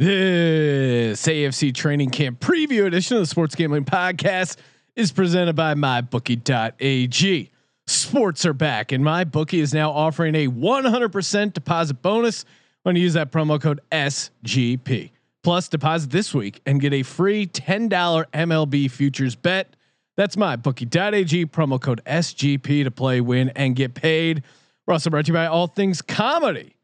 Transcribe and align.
This 0.00 1.26
AFC 1.26 1.74
training 1.74 2.08
camp 2.08 2.40
preview 2.40 2.86
edition 2.86 3.18
of 3.18 3.22
the 3.22 3.26
Sports 3.26 3.54
Gambling 3.54 3.84
Podcast 3.84 4.56
is 4.96 5.12
presented 5.12 5.56
by 5.56 5.74
MyBookie.ag. 5.74 7.50
Sports 7.86 8.46
are 8.46 8.54
back, 8.54 8.92
and 8.92 9.04
MyBookie 9.04 9.58
is 9.58 9.74
now 9.74 9.90
offering 9.90 10.34
a 10.36 10.48
100% 10.48 11.52
deposit 11.52 12.00
bonus 12.00 12.46
when 12.82 12.96
you 12.96 13.02
use 13.02 13.12
that 13.12 13.30
promo 13.30 13.60
code 13.60 13.82
SGP. 13.92 15.10
Plus, 15.42 15.68
deposit 15.68 16.08
this 16.08 16.32
week 16.32 16.62
and 16.64 16.80
get 16.80 16.94
a 16.94 17.02
free 17.02 17.46
$10 17.46 17.90
MLB 17.90 18.90
futures 18.90 19.36
bet. 19.36 19.76
That's 20.16 20.34
MyBookie.ag 20.34 21.44
promo 21.44 21.78
code 21.78 22.00
SGP 22.06 22.84
to 22.84 22.90
play, 22.90 23.20
win, 23.20 23.50
and 23.50 23.76
get 23.76 23.92
paid. 23.92 24.44
We're 24.86 24.94
also 24.94 25.10
brought 25.10 25.26
to 25.26 25.28
you 25.32 25.34
by 25.34 25.44
All 25.44 25.66
Things 25.66 26.00
Comedy. 26.00 26.74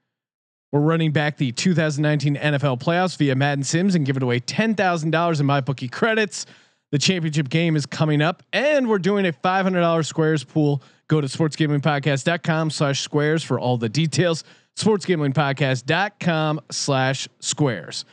We're 0.73 0.81
running 0.81 1.13
back 1.13 1.37
the 1.37 1.53
2019 1.53 2.37
NFL 2.37 2.81
playoffs 2.81 3.17
via 3.17 3.35
Madden 3.35 3.65
Sims 3.65 3.95
and 3.95 4.05
giving 4.05 4.23
away 4.23 4.41
$10,000 4.41 5.41
in 5.41 5.47
my 5.47 5.61
bookie 5.61 5.89
credits. 5.89 6.47
The 6.93 6.99
championship 6.99 7.49
game 7.49 7.77
is 7.77 7.87
coming 7.87 8.23
up, 8.23 8.43
and 8.53 8.89
we're 8.89 8.99
doing 8.99 9.27
a 9.27 9.33
$500 9.33 10.07
squares 10.07 10.45
pool. 10.45 10.83
Go 11.09 11.21
to 11.21 11.27
sportsgamblingpodcast.com 11.27 12.71
slash 12.71 13.01
squares 13.01 13.43
for 13.43 13.59
all 13.59 13.77
the 13.77 13.89
details. 13.89 14.45
Sportsgamblingpodcast.com 14.77 16.61
slash 16.71 17.29
squares. 17.41 18.05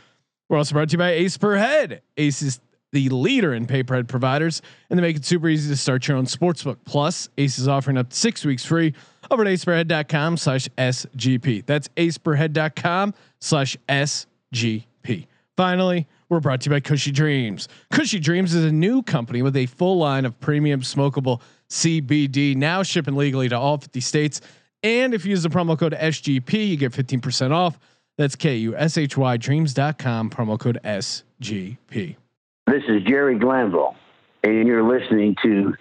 We're 0.49 0.57
also 0.57 0.73
brought 0.73 0.89
to 0.89 0.93
you 0.93 0.97
by 0.97 1.11
Ace 1.11 1.37
Per 1.37 1.55
Head. 1.55 2.01
Ace 2.17 2.41
is 2.41 2.59
the 2.93 3.09
leader 3.09 3.53
in 3.53 3.65
pay 3.65 3.83
providers, 3.83 4.61
and 4.89 4.97
they 4.97 5.01
make 5.01 5.17
it 5.17 5.25
super 5.25 5.49
easy 5.49 5.69
to 5.69 5.75
start 5.75 6.07
your 6.07 6.15
own 6.15 6.25
sportsbook. 6.25 6.77
Plus, 6.85 7.27
Ace 7.37 7.59
is 7.59 7.67
offering 7.67 7.97
up 7.97 8.13
six 8.13 8.45
weeks 8.45 8.63
free 8.63 8.93
over 9.29 9.43
at 9.43 9.47
aceperhead.com 9.47 10.37
slash 10.37 10.69
SGP. 10.77 11.65
That's 11.65 11.89
aceperhead.com 11.97 13.13
slash 13.41 13.75
SGP. 13.89 15.27
Finally, 15.57 16.07
we're 16.29 16.39
brought 16.39 16.61
to 16.61 16.69
you 16.69 16.75
by 16.75 16.79
Kushy 16.79 17.13
Dreams. 17.13 17.67
Kushy 17.91 18.21
Dreams 18.21 18.53
is 18.53 18.63
a 18.63 18.71
new 18.71 19.03
company 19.03 19.41
with 19.41 19.55
a 19.55 19.65
full 19.65 19.97
line 19.97 20.25
of 20.25 20.39
premium 20.39 20.81
smokable 20.81 21.41
CBD 21.69 22.55
now 22.55 22.83
shipping 22.83 23.15
legally 23.15 23.49
to 23.49 23.57
all 23.57 23.77
50 23.77 23.99
states. 23.99 24.41
And 24.83 25.13
if 25.13 25.25
you 25.25 25.31
use 25.31 25.43
the 25.43 25.49
promo 25.49 25.77
code 25.77 25.93
SGP, 25.93 26.67
you 26.69 26.77
get 26.77 26.91
15% 26.91 27.51
off. 27.51 27.79
That's 28.17 28.35
K 28.35 28.55
U 28.57 28.75
S 28.75 28.97
H 28.97 29.17
Y 29.17 29.37
dreams.com, 29.37 30.29
promo 30.29 30.59
code 30.59 30.79
SGP. 30.83 32.17
This 32.65 32.83
is 32.87 33.03
Jerry 33.03 33.37
Glanville, 33.37 33.93
and 34.41 34.65
you're 34.65 34.83
listening 34.83 35.35
to 35.43 35.73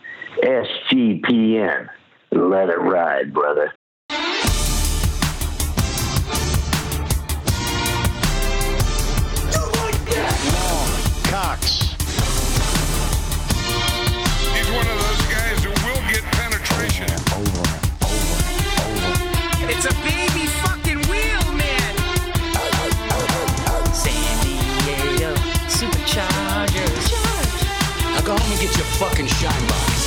SGPN. 0.42 1.88
Let 2.32 2.68
it 2.70 2.80
ride, 2.80 3.32
brother. 3.32 3.72
Cox. 11.30 11.94
He's 14.52 14.70
one 14.72 14.86
of 14.86 14.98
those 14.98 15.22
guys 15.30 15.62
who 15.62 15.70
will 15.70 16.02
get 16.10 16.22
penetration. 16.32 17.10
Over, 17.32 17.60
over, 17.60 17.81
fucking 28.98 29.26
shine 29.26 29.66
box. 29.66 30.02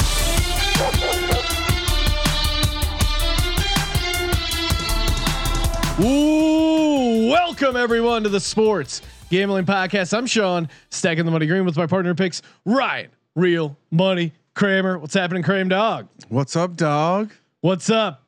Ooh, 6.02 7.30
welcome 7.30 7.78
everyone 7.78 8.24
to 8.24 8.30
the 8.30 8.40
Sports 8.40 9.02
Gambling 9.30 9.66
Podcast. 9.66 10.16
I'm 10.16 10.26
Sean, 10.26 10.68
stacking 10.90 11.24
the 11.24 11.32
money 11.32 11.48
green 11.48 11.64
with 11.66 11.78
my 11.78 11.88
partner 11.88 12.14
picks, 12.14 12.42
Ryan, 12.66 13.10
Real 13.36 13.78
Money 13.92 14.34
Kramer. 14.56 15.00
What's 15.00 15.14
happening, 15.14 15.42
Kramer 15.42 15.70
Dog? 15.70 16.08
What's 16.28 16.56
up, 16.58 16.76
dog? 16.76 17.32
What's 17.62 17.90
up? 17.90 18.24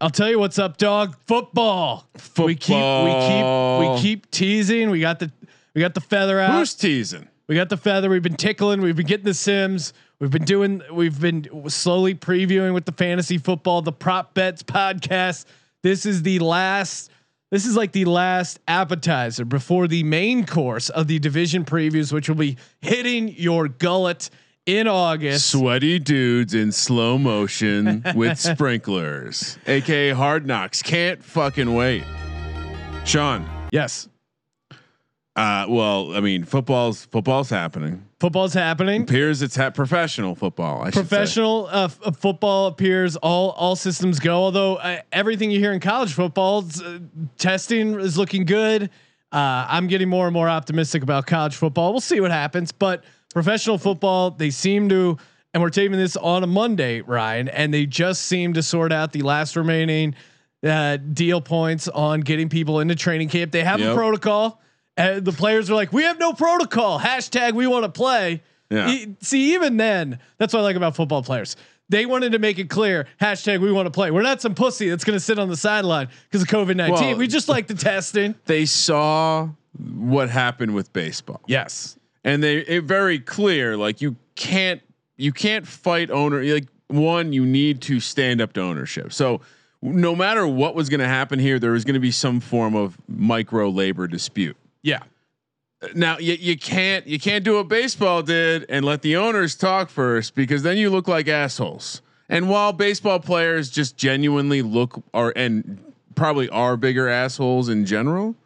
I'll 0.00 0.10
tell 0.10 0.30
you 0.30 0.38
what's 0.38 0.58
up, 0.58 0.76
dog. 0.76 1.16
Football. 1.26 2.08
We 2.38 2.54
keep 2.54 2.76
we 2.76 3.12
keep 3.26 3.80
we 3.80 4.00
keep 4.00 4.30
teasing. 4.30 4.90
We 4.90 5.00
got 5.00 5.18
the 5.18 5.32
we 5.74 5.80
got 5.80 5.94
the 5.94 6.00
feather 6.00 6.38
out. 6.38 6.52
Who's 6.52 6.74
teasing? 6.74 7.28
We 7.46 7.54
got 7.54 7.68
the 7.68 7.76
feather. 7.76 8.08
We've 8.08 8.22
been 8.22 8.36
tickling. 8.36 8.80
We've 8.80 8.96
been 8.96 9.06
getting 9.06 9.26
the 9.26 9.34
Sims. 9.34 9.92
We've 10.18 10.30
been 10.30 10.44
doing. 10.44 10.82
We've 10.90 11.20
been 11.20 11.68
slowly 11.68 12.14
previewing 12.14 12.72
with 12.72 12.86
the 12.86 12.92
fantasy 12.92 13.38
football, 13.38 13.82
the 13.82 13.92
prop 13.92 14.32
bets 14.34 14.62
podcast. 14.62 15.44
This 15.82 16.06
is 16.06 16.22
the 16.22 16.38
last. 16.38 17.10
This 17.50 17.66
is 17.66 17.76
like 17.76 17.92
the 17.92 18.06
last 18.06 18.58
appetizer 18.66 19.44
before 19.44 19.86
the 19.86 20.02
main 20.02 20.44
course 20.46 20.88
of 20.88 21.06
the 21.06 21.18
division 21.18 21.64
previews, 21.64 22.12
which 22.12 22.28
will 22.28 22.36
be 22.36 22.56
hitting 22.80 23.28
your 23.28 23.68
gullet 23.68 24.30
in 24.66 24.88
August. 24.88 25.50
Sweaty 25.50 25.98
dudes 25.98 26.54
in 26.54 26.72
slow 26.72 27.18
motion 27.18 28.02
with 28.14 28.38
sprinklers, 28.38 29.58
aka 29.66 30.10
hard 30.10 30.46
knocks. 30.46 30.82
Can't 30.82 31.22
fucking 31.22 31.74
wait. 31.74 32.04
Sean. 33.04 33.48
Yes, 33.70 34.08
Uh, 35.36 35.66
well, 35.68 36.14
I 36.14 36.20
mean, 36.20 36.44
football's 36.44 37.06
football's 37.06 37.50
happening. 37.50 38.04
football's 38.20 38.54
happening. 38.54 39.02
Appears 39.02 39.42
it's 39.42 39.58
at 39.58 39.74
professional 39.74 40.36
football. 40.36 40.82
I. 40.82 40.92
Professional 40.92 41.66
uh, 41.66 41.84
f- 41.86 41.98
uh, 42.04 42.12
football 42.12 42.66
appears 42.68 43.16
all 43.16 43.50
all 43.50 43.74
systems 43.74 44.20
go. 44.20 44.36
Although 44.36 44.76
uh, 44.76 45.00
everything 45.10 45.50
you 45.50 45.58
hear 45.58 45.72
in 45.72 45.80
college 45.80 46.12
football, 46.12 46.64
uh, 46.84 46.98
testing 47.36 47.98
is 47.98 48.16
looking 48.16 48.44
good. 48.44 48.90
Uh, 49.32 49.66
I'm 49.68 49.88
getting 49.88 50.08
more 50.08 50.26
and 50.26 50.32
more 50.32 50.48
optimistic 50.48 51.02
about 51.02 51.26
college 51.26 51.56
football. 51.56 51.90
We'll 51.90 52.00
see 52.00 52.20
what 52.20 52.30
happens, 52.30 52.70
but 52.70 53.02
professional 53.32 53.78
football, 53.78 54.30
they 54.30 54.50
seem 54.50 54.88
to, 54.90 55.18
and 55.52 55.60
we're 55.60 55.70
taping 55.70 55.98
this 55.98 56.16
on 56.16 56.44
a 56.44 56.46
Monday, 56.46 57.00
Ryan, 57.00 57.48
and 57.48 57.74
they 57.74 57.84
just 57.84 58.22
seem 58.26 58.52
to 58.52 58.62
sort 58.62 58.92
out 58.92 59.10
the 59.12 59.22
last 59.22 59.56
remaining 59.56 60.14
uh, 60.64 60.98
deal 60.98 61.40
points 61.40 61.88
on 61.88 62.20
getting 62.20 62.48
people 62.48 62.78
into 62.78 62.94
training 62.94 63.28
camp. 63.28 63.50
They 63.50 63.64
have 63.64 63.80
a 63.80 63.92
protocol. 63.96 64.60
And 64.96 65.24
the 65.24 65.32
players 65.32 65.70
are 65.70 65.74
like, 65.74 65.92
we 65.92 66.04
have 66.04 66.18
no 66.18 66.32
protocol. 66.32 67.00
Hashtag 67.00 67.52
we 67.54 67.66
want 67.66 67.84
to 67.84 67.88
play. 67.90 68.42
Yeah. 68.70 68.88
E- 68.90 69.16
See, 69.20 69.54
even 69.54 69.76
then, 69.76 70.18
that's 70.38 70.52
what 70.54 70.60
I 70.60 70.62
like 70.62 70.76
about 70.76 70.94
football 70.96 71.22
players. 71.22 71.56
They 71.88 72.06
wanted 72.06 72.32
to 72.32 72.38
make 72.38 72.58
it 72.58 72.70
clear. 72.70 73.06
Hashtag 73.20 73.60
we 73.60 73.70
want 73.72 73.86
to 73.86 73.90
play. 73.90 74.10
We're 74.10 74.22
not 74.22 74.40
some 74.40 74.54
pussy 74.54 74.88
that's 74.88 75.04
going 75.04 75.16
to 75.16 75.20
sit 75.24 75.38
on 75.38 75.48
the 75.48 75.56
sideline 75.56 76.08
because 76.24 76.42
of 76.42 76.48
COVID 76.48 76.76
nineteen. 76.76 77.08
Well- 77.10 77.16
we 77.18 77.26
just 77.26 77.48
like 77.48 77.66
the 77.66 77.74
testing. 77.74 78.34
They 78.46 78.64
saw 78.66 79.48
what 79.96 80.30
happened 80.30 80.74
with 80.74 80.92
baseball. 80.92 81.40
Yes. 81.46 81.98
and 82.24 82.42
they 82.42 82.58
it 82.58 82.84
very 82.84 83.18
clear 83.18 83.76
like 83.76 84.00
you 84.00 84.16
can't 84.36 84.80
you 85.16 85.32
can't 85.32 85.66
fight 85.66 86.10
owner 86.10 86.42
like 86.42 86.68
one 86.86 87.32
you 87.32 87.44
need 87.44 87.82
to 87.82 87.98
stand 88.00 88.40
up 88.40 88.52
to 88.54 88.60
ownership 88.60 89.12
so 89.12 89.40
no 89.82 90.14
matter 90.16 90.46
what 90.46 90.74
was 90.74 90.88
going 90.88 91.00
to 91.00 91.08
happen 91.08 91.38
here 91.38 91.58
there 91.58 91.72
was 91.72 91.84
going 91.84 91.94
to 91.94 92.00
be 92.00 92.10
some 92.12 92.38
form 92.40 92.74
of 92.76 92.96
micro 93.08 93.68
labor 93.68 94.06
dispute 94.06 94.56
Yeah. 94.84 95.02
now 95.94 96.18
you, 96.18 96.34
you 96.34 96.56
can't 96.56 97.06
you 97.06 97.18
can't 97.18 97.44
do 97.44 97.56
what 97.56 97.68
baseball 97.68 98.22
did 98.22 98.64
and 98.68 98.84
let 98.84 99.02
the 99.02 99.16
owners 99.16 99.56
talk 99.56 99.90
first 99.90 100.34
because 100.36 100.62
then 100.62 100.76
you 100.76 100.88
look 100.90 101.08
like 101.08 101.26
assholes 101.26 102.00
and 102.28 102.48
while 102.48 102.72
baseball 102.72 103.18
players 103.18 103.68
just 103.68 103.96
genuinely 103.96 104.62
look 104.62 105.02
are 105.12 105.32
and 105.34 105.82
probably 106.14 106.48
are 106.50 106.76
bigger 106.76 107.08
assholes 107.08 107.68
in 107.68 107.84
general 107.84 108.36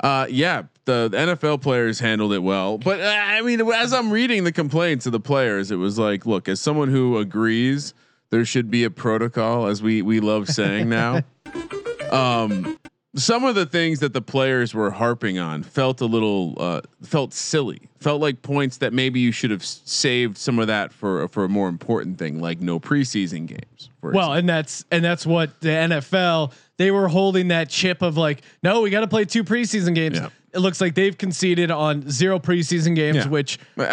uh, 0.00 0.26
yeah, 0.28 0.64
the, 0.86 1.08
the 1.08 1.16
NFL 1.16 1.62
players 1.62 2.00
handled 2.00 2.32
it 2.32 2.40
well, 2.40 2.78
but 2.78 3.00
uh, 3.00 3.04
I 3.04 3.40
mean, 3.42 3.60
as 3.72 3.92
I'm 3.92 4.10
reading 4.10 4.44
the 4.44 4.52
complaints 4.52 5.06
of 5.06 5.12
the 5.12 5.20
players, 5.20 5.70
it 5.70 5.76
was 5.76 5.98
like, 5.98 6.26
look, 6.26 6.48
as 6.48 6.60
someone 6.60 6.88
who 6.88 7.16
agrees 7.16 7.94
there 8.30 8.44
should 8.44 8.70
be 8.70 8.82
a 8.82 8.90
protocol, 8.90 9.66
as 9.66 9.82
we 9.82 10.02
we 10.02 10.18
love 10.18 10.48
saying 10.48 10.88
now. 10.88 11.22
um, 12.10 12.76
some 13.14 13.44
of 13.44 13.54
the 13.54 13.66
things 13.66 14.00
that 14.00 14.12
the 14.12 14.20
players 14.22 14.74
were 14.74 14.90
harping 14.90 15.38
on 15.38 15.62
felt 15.62 16.00
a 16.00 16.06
little 16.06 16.54
uh, 16.58 16.80
felt 17.02 17.32
silly. 17.32 17.82
Felt 18.00 18.20
like 18.20 18.42
points 18.42 18.78
that 18.78 18.92
maybe 18.92 19.20
you 19.20 19.32
should 19.32 19.50
have 19.50 19.64
saved 19.64 20.36
some 20.36 20.58
of 20.58 20.66
that 20.66 20.92
for 20.92 21.26
for 21.28 21.44
a 21.44 21.48
more 21.48 21.68
important 21.68 22.18
thing, 22.18 22.40
like 22.40 22.60
no 22.60 22.78
preseason 22.80 23.46
games. 23.46 23.90
For 24.00 24.10
Well, 24.10 24.32
and 24.34 24.48
that's 24.48 24.84
and 24.90 25.04
that's 25.04 25.24
what 25.26 25.60
the 25.60 25.68
NFL 25.68 26.52
they 26.76 26.90
were 26.90 27.08
holding 27.08 27.48
that 27.48 27.68
chip 27.68 28.02
of 28.02 28.16
like, 28.16 28.42
no, 28.62 28.82
we 28.82 28.90
got 28.90 29.00
to 29.00 29.06
play 29.06 29.24
two 29.24 29.44
preseason 29.44 29.94
games. 29.94 30.18
Yeah. 30.18 30.28
It 30.52 30.58
looks 30.58 30.80
like 30.80 30.94
they've 30.94 31.16
conceded 31.16 31.70
on 31.70 32.08
zero 32.08 32.38
preseason 32.38 32.94
games, 32.94 33.16
Yeah. 33.16 33.28
which 33.28 33.58
R- 33.76 33.86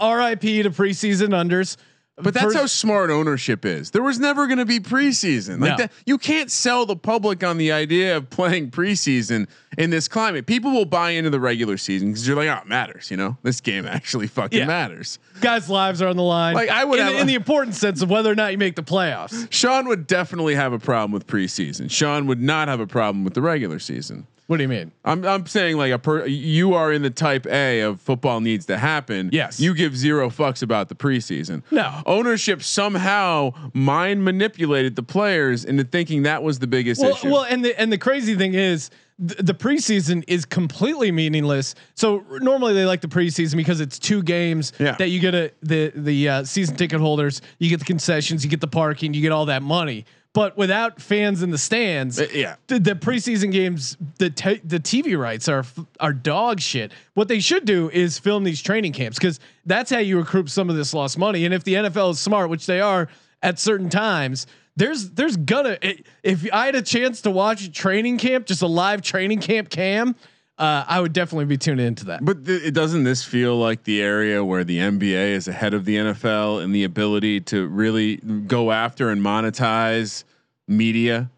RIP 0.00 0.40
to 0.40 0.70
preseason 0.70 1.28
unders. 1.28 1.76
But 2.20 2.34
that's 2.34 2.54
how 2.54 2.66
smart 2.66 3.10
ownership 3.10 3.64
is. 3.64 3.90
There 3.92 4.02
was 4.02 4.18
never 4.18 4.46
going 4.46 4.58
to 4.58 4.64
be 4.66 4.80
preseason. 4.80 5.60
Like 5.60 5.70
No. 5.70 5.76
that, 5.78 5.92
you 6.06 6.18
can't 6.18 6.50
sell 6.50 6.84
the 6.86 6.96
public 6.96 7.44
on 7.44 7.58
the 7.58 7.70
idea 7.72 8.16
of 8.16 8.28
playing 8.30 8.70
preseason 8.70 9.48
in 9.76 9.90
this 9.90 10.08
climate. 10.08 10.46
People 10.46 10.72
will 10.72 10.84
buy 10.84 11.10
into 11.10 11.30
the 11.30 11.38
regular 11.40 11.76
season 11.76 12.08
because 12.08 12.26
you're 12.26 12.36
like, 12.36 12.48
oh, 12.48 12.62
it 12.62 12.66
matters. 12.68 13.10
You 13.10 13.16
know, 13.16 13.36
this 13.42 13.60
game 13.60 13.86
actually 13.86 14.26
fucking 14.26 14.58
Yeah. 14.58 14.66
matters. 14.66 15.18
guys' 15.40 15.68
lives 15.70 16.02
are 16.02 16.08
on 16.08 16.16
the 16.16 16.22
line. 16.22 16.54
Like, 16.54 16.68
I 16.68 16.84
would 16.84 16.98
in, 16.98 17.06
have 17.06 17.14
in 17.16 17.26
the 17.28 17.34
important 17.34 17.76
sense 17.76 18.02
of 18.02 18.10
whether 18.10 18.30
or 18.30 18.34
not 18.34 18.50
you 18.52 18.58
make 18.58 18.74
the 18.74 18.82
playoffs. 18.82 19.46
Sean 19.50 19.86
would 19.88 20.06
definitely 20.06 20.54
have 20.56 20.72
a 20.72 20.78
problem 20.78 21.12
with 21.12 21.26
preseason. 21.26 21.90
Sean 21.90 22.26
would 22.26 22.40
not 22.42 22.68
have 22.68 22.80
a 22.80 22.86
problem 22.86 23.22
with 23.24 23.34
the 23.34 23.42
regular 23.42 23.78
season. 23.78 24.26
What 24.48 24.56
do 24.56 24.62
you 24.62 24.68
mean? 24.68 24.92
I'm 25.04 25.24
I'm 25.26 25.46
saying 25.46 25.76
like 25.76 25.92
a 25.92 25.98
per 25.98 26.24
you 26.26 26.72
are 26.72 26.90
in 26.90 27.02
the 27.02 27.10
type 27.10 27.46
A 27.46 27.80
of 27.82 28.00
football 28.00 28.40
needs 28.40 28.64
to 28.66 28.78
happen. 28.78 29.28
Yes. 29.30 29.60
You 29.60 29.74
give 29.74 29.94
zero 29.94 30.30
fucks 30.30 30.62
about 30.62 30.88
the 30.88 30.94
preseason. 30.94 31.62
No. 31.70 32.00
Ownership 32.06 32.62
somehow 32.62 33.52
mind 33.74 34.24
manipulated 34.24 34.96
the 34.96 35.02
players 35.02 35.66
into 35.66 35.84
thinking 35.84 36.22
that 36.22 36.42
was 36.42 36.58
the 36.60 36.66
biggest 36.66 37.00
Well, 37.02 37.10
issue. 37.12 37.28
well, 37.30 37.42
and 37.44 37.62
the 37.62 37.78
and 37.78 37.92
the 37.92 37.98
crazy 37.98 38.36
thing 38.36 38.54
is 38.54 38.88
th- 39.20 39.38
the 39.38 39.52
preseason 39.52 40.24
is 40.26 40.46
completely 40.46 41.12
meaningless. 41.12 41.74
So 41.94 42.24
normally 42.40 42.72
they 42.72 42.86
like 42.86 43.02
the 43.02 43.08
preseason 43.08 43.56
because 43.56 43.80
it's 43.82 43.98
two 43.98 44.22
games 44.22 44.72
Yeah. 44.78 44.92
that 44.96 45.10
you 45.10 45.20
get 45.20 45.34
a 45.34 45.52
the 45.62 45.92
the 45.94 46.26
uh, 46.26 46.44
season 46.44 46.74
ticket 46.76 47.00
holders, 47.00 47.42
you 47.58 47.68
get 47.68 47.80
the 47.80 47.84
concessions, 47.84 48.44
you 48.44 48.48
get 48.50 48.62
the 48.62 48.66
parking, 48.66 49.12
you 49.12 49.20
get 49.20 49.30
all 49.32 49.44
that 49.44 49.62
money. 49.62 50.06
But 50.38 50.56
without 50.56 51.02
fans 51.02 51.42
in 51.42 51.50
the 51.50 51.58
stands, 51.58 52.20
Uh, 52.20 52.28
yeah. 52.32 52.54
the, 52.68 52.78
the 52.78 52.94
preseason 52.94 53.50
games, 53.50 53.96
the 54.18 54.30
t- 54.30 54.60
the 54.64 54.78
TV 54.78 55.18
rights 55.18 55.48
are 55.48 55.64
are 55.98 56.12
dog 56.12 56.60
shit. 56.60 56.92
What 57.14 57.26
they 57.26 57.40
should 57.40 57.64
do 57.64 57.90
is 57.90 58.18
film 58.20 58.44
these 58.44 58.62
training 58.62 58.92
camps 58.92 59.18
because 59.18 59.40
that's 59.66 59.90
how 59.90 59.98
you 59.98 60.16
recoup 60.18 60.48
some 60.48 60.70
of 60.70 60.76
this 60.76 60.94
lost 60.94 61.18
money. 61.18 61.44
And 61.44 61.52
if 61.52 61.64
the 61.64 61.74
NFL 61.74 62.12
is 62.12 62.20
smart, 62.20 62.50
which 62.50 62.66
they 62.66 62.80
are 62.80 63.08
at 63.42 63.58
certain 63.58 63.88
times, 63.90 64.46
there's 64.76 65.10
there's 65.10 65.36
gonna 65.36 65.76
if 66.22 66.48
I 66.52 66.66
had 66.66 66.76
a 66.76 66.82
chance 66.82 67.20
to 67.22 67.30
watch 67.32 67.72
training 67.72 68.18
camp, 68.18 68.46
just 68.46 68.62
a 68.62 68.68
live 68.68 69.02
training 69.02 69.40
camp 69.40 69.70
cam, 69.70 70.14
uh, 70.56 70.84
I 70.86 71.00
would 71.00 71.12
definitely 71.12 71.46
be 71.46 71.58
tuning 71.58 71.84
into 71.86 72.04
that. 72.06 72.24
But 72.24 72.46
th- 72.46 72.62
it 72.62 72.74
doesn't 72.74 73.02
this 73.02 73.24
feel 73.24 73.56
like 73.56 73.82
the 73.82 74.00
area 74.02 74.44
where 74.44 74.62
the 74.62 74.78
NBA 74.78 75.32
is 75.32 75.48
ahead 75.48 75.74
of 75.74 75.84
the 75.84 75.96
NFL 75.96 76.62
in 76.62 76.70
the 76.70 76.84
ability 76.84 77.40
to 77.42 77.66
really 77.66 78.16
go 78.16 78.70
after 78.70 79.10
and 79.10 79.20
monetize 79.20 80.22
media? 80.68 81.30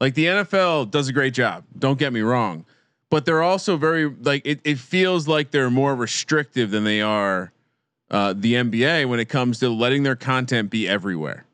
Like 0.00 0.14
the 0.14 0.26
NFL 0.26 0.90
does 0.90 1.08
a 1.08 1.12
great 1.12 1.34
job. 1.34 1.64
Don't 1.78 1.98
get 1.98 2.12
me 2.12 2.20
wrong, 2.20 2.64
but 3.10 3.24
they're 3.24 3.42
also 3.42 3.76
very 3.76 4.08
like 4.08 4.42
it. 4.44 4.60
It 4.64 4.78
feels 4.78 5.26
like 5.26 5.50
they're 5.50 5.70
more 5.70 5.94
restrictive 5.94 6.70
than 6.70 6.84
they 6.84 7.00
are 7.00 7.52
uh, 8.10 8.34
the 8.36 8.54
NBA 8.54 9.08
when 9.08 9.20
it 9.20 9.28
comes 9.28 9.58
to 9.60 9.68
letting 9.68 10.04
their 10.04 10.16
content 10.16 10.70
be 10.70 10.88
everywhere, 10.88 11.44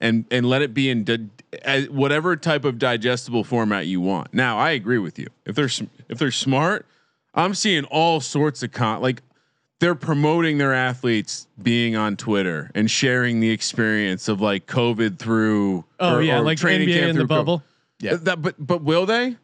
and 0.00 0.26
and 0.30 0.46
let 0.46 0.62
it 0.62 0.74
be 0.74 0.90
in 0.90 1.04
di- 1.04 1.28
as 1.62 1.88
whatever 1.88 2.36
type 2.36 2.64
of 2.64 2.78
digestible 2.78 3.42
format 3.42 3.86
you 3.86 4.00
want. 4.00 4.34
Now, 4.34 4.58
I 4.58 4.70
agree 4.70 4.98
with 4.98 5.18
you. 5.18 5.28
If 5.46 5.56
they're 5.56 5.70
if 6.08 6.18
they're 6.18 6.30
smart, 6.30 6.86
I'm 7.34 7.54
seeing 7.54 7.84
all 7.84 8.20
sorts 8.20 8.62
of 8.62 8.72
con 8.72 9.00
like 9.00 9.22
they're 9.80 9.94
promoting 9.94 10.58
their 10.58 10.74
athletes 10.74 11.46
being 11.62 11.94
on 11.96 12.16
Twitter 12.16 12.70
and 12.74 12.90
sharing 12.90 13.40
the 13.40 13.50
experience 13.50 14.28
of 14.28 14.40
like 14.40 14.66
COVID 14.66 15.18
through. 15.18 15.84
Oh 16.00 16.16
or- 16.16 16.22
yeah, 16.22 16.38
or 16.38 16.42
like 16.42 16.58
training 16.58 16.88
NBA 16.88 16.94
camp 16.94 17.10
in 17.10 17.16
the 17.16 17.20
through 17.20 17.28
co- 17.28 17.34
bubble. 17.36 17.62
Uh, 18.08 18.16
That, 18.22 18.42
but 18.42 18.54
but 18.58 18.82
will 18.82 19.06
they? 19.06 19.36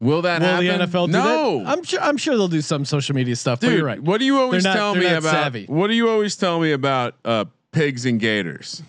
Will 0.00 0.22
that 0.22 0.40
Will 0.40 0.48
happen? 0.48 0.66
the 0.80 0.86
NFL 0.86 1.06
do 1.06 1.12
no. 1.12 1.58
that? 1.64 1.68
I'm 1.68 1.82
sure. 1.84 2.00
I'm 2.00 2.16
sure 2.16 2.34
they'll 2.36 2.48
do 2.48 2.62
some 2.62 2.84
social 2.86 3.14
media 3.14 3.36
stuff. 3.36 3.60
but 3.60 3.66
Dude, 3.68 3.76
you're 3.78 3.86
right. 3.86 4.02
what 4.02 4.18
do 4.18 4.24
you 4.24 4.38
always 4.38 4.62
They're 4.62 4.72
not- 4.72 4.78
tell 4.78 4.94
me 4.94 5.06
about? 5.06 5.22
savvy. 5.30 5.66
What 5.66 5.88
do 5.88 5.94
you 5.94 6.08
always 6.08 6.36
tell 6.36 6.58
me 6.60 6.72
about 6.72 7.14
uh, 7.24 7.44
pigs 7.72 8.06
and 8.06 8.18
gators? 8.18 8.82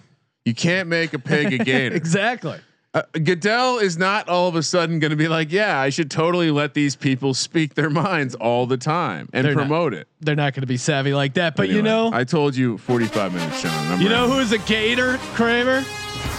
You 0.45 0.56
can't 0.56 0.88
make 0.88 1.13
a 1.13 1.19
pig 1.19 1.53
a 1.53 1.57
gator. 1.63 1.95
Exactly. 1.95 2.57
Uh, 2.93 3.03
Goodell 3.13 3.77
is 3.79 3.97
not 3.97 4.27
all 4.27 4.49
of 4.49 4.55
a 4.55 4.63
sudden 4.63 4.99
going 4.99 5.11
to 5.11 5.15
be 5.15 5.29
like, 5.29 5.49
yeah, 5.49 5.79
I 5.79 5.89
should 5.89 6.11
totally 6.11 6.51
let 6.51 6.73
these 6.73 6.93
people 6.97 7.33
speak 7.33 7.75
their 7.75 7.89
minds 7.89 8.35
all 8.35 8.65
the 8.65 8.75
time 8.75 9.29
and 9.31 9.45
They're 9.45 9.55
not. 9.55 9.61
promote 9.61 9.93
it. 9.93 10.09
They're 10.19 10.35
not 10.35 10.53
going 10.53 10.61
to 10.61 10.67
be 10.67 10.75
savvy 10.75 11.13
like 11.13 11.35
that. 11.35 11.55
But 11.55 11.69
you 11.69 11.81
know, 11.81 12.09
I 12.11 12.25
told 12.25 12.53
you 12.55 12.77
45 12.79 13.33
minutes, 13.33 13.61
Sean. 13.61 13.71
I'm 13.93 14.01
you 14.01 14.09
know 14.09 14.29
who's 14.29 14.51
a 14.51 14.57
gator, 14.57 15.17
Kramer? 15.35 15.81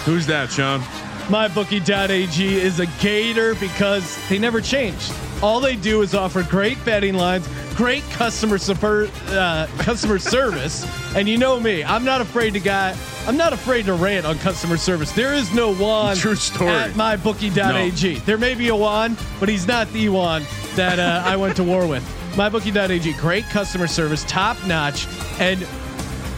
who's 0.05 0.27
that, 0.27 0.51
Sean? 0.51 0.81
MyBookie.ag 1.27 2.55
is 2.55 2.79
a 2.79 2.85
gator 2.99 3.55
because 3.55 4.17
they 4.27 4.37
never 4.37 4.59
change. 4.59 5.09
All 5.41 5.59
they 5.59 5.75
do 5.75 6.01
is 6.01 6.13
offer 6.13 6.43
great 6.43 6.83
betting 6.83 7.15
lines, 7.15 7.47
great 7.75 8.03
customer 8.11 8.57
super, 8.57 9.09
uh, 9.29 9.67
customer 9.77 10.19
service, 10.35 10.85
and 11.15 11.27
you 11.27 11.37
know 11.37 11.59
me, 11.59 11.83
I'm 11.83 12.03
not 12.03 12.21
afraid 12.21 12.53
to 12.53 12.59
guy. 12.59 12.95
I'm 13.25 13.37
not 13.37 13.53
afraid 13.53 13.85
to 13.85 13.93
rant 13.93 14.25
on 14.25 14.37
customer 14.39 14.75
service. 14.75 15.11
There 15.13 15.33
is 15.33 15.53
no 15.53 15.73
one 15.73 16.17
True 16.17 16.35
story. 16.35 16.71
at 16.71 16.91
MyBookie.ag. 16.91 18.19
There 18.19 18.37
may 18.37 18.53
be 18.53 18.67
a 18.67 18.75
one, 18.75 19.17
but 19.39 19.47
he's 19.47 19.65
not 19.65 19.91
the 19.93 20.09
one 20.09 20.45
that 20.75 20.99
uh, 20.99 21.23
I 21.25 21.37
went 21.37 21.55
to 21.55 21.63
war 21.63 21.87
with. 21.87 22.03
MyBookie.ag, 22.33 23.13
great 23.13 23.45
customer 23.45 23.87
service, 23.87 24.25
top 24.27 24.57
notch, 24.65 25.07
and 25.39 25.65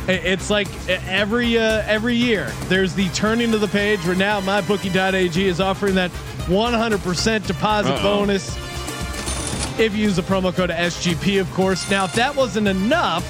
It's 0.07 0.49
like 0.51 0.67
every 0.89 1.57
uh, 1.57 1.81
every 1.85 2.15
year 2.15 2.51
there's 2.65 2.93
the 2.93 3.09
turning 3.09 3.53
of 3.53 3.61
the 3.61 3.67
page 3.67 4.05
where 4.05 4.15
now 4.15 4.39
mybookie.ag 4.39 5.47
is 5.47 5.59
offering 5.59 5.95
that 5.95 6.11
100% 6.45 7.47
deposit 7.47 7.91
Uh-oh. 7.91 8.03
bonus 8.03 8.55
if 9.79 9.93
you 9.93 10.03
use 10.03 10.15
the 10.15 10.21
promo 10.21 10.55
code 10.55 10.69
SGP, 10.69 11.41
of 11.41 11.51
course. 11.53 11.89
Now, 11.89 12.05
if 12.05 12.13
that 12.13 12.33
wasn't 12.33 12.67
enough, 12.67 13.25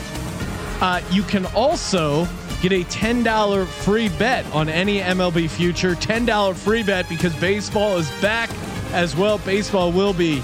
uh, 0.81 1.01
you 1.09 1.23
can 1.23 1.45
also 1.47 2.27
get 2.61 2.71
a 2.71 2.83
$10 2.83 3.67
free 3.67 4.09
bet 4.09 4.45
on 4.53 4.69
any 4.69 4.99
MLB 4.99 5.49
future. 5.49 5.95
$10 5.95 6.55
free 6.55 6.83
bet 6.83 7.09
because 7.09 7.35
baseball 7.37 7.97
is 7.97 8.09
back 8.21 8.49
as 8.91 9.15
well. 9.15 9.39
Baseball 9.39 9.91
will 9.91 10.13
be, 10.13 10.41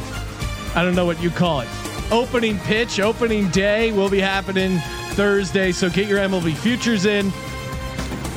I 0.73 0.83
don't 0.83 0.95
know 0.95 1.05
what 1.05 1.21
you 1.21 1.29
call 1.29 1.61
it, 1.61 1.67
opening 2.11 2.57
pitch, 2.59 2.99
opening 2.99 3.49
day 3.49 3.91
will 3.91 4.09
be 4.09 4.19
happening 4.19 4.79
Thursday. 5.11 5.71
So 5.71 5.89
get 5.89 6.07
your 6.07 6.19
MLB 6.19 6.55
futures 6.55 7.05
in. 7.05 7.31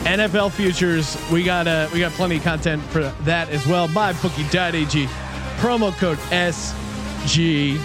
NFL 0.05 0.53
futures, 0.53 1.17
we 1.32 1.43
got 1.43 1.67
uh, 1.67 1.88
we 1.93 2.00
got 2.00 2.12
plenty 2.12 2.37
of 2.37 2.43
content 2.43 2.82
for 2.82 3.05
that 3.23 3.49
as 3.49 3.67
well. 3.67 3.88
MyBookie.ag, 3.88 5.06
promo 5.59 5.97
code 5.97 6.19
SGP. 6.29 7.81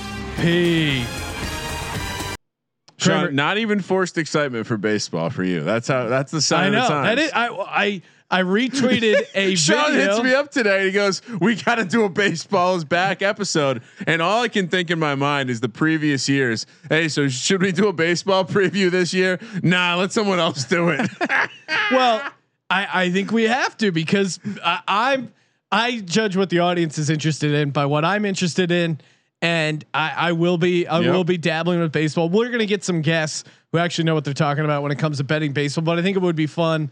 Sean, 2.98 3.34
not 3.34 3.58
even 3.58 3.80
forced 3.80 4.18
excitement 4.18 4.68
for 4.68 4.76
baseball 4.76 5.30
for 5.30 5.46
you. 5.46 5.62
That's 5.62 5.88
how. 5.88 6.10
That's 6.10 6.34
the 6.34 6.42
sign 6.42 6.64
I 6.64 6.68
of 6.68 6.74
know 6.74 6.82
the 6.82 6.88
times. 6.90 7.08
that 7.08 7.20
is. 7.20 7.32
I 7.34 7.48
I 7.48 8.02
I 8.32 8.44
retweeted 8.44 9.26
a 9.36 9.56
Sean 9.56 9.92
video. 9.92 10.14
hits 10.14 10.24
me 10.24 10.34
up 10.34 10.52
today 10.52 10.86
he 10.86 10.92
goes, 10.92 11.22
"We 11.40 11.56
got 11.56 11.76
to 11.76 11.86
do 11.86 12.04
a 12.04 12.10
baseball 12.10 12.76
is 12.76 12.84
back 12.86 13.22
episode." 13.22 13.82
And 14.06 14.22
all 14.22 14.44
I 14.44 14.48
can 14.50 14.68
think 14.68 14.92
in 14.92 15.00
my 15.00 15.16
mind 15.16 15.50
is 15.50 15.62
the 15.62 15.70
previous 15.70 16.30
years. 16.30 16.66
Hey, 16.90 17.08
so 17.10 17.28
should 17.28 17.62
we 17.62 17.72
do 17.72 17.88
a 17.88 17.94
baseball 17.94 18.46
preview 18.46 18.92
this 18.92 19.14
year? 19.14 19.40
Nah, 19.64 19.96
let 19.96 20.12
someone 20.12 20.40
else 20.40 20.64
do 20.66 20.90
it. 20.90 21.10
Well, 21.92 22.22
I, 22.70 23.06
I 23.06 23.10
think 23.12 23.32
we 23.32 23.44
have 23.44 23.76
to 23.78 23.92
because 23.92 24.40
I, 24.64 24.82
I'm 24.88 25.34
I 25.72 26.00
judge 26.02 26.36
what 26.38 26.50
the 26.52 26.60
audience 26.60 26.98
is 27.00 27.10
interested 27.10 27.52
in 27.54 27.72
by 27.72 27.86
what 27.88 28.06
I'm 28.06 28.26
interested 28.26 28.70
in, 28.72 29.00
and 29.42 29.84
I, 29.94 30.14
I 30.30 30.32
will 30.34 30.58
be 30.60 30.86
I 30.88 31.00
Yep. 31.00 31.14
will 31.14 31.24
be 31.24 31.38
dabbling 31.38 31.80
with 31.80 31.92
baseball. 31.92 32.30
We're 32.30 32.50
gonna 32.50 32.66
get 32.68 32.84
some 32.84 33.02
guests 33.02 33.44
who 33.72 33.80
actually 33.80 34.04
know 34.04 34.14
what 34.14 34.24
they're 34.24 34.34
talking 34.36 34.66
about 34.66 34.84
when 34.84 34.92
it 34.92 35.00
comes 35.00 35.18
to 35.18 35.24
betting 35.24 35.52
baseball, 35.52 35.84
but 35.84 35.98
I 35.98 36.04
think 36.04 36.16
it 36.16 36.22
would 36.22 36.36
be 36.36 36.46
fun. 36.48 36.92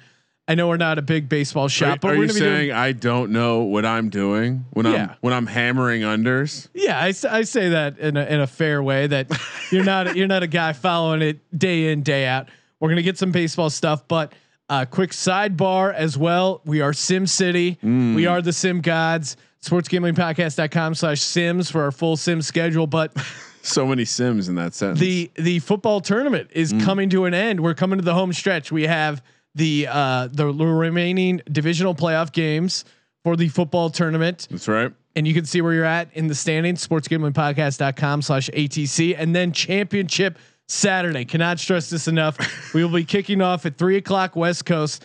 I 0.50 0.56
know 0.56 0.68
we're 0.70 0.78
not 0.78 0.98
a 0.98 1.02
big 1.02 1.28
baseball 1.28 1.68
shop, 1.68 1.98
are 1.98 2.00
but 2.00 2.08
are 2.08 2.18
we're 2.18 2.24
you 2.24 2.28
gonna 2.30 2.34
be 2.34 2.40
saying 2.40 2.66
doing. 2.68 2.72
I 2.72 2.92
don't 2.94 3.32
know 3.32 3.60
what 3.64 3.86
I'm 3.86 4.10
doing 4.10 4.66
when 4.72 4.86
Yeah. 4.86 4.94
I'm 5.12 5.16
when 5.22 5.34
I'm 5.34 5.46
hammering 5.46 6.04
unders? 6.04 6.68
Yeah, 6.74 7.00
I 7.02 7.12
say 7.12 7.70
that 7.70 7.98
in 8.00 8.16
a, 8.16 8.24
in 8.26 8.40
a 8.40 8.48
fair 8.48 8.82
way 8.82 9.08
that 9.08 9.28
you're 9.72 9.84
not 9.84 10.16
you're 10.16 10.28
not 10.28 10.44
a 10.44 10.48
guy 10.48 10.72
following 10.74 11.22
it 11.22 11.40
day 11.58 11.92
in 11.92 12.02
day 12.04 12.26
out. 12.28 12.48
We're 12.80 12.90
gonna 12.90 13.02
get 13.02 13.18
some 13.18 13.32
baseball 13.32 13.70
stuff, 13.70 14.08
but 14.08 14.32
uh, 14.70 14.86
quick 14.86 15.12
sidebar 15.12 15.94
as 15.94 16.18
well. 16.18 16.62
We 16.66 16.82
are 16.82 16.94
Sim 16.94 17.26
City. 17.28 17.78
We 17.82 18.26
are 18.26 18.42
the 18.42 18.54
Sim 18.54 18.82
Gods. 18.82 19.36
Sportsgamblingpodcast.com 19.64 20.96
slash 20.96 21.22
Sims 21.22 21.72
for 21.72 21.82
our 21.84 21.92
full 21.92 22.16
Sim 22.18 22.42
schedule. 22.42 22.88
But 22.88 23.12
So 23.62 23.86
many 23.86 24.06
Sims 24.06 24.48
in 24.48 24.56
that 24.56 24.74
sense. 24.74 24.98
the 25.00 25.30
the 25.36 25.60
football 25.60 26.00
tournament 26.00 26.50
is 26.54 26.74
coming 26.84 27.10
to 27.10 27.26
an 27.26 27.34
end. 27.34 27.60
We're 27.60 27.74
coming 27.74 28.00
to 28.00 28.06
the 28.06 28.14
home 28.14 28.32
stretch. 28.32 28.72
We 28.72 28.84
have 28.84 29.22
the 29.58 29.88
uh, 29.90 30.30
the 30.32 30.48
remaining 30.48 31.42
divisional 31.52 31.94
playoff 31.96 32.32
games 32.32 32.86
for 33.24 33.36
the 33.36 33.50
football 33.50 33.90
tournament. 33.90 34.48
That's 34.50 34.68
right. 34.68 34.94
and 35.16 35.28
you 35.28 35.34
can 35.34 35.46
see 35.46 35.62
where 35.62 35.74
you're 35.74 35.84
at 35.84 36.10
in 36.14 36.28
the 36.28 36.36
standings 36.36 36.88
sportsgamblingpodcast.com 36.88 38.22
slash 38.22 38.50
atc 38.52 39.16
and 39.18 39.36
then 39.36 39.52
championship 39.52 40.38
saturday. 40.68 41.26
Cannot 41.26 41.60
stress 41.60 41.90
this 41.90 42.08
enough. 42.08 42.38
We 42.74 42.84
will 42.84 42.94
be 42.94 43.04
kicking 43.04 43.42
off 43.42 43.66
at 43.66 43.78
3 43.78 43.98
o'clock 43.98 44.36
west 44.36 44.66
coast 44.66 45.04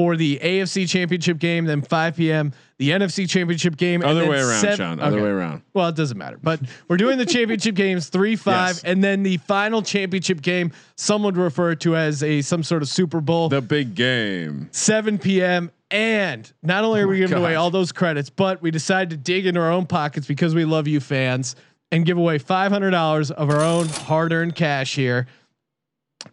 for 0.00 0.16
the 0.16 0.38
afc 0.42 0.88
championship 0.88 1.38
game 1.38 1.66
then 1.66 1.82
5 1.82 2.16
p.m 2.16 2.54
the 2.78 2.88
nfc 2.88 3.28
championship 3.28 3.76
game 3.76 4.02
Other 4.02 4.26
way 4.26 4.38
around, 4.40 4.60
seven- 4.62 4.76
Sean. 4.78 4.98
Other 5.00 5.16
okay. 5.16 5.24
way 5.24 5.28
around. 5.28 5.60
well 5.74 5.88
it 5.88 5.94
doesn't 5.94 6.16
matter 6.16 6.38
but 6.42 6.58
we're 6.88 6.96
doing 6.96 7.18
the 7.18 7.26
championship 7.26 7.74
games 7.74 8.08
3 8.08 8.34
5 8.34 8.54
Yes. 8.68 8.82
and 8.84 9.04
then 9.04 9.22
the 9.22 9.36
final 9.36 9.82
championship 9.82 10.40
game 10.40 10.72
some 10.96 11.22
would 11.24 11.36
refer 11.36 11.74
to 11.74 11.96
as 11.96 12.22
a 12.22 12.40
some 12.40 12.62
sort 12.62 12.80
of 12.80 12.88
super 12.88 13.20
bowl 13.20 13.50
The 13.50 13.60
big 13.60 13.94
game. 13.94 14.70
7 14.72 15.18
p.m. 15.18 15.70
And 15.90 16.50
not 16.62 16.82
only 16.84 17.02
are 17.02 17.06
we 17.08 17.16
oh 17.16 17.26
giving 17.26 17.36
away 17.42 17.56
all 17.56 17.70
those 17.70 17.92
credits, 17.92 18.30
but 18.30 18.62
we 18.62 18.70
decided 18.70 19.10
to 19.10 19.16
dig 19.18 19.44
into 19.44 19.60
our 19.60 19.70
own 19.70 19.84
pockets 19.84 20.26
because 20.26 20.54
we 20.54 20.64
love 20.64 20.88
you 20.88 20.98
fans 21.00 21.56
and 21.92 22.06
give 22.06 22.16
away 22.16 22.38
$500 22.38 23.30
of 23.32 23.50
our 23.50 23.60
own 23.60 23.88
hard 23.88 24.32
earned 24.32 24.54
cash 24.54 24.94
here 24.94 25.26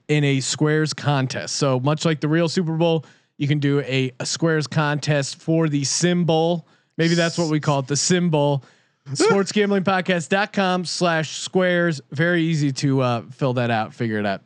in 0.07 0.23
a 0.23 0.39
squares 0.41 0.93
contest. 0.93 1.55
So 1.55 1.79
much 1.79 2.05
like 2.05 2.19
the 2.21 2.27
real 2.27 2.49
Super 2.49 2.73
Bowl, 2.73 3.05
you 3.37 3.47
can 3.47 3.59
do 3.59 3.79
a, 3.81 4.11
a 4.19 4.25
squares 4.25 4.67
contest 4.67 5.37
for 5.41 5.69
the 5.69 5.83
symbol. 5.83 6.67
Maybe 6.97 7.15
that's 7.15 7.37
what 7.37 7.49
we 7.49 7.59
call 7.59 7.79
it, 7.79 7.87
the 7.87 7.95
symbol. 7.97 8.63
sportsgamblingpodcast.com 9.13 10.85
slash 10.85 11.37
squares. 11.37 12.01
Very 12.11 12.43
easy 12.43 12.71
to 12.73 13.01
uh, 13.01 13.21
fill 13.31 13.53
that 13.53 13.71
out, 13.71 13.93
figure 13.93 14.19
it 14.19 14.25
out. 14.25 14.45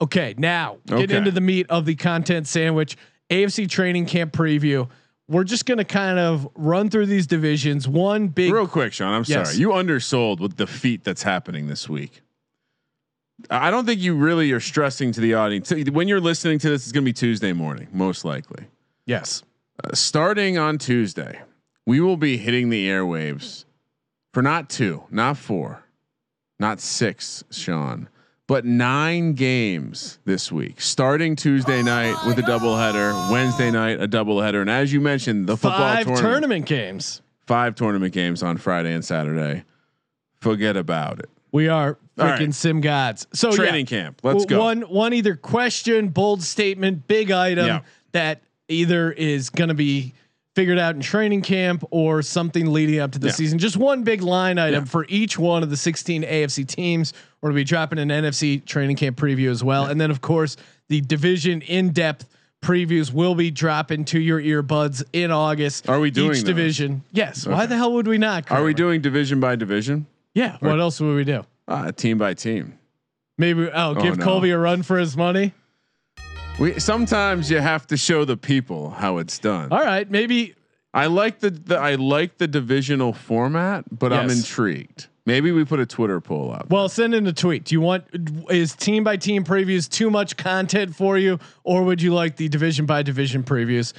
Okay, 0.00 0.34
now 0.36 0.78
get 0.86 1.04
Okay. 1.04 1.16
into 1.16 1.30
the 1.30 1.40
meat 1.40 1.66
of 1.70 1.86
the 1.86 1.94
content 1.94 2.46
sandwich. 2.46 2.96
AFC 3.30 3.68
training 3.68 4.06
camp 4.06 4.32
preview. 4.32 4.88
We're 5.28 5.44
just 5.44 5.64
gonna 5.64 5.84
kind 5.84 6.18
of 6.18 6.46
run 6.56 6.90
through 6.90 7.06
these 7.06 7.26
divisions. 7.26 7.86
One 7.88 8.28
big 8.28 8.52
Real 8.52 8.66
quick, 8.66 8.92
Sean. 8.92 9.14
I'm 9.14 9.24
Yes. 9.26 9.50
sorry. 9.50 9.60
You 9.60 9.72
undersold 9.72 10.40
with 10.40 10.56
the 10.56 10.66
feat 10.66 11.04
that's 11.04 11.22
happening 11.22 11.68
this 11.68 11.88
week. 11.88 12.20
I 13.50 13.70
don't 13.70 13.86
think 13.86 14.00
you 14.00 14.14
really 14.14 14.52
are 14.52 14.60
stressing 14.60 15.12
to 15.12 15.20
the 15.20 15.34
audience. 15.34 15.70
When 15.90 16.08
you're 16.08 16.20
listening 16.20 16.58
to 16.60 16.70
this, 16.70 16.82
it's 16.84 16.92
going 16.92 17.04
to 17.04 17.08
be 17.08 17.12
Tuesday 17.12 17.52
morning, 17.52 17.88
most 17.92 18.24
likely. 18.24 18.64
yes. 19.06 19.42
Uh, 19.82 19.94
starting 19.94 20.58
on 20.58 20.76
Tuesday, 20.76 21.40
we 21.86 21.98
will 21.98 22.18
be 22.18 22.36
hitting 22.36 22.68
the 22.68 22.86
airwaves 22.88 23.64
for 24.34 24.42
not 24.42 24.68
two, 24.68 25.02
not 25.10 25.38
four, 25.38 25.82
not 26.60 26.78
six, 26.78 27.42
Sean, 27.50 28.08
but 28.46 28.66
nine 28.66 29.32
games 29.32 30.18
this 30.26 30.52
week. 30.52 30.78
Starting 30.80 31.34
Tuesday 31.36 31.82
night 31.82 32.14
with 32.26 32.38
a 32.38 32.42
doubleheader, 32.42 33.32
Wednesday 33.32 33.70
night 33.70 33.98
a 34.00 34.06
doubleheader, 34.06 34.60
and 34.60 34.68
as 34.70 34.92
you 34.92 35.00
mentioned, 35.00 35.46
the 35.46 35.56
football 35.56 35.78
Five 35.78 36.04
tournament, 36.04 36.20
tournament 36.32 36.66
games. 36.66 37.22
five 37.46 37.74
tournament 37.74 38.12
games 38.12 38.42
on 38.42 38.58
Friday 38.58 38.92
and 38.92 39.02
Saturday. 39.04 39.64
Forget 40.40 40.76
about 40.76 41.18
it. 41.18 41.30
We 41.52 41.68
are 41.68 41.98
freaking 42.18 42.38
right. 42.38 42.54
sim 42.54 42.80
gods. 42.80 43.26
So 43.34 43.52
Training 43.52 43.86
yeah, 43.86 44.02
camp. 44.04 44.20
Let's 44.22 44.46
go. 44.46 44.58
One 44.60 44.82
one 44.82 45.12
either 45.12 45.36
question, 45.36 46.08
bold 46.08 46.42
statement, 46.42 47.06
big 47.06 47.30
item 47.30 47.66
Yeah. 47.66 47.80
that 48.12 48.40
either 48.68 49.12
is 49.12 49.50
going 49.50 49.68
to 49.68 49.74
be 49.74 50.14
figured 50.54 50.78
out 50.78 50.94
in 50.94 51.00
training 51.00 51.40
camp 51.42 51.82
or 51.90 52.20
something 52.22 52.72
leading 52.72 52.98
up 53.00 53.12
to 53.12 53.18
the 53.18 53.28
Yeah. 53.28 53.32
season. 53.32 53.58
Just 53.58 53.76
one 53.76 54.02
big 54.02 54.22
line 54.22 54.58
item 54.58 54.84
Yeah. 54.84 54.90
for 54.90 55.06
each 55.08 55.38
one 55.38 55.62
of 55.62 55.70
the 55.70 55.76
16 55.76 56.24
AFC 56.24 56.64
teams. 56.64 57.12
We're 57.40 57.48
going 57.50 57.56
to 57.56 57.60
be 57.60 57.64
dropping 57.64 57.98
an 57.98 58.08
NFC 58.10 58.58
training 58.64 58.96
camp 58.96 59.16
preview 59.18 59.50
as 59.50 59.62
well, 59.64 59.86
and 59.86 60.00
then 60.00 60.10
of 60.10 60.20
course 60.20 60.56
the 60.88 61.00
division 61.00 61.60
in 61.62 61.90
depth. 61.90 62.26
Previews 62.62 63.12
will 63.12 63.34
be 63.34 63.50
dropping 63.50 64.04
to 64.04 64.20
your 64.20 64.40
earbuds 64.40 65.02
in 65.12 65.32
August. 65.32 65.88
Are 65.88 65.98
we 65.98 66.12
doing 66.12 66.30
each 66.30 66.36
those? 66.36 66.42
division? 66.44 67.02
Yes. 67.10 67.44
Why 67.44 67.66
the 67.66 67.76
hell 67.76 67.92
would 67.94 68.06
we 68.06 68.18
not? 68.18 68.48
Are 68.52 68.62
we 68.62 68.72
doing 68.72 69.00
division 69.00 69.40
by 69.40 69.56
division? 69.56 70.06
Yeah. 70.34 70.56
What 70.60 70.80
else 70.80 71.00
would 71.00 71.14
we 71.14 71.24
do? 71.24 71.44
Uh, 71.68 71.92
team 71.92 72.18
by 72.18 72.34
team. 72.34 72.78
Maybe 73.38 73.68
oh, 73.72 73.94
give 73.94 74.18
no. 74.18 74.24
Colby 74.24 74.50
a 74.50 74.58
run 74.58 74.82
for 74.82 74.98
his 74.98 75.16
money. 75.16 75.52
We 76.58 76.78
sometimes 76.78 77.50
you 77.50 77.58
have 77.58 77.86
to 77.88 77.96
show 77.96 78.24
the 78.24 78.36
people 78.36 78.90
how 78.90 79.18
it's 79.18 79.38
done. 79.38 79.72
All 79.72 79.80
right, 79.80 80.08
maybe 80.10 80.54
I 80.92 81.06
like 81.06 81.40
the, 81.40 81.50
the 81.50 81.76
I 81.76 81.94
like 81.94 82.38
the 82.38 82.46
divisional 82.46 83.12
format, 83.12 83.84
but 83.90 84.12
I'm 84.12 84.28
intrigued. 84.28 85.08
Maybe 85.24 85.52
we 85.52 85.64
put 85.64 85.78
a 85.78 85.86
Twitter 85.86 86.20
poll 86.20 86.52
up. 86.52 86.68
well 86.68 86.88
send 86.88 87.14
in 87.14 87.26
a 87.26 87.32
tweet. 87.32 87.64
Do 87.64 87.74
you 87.74 87.80
want 87.80 88.04
is 88.50 88.74
team 88.74 89.04
by 89.04 89.16
team 89.16 89.44
previews 89.44 89.88
too 89.88 90.10
much 90.10 90.36
content 90.36 90.94
for 90.94 91.16
you, 91.16 91.38
or 91.64 91.84
would 91.84 92.02
you 92.02 92.12
like 92.12 92.36
the 92.36 92.48
division 92.48 92.86
by 92.86 93.02
division 93.02 93.42
previews? 93.42 93.92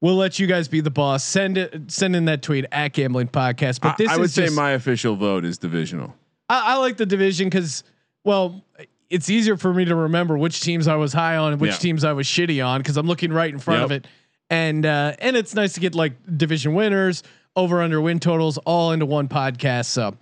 We'll 0.00 0.16
let 0.16 0.38
you 0.38 0.46
guys 0.46 0.68
be 0.68 0.80
the 0.80 0.90
boss. 0.90 1.24
Send 1.24 1.58
it. 1.58 1.90
Send 1.90 2.14
in 2.14 2.26
that 2.26 2.42
tweet 2.42 2.66
at 2.70 2.92
Gambling 2.92 3.28
Podcast. 3.28 3.80
But 3.80 3.92
I, 3.92 3.94
this 3.98 4.08
I 4.10 4.16
would 4.16 4.26
is 4.26 4.34
say 4.34 4.44
just, 4.44 4.56
my 4.56 4.70
official 4.72 5.16
vote 5.16 5.44
is 5.44 5.58
divisional. 5.58 6.14
I, 6.48 6.74
I 6.74 6.76
like 6.76 6.96
the 6.96 7.06
division 7.06 7.48
because 7.48 7.82
well, 8.24 8.62
it's 9.10 9.28
easier 9.30 9.56
for 9.56 9.72
me 9.72 9.86
to 9.86 9.94
remember 9.96 10.36
which 10.38 10.60
teams 10.60 10.86
I 10.86 10.96
was 10.96 11.12
high 11.12 11.36
on 11.36 11.52
and 11.52 11.60
which 11.60 11.72
Yeah. 11.72 11.76
teams 11.78 12.04
I 12.04 12.12
was 12.12 12.26
shitty 12.26 12.64
on 12.64 12.80
because 12.80 12.96
I'm 12.96 13.06
looking 13.06 13.32
right 13.32 13.52
in 13.52 13.58
front 13.58 13.82
of 13.82 13.90
it. 13.90 14.06
And 14.50 14.86
uh, 14.86 15.14
and 15.18 15.36
it's 15.36 15.54
nice 15.54 15.72
to 15.74 15.80
get 15.80 15.94
like 15.94 16.12
division 16.36 16.74
winners, 16.74 17.22
over 17.56 17.82
under 17.82 18.00
win 18.00 18.20
totals 18.20 18.56
all 18.58 18.92
into 18.92 19.04
one 19.06 19.28
podcast. 19.28 19.86
So 19.86 20.16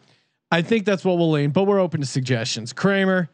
I 0.51 0.63
think 0.63 0.85
that's 0.87 1.05
what 1.05 1.19
we'll 1.19 1.33
lean, 1.33 1.51
but 1.51 1.65
we're 1.65 1.81
open 1.81 2.01
to 2.01 2.07
suggestions. 2.07 2.73
Kramer, 2.73 3.29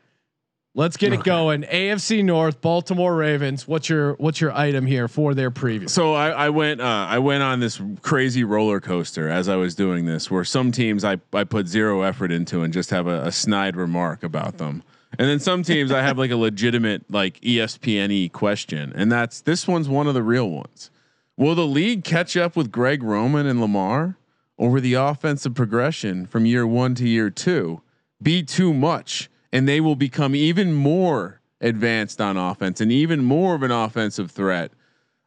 let's 0.75 0.97
get 0.97 1.13
it 1.13 1.23
going. 1.25 1.63
AFC 1.63 2.25
North, 2.25 2.61
Baltimore 2.61 3.15
Ravens. 3.15 3.67
What's 3.69 3.89
your 3.89 4.15
what's 4.15 4.41
your 4.41 4.53
item 4.53 4.87
here 4.87 5.09
for 5.09 5.35
their 5.35 5.51
preview? 5.51 5.89
So 5.89 6.15
I, 6.15 6.31
I 6.31 6.49
went 6.51 6.81
uh, 6.81 7.07
I 7.09 7.19
went 7.19 7.43
on 7.43 7.61
this 7.61 7.81
crazy 8.03 8.45
roller 8.45 8.81
coaster 8.81 9.29
as 9.29 9.49
I 9.49 9.57
was 9.57 9.75
doing 9.75 10.07
this, 10.07 10.31
where 10.31 10.45
some 10.45 10.73
teams 10.73 11.05
I, 11.05 11.19
I 11.33 11.45
put 11.45 11.69
zero 11.69 12.03
effort 12.03 12.33
into 12.33 12.63
and 12.63 12.73
just 12.73 12.91
have 12.91 13.07
a, 13.07 13.23
a 13.23 13.33
snide 13.33 13.77
remark 13.77 14.23
about 14.23 14.59
them, 14.59 14.83
and 15.19 15.29
then 15.29 15.41
some 15.41 15.63
teams 15.63 15.93
I 15.93 16.03
have 16.03 16.19
like 16.19 16.31
a 16.31 16.37
legitimate 16.37 17.05
like 17.11 17.41
ESPN 17.41 18.33
question, 18.33 18.93
and 18.95 19.11
that's 19.11 19.41
this 19.41 19.67
one's 19.69 19.89
one 19.89 20.07
of 20.07 20.15
the 20.15 20.23
real 20.23 20.51
ones. 20.51 20.91
Will 21.37 21.55
the 21.55 21.67
league 21.67 22.05
catch 22.05 22.37
up 22.37 22.57
with 22.57 22.71
Greg 22.71 23.03
Roman 23.03 23.47
and 23.47 23.61
Lamar 23.61 24.17
over 24.59 24.81
the 24.81 24.95
offensive 24.95 25.55
progression 25.55 26.27
from 26.27 26.47
year 26.47 26.67
one 26.67 26.95
to 26.95 27.09
year 27.09 27.31
two 27.31 27.81
be 28.23 28.43
too 28.43 28.73
much, 28.73 29.29
and 29.53 29.69
they 29.69 29.81
will 29.81 29.97
become 29.97 30.35
even 30.35 30.73
more 30.73 31.41
advanced 31.61 32.21
on 32.21 32.37
offense 32.37 32.81
and 32.81 32.91
even 32.91 33.23
more 33.23 33.55
of 33.55 33.63
an 33.63 33.71
offensive 33.71 34.31
threat? 34.31 34.73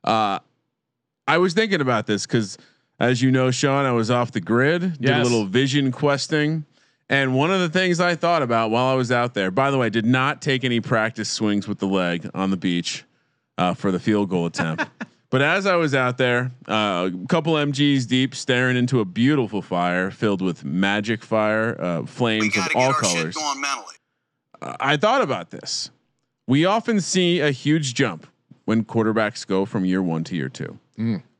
Uh, 0.04 0.40
I 1.28 1.38
was 1.38 1.54
thinking 1.54 1.82
about 1.82 2.08
this 2.08 2.26
because, 2.26 2.58
as 3.00 3.22
you 3.22 3.32
know, 3.32 3.52
Sean, 3.52 3.86
I 3.86 3.92
was 3.92 4.12
off 4.12 4.32
the 4.32 4.42
grid, 4.42 5.00
did 5.00 5.12
a 5.12 5.24
little 5.24 5.46
vision 5.46 5.92
questing. 5.92 6.66
And 7.08 7.36
one 7.36 7.52
of 7.52 7.60
the 7.60 7.70
things 7.70 8.00
I 8.00 8.16
thought 8.16 8.42
about 8.42 8.72
while 8.72 8.88
I 8.88 8.96
was 8.96 9.12
out 9.12 9.36
there, 9.36 9.52
by 9.52 9.70
the 9.70 9.78
way, 9.78 9.90
did 9.90 10.06
not 10.06 10.42
take 10.42 10.64
any 10.64 10.82
practice 10.82 11.30
swings 11.30 11.68
with 11.68 11.80
the 11.80 11.88
leg 11.88 12.30
on 12.34 12.50
the 12.50 12.58
beach 12.58 13.04
uh, 13.58 13.74
for 13.76 13.92
the 13.92 14.00
field 14.00 14.30
goal 14.30 14.48
attempt. 14.48 14.86
but 15.30 15.42
as 15.42 15.68
I 15.68 15.76
was 15.76 15.94
out 15.94 16.18
there, 16.18 16.52
uh, 16.68 17.10
a 17.14 17.28
couple 17.28 17.54
MGs 17.54 18.08
deep, 18.08 18.34
staring 18.34 18.76
into 18.76 19.02
a 19.02 19.06
beautiful 19.06 19.62
fire 19.62 20.10
filled 20.10 20.42
with 20.42 20.64
magic 20.66 21.24
fire, 21.24 21.80
uh, 21.80 22.06
flames 22.06 22.58
of 22.58 22.68
all 22.76 22.94
colors. 22.94 23.36
I 24.80 24.98
thought 24.98 25.22
about 25.22 25.52
this. 25.52 25.92
We 26.48 26.66
often 26.66 27.02
see 27.02 27.40
a 27.40 27.52
huge 27.52 27.94
jump 27.94 28.28
when 28.66 28.84
quarterbacks 28.84 29.46
go 29.46 29.66
from 29.66 29.86
year 29.86 30.02
one 30.02 30.24
to 30.26 30.36
year 30.36 30.50
two. 30.50 30.80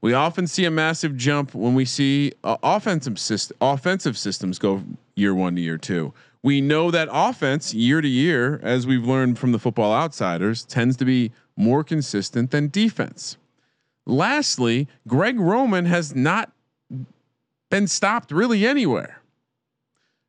We 0.02 0.14
often 0.14 0.48
see 0.48 0.66
a 0.66 0.72
massive 0.72 1.16
jump 1.18 1.56
when 1.56 1.74
we 1.74 1.86
see 1.86 2.34
uh, 2.44 2.58
offensive 2.62 3.18
system, 3.20 3.58
offensive 3.62 4.18
systems 4.18 4.60
go 4.60 4.84
year 5.16 5.34
one 5.34 5.56
to 5.56 5.62
year 5.62 5.78
two. 5.78 6.14
We 6.44 6.62
know 6.62 6.92
that 6.92 7.08
offense 7.12 7.74
year 7.74 8.02
to 8.02 8.08
year, 8.08 8.60
as 8.62 8.86
we've 8.86 9.06
learned 9.06 9.40
from 9.40 9.52
the 9.52 9.58
football 9.60 9.94
outsiders, 9.94 10.64
tends 10.64 10.96
to 10.98 11.06
be 11.06 11.32
more 11.58 11.84
consistent 11.84 12.52
than 12.52 12.68
defense. 12.68 13.38
Lastly, 14.06 14.88
Greg 15.08 15.40
Roman 15.40 15.86
has 15.86 16.14
not 16.14 16.52
been 17.72 17.88
stopped 17.88 18.32
really 18.32 18.68
anywhere. 18.68 19.22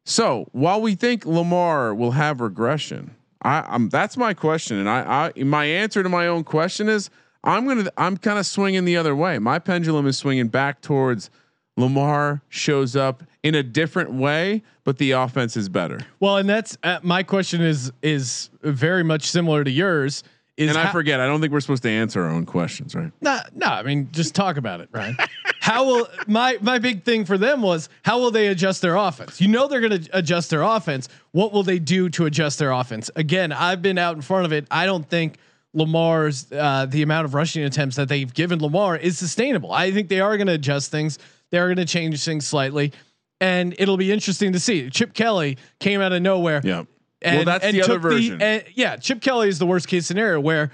So 0.06 0.48
while 0.52 0.80
we 0.80 0.94
think 0.94 1.26
Lamar 1.26 1.92
will 1.92 2.12
have 2.12 2.40
regression, 2.40 3.16
I, 3.42 3.64
I'm 3.68 3.88
that's 3.88 4.16
my 4.16 4.34
question, 4.34 4.78
and 4.78 4.88
I, 4.88 5.32
I 5.36 5.42
my 5.42 5.64
answer 5.64 6.02
to 6.02 6.08
my 6.08 6.28
own 6.28 6.44
question 6.44 6.88
is 6.88 7.10
I'm 7.42 7.66
gonna 7.66 7.90
I'm 7.98 8.16
kind 8.16 8.38
of 8.38 8.46
swinging 8.46 8.84
the 8.84 8.96
other 8.96 9.16
way. 9.16 9.38
My 9.40 9.58
pendulum 9.58 10.06
is 10.06 10.16
swinging 10.16 10.46
back 10.46 10.80
towards 10.80 11.28
Lamar 11.76 12.40
shows 12.48 12.94
up 12.94 13.24
in 13.42 13.56
a 13.56 13.64
different 13.64 14.12
way, 14.12 14.62
but 14.84 14.98
the 14.98 15.10
offense 15.10 15.56
is 15.56 15.68
better. 15.68 15.98
Well, 16.20 16.36
and 16.36 16.48
that's 16.48 16.78
uh, 16.84 17.00
my 17.02 17.24
question 17.24 17.60
is 17.60 17.92
is 18.00 18.48
very 18.62 19.02
much 19.02 19.28
similar 19.28 19.64
to 19.64 19.70
yours. 19.70 20.22
Is 20.56 20.70
And 20.70 20.78
I 20.78 20.90
forget. 20.90 21.20
I 21.20 21.26
don't 21.26 21.40
think 21.40 21.52
we're 21.52 21.60
supposed 21.60 21.82
to 21.82 21.90
answer 21.90 22.22
our 22.22 22.30
own 22.30 22.46
questions, 22.46 22.94
right? 22.94 23.12
No, 23.20 23.38
no. 23.54 23.66
I 23.66 23.82
mean, 23.82 24.08
just 24.12 24.34
talk 24.34 24.56
about 24.56 24.80
it, 24.80 24.88
right? 24.90 25.14
how 25.60 25.84
will 25.84 26.08
my 26.26 26.56
my 26.62 26.78
big 26.78 27.04
thing 27.04 27.26
for 27.26 27.36
them 27.36 27.60
was 27.60 27.90
how 28.02 28.18
will 28.18 28.30
they 28.30 28.46
adjust 28.46 28.80
their 28.80 28.96
offense? 28.96 29.38
You 29.40 29.48
know 29.48 29.68
they're 29.68 29.86
going 29.86 30.02
to 30.02 30.16
adjust 30.16 30.48
their 30.48 30.62
offense. 30.62 31.08
What 31.32 31.52
will 31.52 31.62
they 31.62 31.78
do 31.78 32.08
to 32.10 32.24
adjust 32.24 32.58
their 32.58 32.70
offense? 32.70 33.10
Again, 33.16 33.52
I've 33.52 33.82
been 33.82 33.98
out 33.98 34.16
in 34.16 34.22
front 34.22 34.46
of 34.46 34.52
it. 34.52 34.66
I 34.70 34.86
don't 34.86 35.06
think 35.08 35.36
Lamar's 35.74 36.50
uh, 36.50 36.86
the 36.86 37.02
amount 37.02 37.26
of 37.26 37.34
rushing 37.34 37.62
attempts 37.62 37.96
that 37.96 38.08
they've 38.08 38.32
given 38.32 38.60
Lamar 38.60 38.96
is 38.96 39.18
sustainable. 39.18 39.72
I 39.72 39.92
think 39.92 40.08
they 40.08 40.20
are 40.20 40.38
going 40.38 40.46
to 40.46 40.54
adjust 40.54 40.90
things. 40.90 41.18
They're 41.50 41.66
going 41.66 41.76
to 41.76 41.84
change 41.84 42.24
things 42.24 42.46
slightly, 42.46 42.92
and 43.42 43.74
it'll 43.78 43.98
be 43.98 44.10
interesting 44.10 44.54
to 44.54 44.58
see. 44.58 44.88
Chip 44.88 45.12
Kelly 45.12 45.58
came 45.80 46.00
out 46.00 46.12
of 46.12 46.22
nowhere. 46.22 46.62
Yeah. 46.64 46.84
And, 47.22 47.36
well, 47.38 47.44
that's 47.46 47.64
and 47.64 47.76
the 47.76 47.82
other 47.82 47.98
version. 47.98 48.40
and 48.42 48.64
yeah, 48.74 48.96
Chip 48.96 49.20
Kelly 49.20 49.48
is 49.48 49.58
the 49.58 49.66
worst 49.66 49.88
case 49.88 50.06
scenario 50.06 50.38
where 50.40 50.70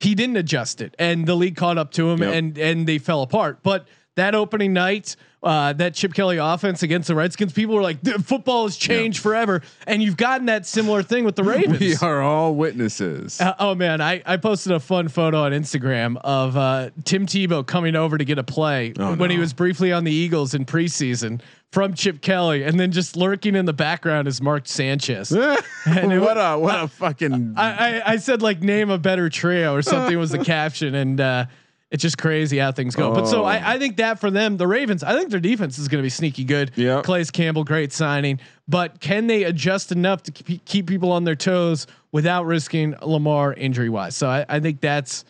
he 0.00 0.14
didn't 0.14 0.36
adjust 0.36 0.80
it 0.80 0.94
and 0.98 1.26
the 1.26 1.34
league 1.34 1.54
caught 1.56 1.78
up 1.78 1.92
to 1.92 2.10
him 2.10 2.22
Yep. 2.22 2.34
and 2.34 2.58
and 2.58 2.86
they 2.86 2.98
fell 2.98 3.22
apart. 3.22 3.62
But 3.62 3.86
that 4.16 4.34
opening 4.34 4.72
night, 4.72 5.16
uh, 5.42 5.72
that 5.74 5.94
Chip 5.94 6.14
Kelly 6.14 6.36
offense 6.36 6.82
against 6.82 7.08
the 7.08 7.14
Redskins, 7.14 7.52
people 7.52 7.74
were 7.74 7.82
like, 7.82 8.02
football 8.24 8.64
has 8.64 8.76
changed 8.76 9.20
forever. 9.20 9.62
And 9.86 10.02
you've 10.02 10.16
gotten 10.16 10.46
that 10.46 10.66
similar 10.66 11.02
thing 11.02 11.24
with 11.24 11.36
the 11.36 11.44
Ravens. 11.52 11.80
we 11.80 11.96
are 11.96 12.20
all 12.22 12.54
witnesses. 12.54 13.40
Uh, 13.40 13.54
oh 13.58 13.74
man, 13.74 14.00
I, 14.00 14.22
I 14.24 14.36
posted 14.36 14.72
a 14.72 14.80
fun 14.80 15.08
photo 15.08 15.42
on 15.42 15.52
Instagram 15.52 16.16
of 16.22 16.56
uh, 16.56 16.90
Tim 17.04 17.26
Tebow 17.26 17.66
coming 17.66 17.96
over 17.96 18.16
to 18.18 18.24
get 18.24 18.38
a 18.38 18.44
play 18.44 18.92
Oh, 18.98 19.14
when 19.16 19.30
he 19.30 19.38
was 19.38 19.52
briefly 19.52 19.92
on 19.92 20.04
the 20.04 20.12
Eagles 20.12 20.54
in 20.54 20.64
preseason 20.64 21.40
from 21.72 21.94
Chip 21.94 22.20
Kelly, 22.20 22.64
and 22.64 22.78
then 22.78 22.92
just 22.92 23.16
lurking 23.16 23.56
in 23.56 23.64
the 23.64 23.72
background 23.72 24.28
is 24.28 24.42
Mark 24.42 24.68
Sanchez. 24.68 25.32
And 25.86 26.12
it 26.12 26.20
what 26.20 26.36
a 26.36 26.56
what 26.58 26.80
a 26.84 26.86
fucking 26.86 27.54
I, 27.56 27.70
I, 27.98 28.12
I 28.12 28.16
said 28.18 28.40
like 28.40 28.60
name 28.60 28.88
a 28.90 28.98
better 28.98 29.28
trio 29.28 29.74
or 29.74 29.82
something 29.82 30.16
was 30.16 30.30
the 30.30 30.38
caption, 30.44 30.94
and 30.94 31.20
uh, 31.20 31.46
It's 31.92 32.00
just 32.02 32.16
crazy 32.16 32.56
how 32.56 32.72
things 32.72 32.96
go. 32.96 33.12
But 33.14 33.26
so 33.26 33.42
Oh. 33.42 33.44
I, 33.44 33.74
I 33.74 33.78
think 33.78 33.98
that 33.98 34.18
for 34.18 34.30
them, 34.30 34.56
the 34.56 34.66
Ravens, 34.66 35.04
I 35.04 35.14
think 35.16 35.28
their 35.30 35.38
defense 35.38 35.78
is 35.78 35.88
going 35.88 36.00
to 36.00 36.02
be 36.02 36.08
sneaky 36.08 36.42
good. 36.42 36.72
Yep. 36.74 37.04
Calais 37.04 37.26
Campbell, 37.26 37.64
great 37.64 37.92
signing. 37.92 38.40
But 38.66 38.98
can 39.00 39.26
they 39.26 39.44
adjust 39.44 39.92
enough 39.92 40.22
to 40.24 40.32
keep, 40.32 40.64
keep 40.64 40.86
people 40.86 41.12
on 41.12 41.24
their 41.24 41.34
toes 41.36 41.86
without 42.10 42.46
risking 42.46 42.96
Lamar 43.02 43.52
injury 43.52 43.90
wise? 43.90 44.16
So 44.16 44.26
I, 44.26 44.46
I 44.48 44.58
think 44.58 44.80
that's 44.80 45.26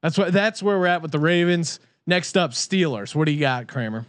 that's 0.00 0.16
what 0.16 0.32
that's 0.32 0.62
where 0.62 0.78
we're 0.78 0.86
at 0.86 1.02
with 1.02 1.10
the 1.10 1.18
Ravens. 1.18 1.80
Next 2.06 2.36
up, 2.36 2.52
Steelers. 2.52 3.14
What 3.16 3.26
do 3.26 3.32
you 3.32 3.40
got, 3.40 3.66
Kramer? 3.66 4.06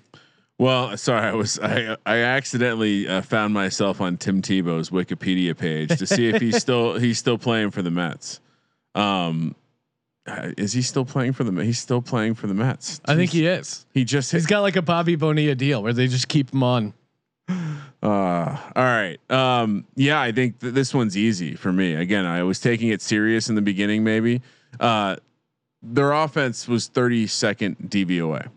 Well, 0.60 0.96
sorry, 0.98 1.26
I 1.28 1.34
was 1.34 1.58
I 1.58 1.98
I 2.06 2.18
accidentally 2.18 3.08
uh, 3.08 3.22
found 3.24 3.54
myself 3.54 4.00
on 4.00 4.18
Tim 4.18 4.44
Tebow's 4.44 4.92
Wikipedia 4.92 5.58
page 5.58 5.98
to 5.98 6.06
see 6.06 6.28
if 6.30 6.40
he's 6.40 6.58
still 6.62 7.00
he's 7.00 7.18
still 7.18 7.40
playing 7.40 7.72
for 7.72 7.82
the 7.82 7.90
Mets. 7.92 8.42
Um, 8.94 9.56
uh, 10.28 10.52
is 10.58 10.74
he 10.74 10.82
still 10.82 11.06
playing 11.06 11.34
for 11.34 11.44
the? 11.44 11.64
He's 11.64 11.80
still 11.80 12.02
playing 12.02 12.36
for 12.36 12.48
the 12.48 12.54
Mets. 12.54 13.02
I 13.06 13.16
think 13.16 13.32
he 13.32 13.46
is. 13.48 13.86
he 13.94 14.04
just 14.04 14.32
He's 14.32 14.46
got 14.46 14.62
like 14.62 14.76
a 14.76 14.82
Bobby 14.82 15.16
Bonilla 15.16 15.56
deal 15.56 15.82
where 15.82 15.94
they 15.94 16.08
just 16.08 16.28
keep 16.28 16.54
him 16.54 16.64
on. 16.64 16.94
Uh, 18.02 18.58
all 18.78 18.84
right. 18.84 19.20
Um, 19.30 19.86
yeah, 19.96 20.22
I 20.22 20.32
think 20.32 20.62
th- 20.62 20.74
this 20.74 20.94
one's 20.94 21.18
easy 21.18 21.56
for 21.56 21.74
me. 21.74 21.96
Again, 21.96 22.26
I 22.26 22.44
was 22.44 22.62
taking 22.62 22.88
it 22.88 23.02
serious 23.02 23.50
in 23.50 23.56
the 23.56 23.62
beginning, 23.62 24.06
maybe. 24.06 24.42
Uh, 24.80 25.18
their 25.82 26.14
offense 26.14 26.66
was 26.66 26.90
32nd 26.90 27.90
DVOA. 27.90 28.48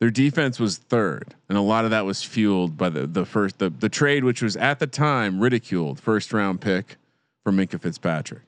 Their 0.00 0.10
defense 0.10 0.58
was 0.58 0.78
third, 0.78 1.36
and 1.48 1.56
a 1.56 1.60
lot 1.60 1.84
of 1.84 1.92
that 1.92 2.04
was 2.04 2.24
fueled 2.24 2.76
by 2.76 2.88
the 2.88 3.06
the 3.06 3.24
first 3.24 3.58
the 3.60 3.70
the 3.70 3.88
trade, 3.88 4.24
which 4.24 4.42
was 4.42 4.56
at 4.56 4.80
the 4.80 4.88
time 4.88 5.38
ridiculed, 5.38 6.00
first 6.00 6.32
round 6.32 6.60
pick 6.60 6.96
for 7.44 7.52
Minkah 7.52 7.80
Fitzpatrick. 7.80 8.40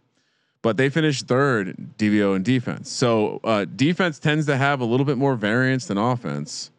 But 0.63 0.77
they 0.77 0.89
finished 0.89 1.27
third 1.27 1.77
DVO 1.99 2.37
in 2.37 2.45
defense. 2.45 2.91
So 2.91 3.41
uh, 3.43 3.65
defense 3.65 4.19
tends 4.21 4.47
to 4.47 4.57
have 4.57 4.81
a 4.81 4.85
little 4.85 5.05
bit 5.05 5.19
more 5.19 5.35
variance 5.35 5.87
than 5.87 5.99
offense. 5.99 6.71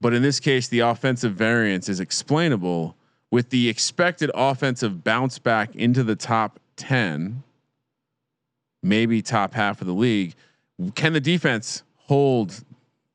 But 0.00 0.14
in 0.14 0.22
this 0.22 0.40
case, 0.40 0.68
the 0.68 0.80
offensive 0.80 1.34
variance 1.34 1.88
is 1.88 2.00
explainable 2.00 2.96
with 3.30 3.50
the 3.50 3.68
expected 3.68 4.30
offensive 4.34 5.04
bounce 5.04 5.38
back 5.38 5.74
into 5.74 6.02
the 6.02 6.16
top 6.16 6.58
10, 6.76 7.42
maybe 8.82 9.22
top 9.22 9.54
half 9.54 9.80
of 9.80 9.86
the 9.86 9.92
league. 9.92 10.34
Can 10.94 11.12
the 11.12 11.20
defense 11.20 11.82
hold? 11.96 12.64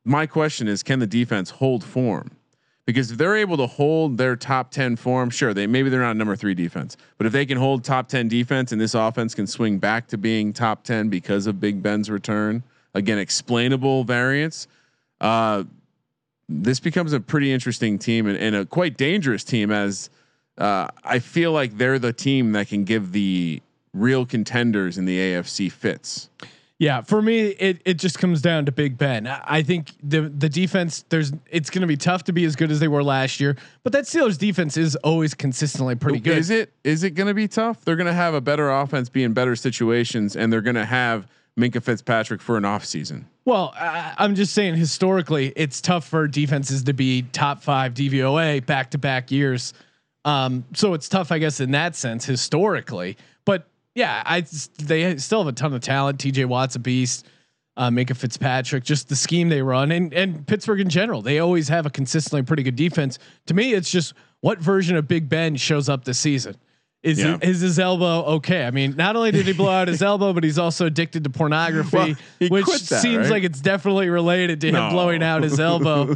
My 0.04 0.28
question 0.28 0.68
is, 0.68 0.84
can 0.84 1.00
the 1.00 1.08
defense 1.08 1.50
hold 1.50 1.84
form? 1.84 2.32
Because 2.86 3.12
if 3.12 3.18
they're 3.18 3.36
able 3.36 3.58
to 3.58 3.66
hold 3.66 4.18
their 4.18 4.36
top 4.36 4.70
10 4.70 4.96
form, 4.96 5.32
sure, 5.32 5.54
they 5.54 5.66
maybe 5.66 5.90
they're 5.90 6.02
not 6.02 6.12
a 6.12 6.18
number 6.20 6.36
three 6.36 6.54
defense, 6.54 6.98
but 7.18 7.26
if 7.26 7.34
they 7.34 7.46
can 7.46 7.58
hold 7.58 7.84
top 7.84 8.08
10 8.08 8.28
defense 8.28 8.72
and 8.72 8.80
this 8.80 8.94
offense 8.94 9.34
can 9.34 9.48
swing 9.48 9.80
back 9.80 10.08
to 10.08 10.18
being 10.18 10.54
top 10.54 10.84
10 10.84 11.10
because 11.10 11.48
of 11.48 11.60
Big 11.60 11.82
Ben's 11.82 12.10
return, 12.10 12.64
again, 12.94 13.18
explainable 13.18 14.04
variance, 14.04 14.68
uh, 15.20 15.64
this 16.48 16.80
becomes 16.80 17.12
a 17.14 17.20
pretty 17.20 17.52
interesting 17.52 17.98
team 17.98 18.28
and, 18.28 18.38
and 18.38 18.56
a 18.56 18.66
quite 18.66 18.98
dangerous 18.98 19.44
team 19.44 19.72
as 19.72 20.12
uh, 20.60 20.88
I 21.04 21.20
feel 21.20 21.52
like 21.52 21.78
they're 21.78 21.98
the 21.98 22.14
team 22.14 22.52
that 22.52 22.68
can 22.68 22.84
give 22.84 23.12
the 23.12 23.62
real 23.94 24.26
contenders 24.28 24.98
in 24.98 25.06
the 25.06 25.18
AFC 25.18 25.72
fits. 25.72 26.30
Yeah, 26.78 27.02
for 27.02 27.22
me, 27.22 27.48
it 27.48 27.82
it 27.86 27.94
just 27.94 28.20
comes 28.20 28.42
down 28.42 28.66
to 28.66 28.72
Big 28.72 28.98
Ben. 28.98 29.28
I 29.28 29.64
think 29.64 29.94
the 30.04 30.22
the 30.22 30.50
defense 30.50 31.06
there's 31.08 31.32
it's 31.50 31.70
going 31.70 31.82
to 31.82 31.88
be 31.88 31.96
tough 31.96 32.26
to 32.26 32.34
be 32.34 32.44
as 32.44 32.58
good 32.58 32.70
as 32.70 32.82
they 32.82 32.90
were 32.90 33.04
last 33.04 33.40
year, 33.40 33.56
but 33.84 33.94
that 33.94 34.04
Steelers 34.04 34.38
defense 34.38 34.76
is 34.76 34.98
always 34.98 35.34
consistently 35.34 35.96
pretty 35.96 36.20
good. 36.20 36.38
Is 36.38 36.50
it 36.50 36.74
is 36.84 37.04
it 37.04 37.12
going 37.12 37.28
to 37.28 37.34
be 37.34 37.48
tough? 37.48 37.86
They're 37.86 37.96
going 37.96 38.08
to 38.08 38.14
have 38.14 38.34
a 38.34 38.42
better 38.42 38.70
offense, 38.70 39.08
be 39.08 39.24
in 39.24 39.32
better 39.34 39.56
situations, 39.56 40.36
and 40.36 40.52
they're 40.52 40.62
going 40.62 40.76
to 40.76 40.86
have 40.86 41.28
Minkah 41.58 41.82
Fitzpatrick 41.82 42.42
for 42.42 42.58
an 42.58 42.64
offseason. 42.64 43.24
Well, 43.46 43.74
I, 43.80 44.14
I'm 44.18 44.36
just 44.36 44.54
saying 44.54 44.76
historically, 44.76 45.54
it's 45.56 45.80
tough 45.80 46.06
for 46.06 46.28
defenses 46.28 46.84
to 46.84 46.94
be 46.94 47.22
top 47.32 47.64
five 47.64 47.94
DVOA 47.94 48.66
back 48.66 48.92
to 48.92 48.98
back 48.98 49.32
years. 49.32 49.74
Um, 50.26 50.66
so 50.74 50.94
it's 50.94 51.08
tough, 51.08 51.32
I 51.32 51.40
guess, 51.40 51.62
in 51.62 51.72
that 51.72 51.96
sense 51.96 52.26
historically. 52.26 53.16
But 53.46 53.68
yeah, 53.96 54.22
I 54.26 54.42
they 54.80 55.18
still 55.18 55.40
have 55.40 55.48
a 55.48 55.52
ton 55.56 55.74
of 55.74 55.82
talent. 55.82 56.20
T.J. 56.20 56.46
Watt's 56.46 56.76
a 56.76 56.80
beast. 56.80 57.26
Uh, 57.78 57.90
Minkah 57.90 58.16
Fitzpatrick, 58.16 58.86
just 58.86 59.10
the 59.10 59.18
scheme 59.18 59.50
they 59.50 59.62
run, 59.62 59.92
and 59.92 60.14
and 60.14 60.48
Pittsburgh 60.48 60.80
in 60.80 60.88
general, 60.88 61.22
they 61.22 61.40
always 61.40 61.68
have 61.68 61.86
a 61.86 61.90
consistently 61.90 62.42
pretty 62.44 62.64
good 62.64 62.78
defense. 62.78 63.20
To 63.48 63.54
me, 63.54 63.74
it's 63.74 63.92
just 63.92 64.14
what 64.40 64.60
version 64.60 64.96
of 64.96 65.08
Big 65.10 65.28
Ben 65.28 65.56
shows 65.58 65.90
up 65.90 66.06
this 66.06 66.18
season. 66.20 66.56
Is 67.04 67.20
Yeah. 67.20 67.38
is 67.42 67.60
his 67.60 67.78
elbow 67.78 68.24
okay? 68.38 68.66
I 68.66 68.72
mean, 68.72 68.96
not 68.96 69.18
only 69.18 69.32
did 69.32 69.46
he 69.46 69.52
blow 69.52 69.70
out 69.70 69.90
his 69.90 70.02
elbow, 70.12 70.32
but 70.32 70.46
he's 70.46 70.58
also 70.58 70.86
addicted 70.86 71.26
to 71.26 71.30
pornography, 71.30 72.16
Well, 72.40 72.50
which 72.50 72.66
that, 72.66 73.02
seems 73.02 73.26
right? 73.26 73.32
like 73.32 73.44
it's 73.44 73.60
definitely 73.60 74.08
related 74.10 74.62
to 74.62 74.72
No. 74.72 74.86
him 74.88 74.94
blowing 74.94 75.22
out 75.22 75.44
his 75.44 75.60
elbow. 75.72 76.16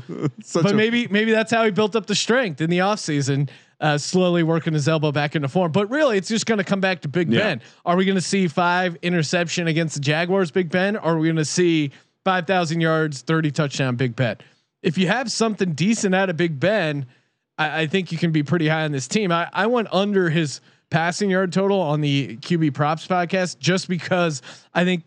But 0.53 0.75
maybe 0.75 1.07
maybe 1.09 1.31
that's 1.31 1.51
how 1.51 1.65
he 1.65 1.71
built 1.71 1.93
up 1.97 2.05
the 2.07 2.15
strength 2.15 2.61
in 2.61 2.69
the 2.69 2.79
offseason, 2.79 3.49
uh, 3.79 3.97
slowly 3.97 4.43
working 4.43 4.73
his 4.73 4.87
elbow 4.87 5.11
back 5.11 5.35
into 5.35 5.47
form. 5.47 5.71
But 5.71 5.89
really, 5.89 6.17
it's 6.17 6.27
just 6.27 6.45
going 6.45 6.57
to 6.57 6.63
come 6.63 6.81
back 6.81 7.01
to 7.01 7.07
Big 7.07 7.31
Yeah. 7.31 7.39
Ben. 7.39 7.61
Are 7.85 7.95
we 7.95 8.05
going 8.05 8.15
to 8.15 8.21
see 8.21 8.47
five 8.47 8.97
interception 9.01 9.67
against 9.67 9.95
the 9.95 10.01
Jaguars, 10.01 10.51
Big 10.51 10.69
Ben? 10.69 10.95
Or 10.97 11.13
are 11.13 11.17
we 11.17 11.27
going 11.27 11.37
to 11.37 11.45
see 11.45 11.91
five 12.25 12.45
thousand 12.47 12.81
yards, 12.81 13.21
thirty 13.21 13.51
touchdown, 13.51 13.95
Big 13.95 14.15
Ben? 14.15 14.37
If 14.83 14.97
you 14.97 15.07
have 15.07 15.31
something 15.31 15.73
decent 15.73 16.13
out 16.15 16.29
of 16.29 16.37
Big 16.37 16.59
Ben, 16.59 17.05
I, 17.57 17.81
I 17.81 17.87
think 17.87 18.11
you 18.11 18.17
can 18.17 18.31
be 18.31 18.43
pretty 18.43 18.67
high 18.67 18.83
on 18.83 18.91
this 18.91 19.07
team. 19.07 19.31
I, 19.31 19.49
I 19.53 19.67
went 19.67 19.87
under 19.93 20.29
his 20.29 20.61
passing 20.89 21.29
yard 21.29 21.53
total 21.53 21.79
on 21.79 22.01
the 22.01 22.37
QB 22.37 22.73
props 22.73 23.05
podcast 23.07 23.59
just 23.59 23.87
because 23.87 24.41
I 24.73 24.83
think 24.85 25.03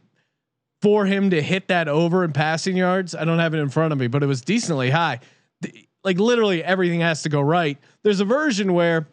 for 0.80 1.06
him 1.06 1.30
to 1.30 1.40
hit 1.42 1.68
that 1.68 1.88
over 1.88 2.24
in 2.24 2.32
passing 2.32 2.76
yards, 2.76 3.14
I 3.14 3.24
don't 3.24 3.38
have 3.38 3.54
it 3.54 3.58
in 3.58 3.68
front 3.68 3.92
of 3.92 3.98
me, 3.98 4.06
but 4.08 4.22
it 4.22 4.26
was 4.26 4.40
decently 4.42 4.90
high. 4.90 5.20
The- 5.60 5.86
like 6.04 6.18
literally 6.18 6.62
everything 6.62 7.00
has 7.00 7.22
to 7.22 7.28
go 7.28 7.40
right. 7.40 7.78
There's 8.02 8.20
a 8.20 8.24
version 8.24 8.72
where, 8.74 9.06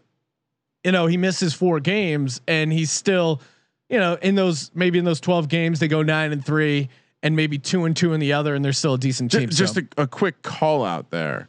you 0.84 0.92
know, 0.92 1.08
he 1.08 1.18
misses 1.18 1.54
four 1.54 1.80
games 1.80 2.42
and 2.48 2.72
he's 2.72 2.92
still, 2.92 3.42
you 3.90 4.00
know, 4.00 4.18
in 4.22 4.36
those 4.36 4.72
maybe 4.74 5.00
in 5.00 5.06
those 5.06 5.20
12 5.20 5.48
games 5.50 5.80
they 5.80 5.88
go 5.88 6.02
nine 6.02 6.32
and 6.32 6.46
three 6.46 6.90
and 7.22 7.36
maybe 7.36 7.58
two 7.58 7.86
and 7.86 7.96
two 7.96 8.14
in 8.14 8.20
the 8.20 8.34
other, 8.34 8.56
and 8.56 8.64
they're 8.64 8.74
still 8.74 8.94
a 8.94 8.98
decent 8.98 9.32
team. 9.32 9.50
Just 9.50 9.76
so. 9.76 9.82
a, 9.98 10.04
a 10.04 10.08
quick 10.08 10.42
call 10.42 10.86
out 10.86 11.10
there. 11.10 11.48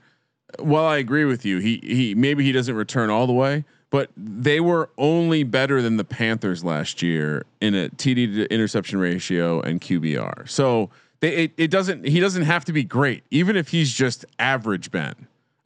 While 0.59 0.85
I 0.85 0.97
agree 0.97 1.25
with 1.25 1.45
you, 1.45 1.59
he 1.59 1.81
he 1.83 2.15
maybe 2.15 2.45
he 2.45 2.53
doesn't 2.53 2.75
return 2.75 3.09
all 3.09 3.27
the 3.27 3.33
way, 3.33 3.65
but 3.91 4.11
they 4.17 4.59
were 4.59 4.91
only 4.99 5.45
better 5.45 5.81
than 5.81 5.97
the 5.97 6.05
Panthers 6.05 6.65
last 6.65 7.03
year 7.03 7.45
in 7.61 7.75
a 7.75 7.89
TD 7.89 8.35
to 8.35 8.53
interception 8.53 8.99
ratio 8.99 9.61
and 9.61 9.81
QBR. 9.81 10.49
So 10.49 10.91
they 11.21 11.45
it, 11.45 11.53
it 11.57 11.71
doesn't 11.71 12.05
he 12.05 12.19
doesn't 12.19 12.43
have 12.43 12.65
to 12.65 12.73
be 12.73 12.83
great, 12.83 13.23
even 13.31 13.57
if 13.57 13.69
he's 13.69 13.93
just 13.93 14.25
average 14.39 14.91
Ben. 14.91 15.15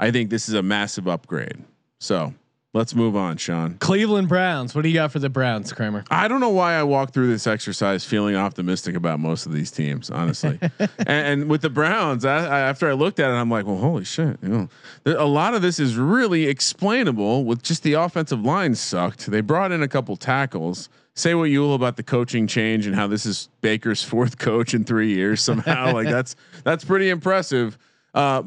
I 0.04 0.10
think 0.10 0.28
this 0.28 0.50
is 0.50 0.54
a 0.54 0.62
massive 0.62 1.08
upgrade. 1.08 1.64
So 1.98 2.34
let's 2.74 2.94
move 2.94 3.16
on, 3.16 3.38
Sean. 3.38 3.78
Cleveland 3.78 4.28
Browns. 4.28 4.74
What 4.74 4.82
do 4.82 4.90
you 4.90 4.94
got 4.94 5.12
for 5.12 5.18
the 5.18 5.30
Browns, 5.30 5.72
Kramer? 5.72 6.04
I 6.10 6.28
don't 6.28 6.40
know 6.40 6.50
why 6.50 6.74
I 6.74 6.82
walked 6.82 7.14
through 7.14 7.28
this 7.28 7.46
exercise 7.46 8.04
feeling 8.04 8.36
optimistic 8.36 8.96
about 8.96 9.18
most 9.18 9.46
of 9.46 9.52
these 9.52 9.70
teams, 9.70 10.10
honestly. 10.10 10.58
and, 10.78 11.08
and 11.08 11.48
with 11.48 11.62
the 11.62 11.70
Browns, 11.70 12.26
I, 12.26 12.36
I, 12.36 12.60
after 12.60 12.86
I 12.86 12.92
looked 12.92 13.18
at 13.18 13.30
it, 13.30 13.32
I'm 13.32 13.48
like, 13.48 13.64
well, 13.64 13.78
holy 13.78 14.04
shit! 14.04 14.36
You 14.42 14.48
know, 14.48 14.68
there, 15.04 15.16
a 15.16 15.24
lot 15.24 15.54
of 15.54 15.62
this 15.62 15.80
is 15.80 15.96
really 15.96 16.48
explainable 16.48 17.46
with 17.46 17.62
just 17.62 17.82
the 17.82 17.94
offensive 17.94 18.44
line 18.44 18.74
sucked. 18.74 19.24
They 19.24 19.40
brought 19.40 19.72
in 19.72 19.82
a 19.82 19.88
couple 19.88 20.18
tackles. 20.18 20.90
Say 21.14 21.34
what 21.34 21.44
you 21.44 21.62
will 21.62 21.74
about 21.74 21.96
the 21.96 22.02
coaching 22.02 22.46
change 22.46 22.86
and 22.86 22.94
how 22.94 23.06
this 23.06 23.24
is 23.24 23.48
Baker's 23.62 24.02
fourth 24.02 24.36
coach 24.48 24.74
in 24.74 24.84
three 24.84 25.14
years 25.14 25.40
somehow. 25.40 25.94
like 25.94 26.08
that's 26.10 26.36
that's 26.62 26.84
pretty 26.84 27.08
impressive. 27.08 27.78
Uh, 28.12 28.42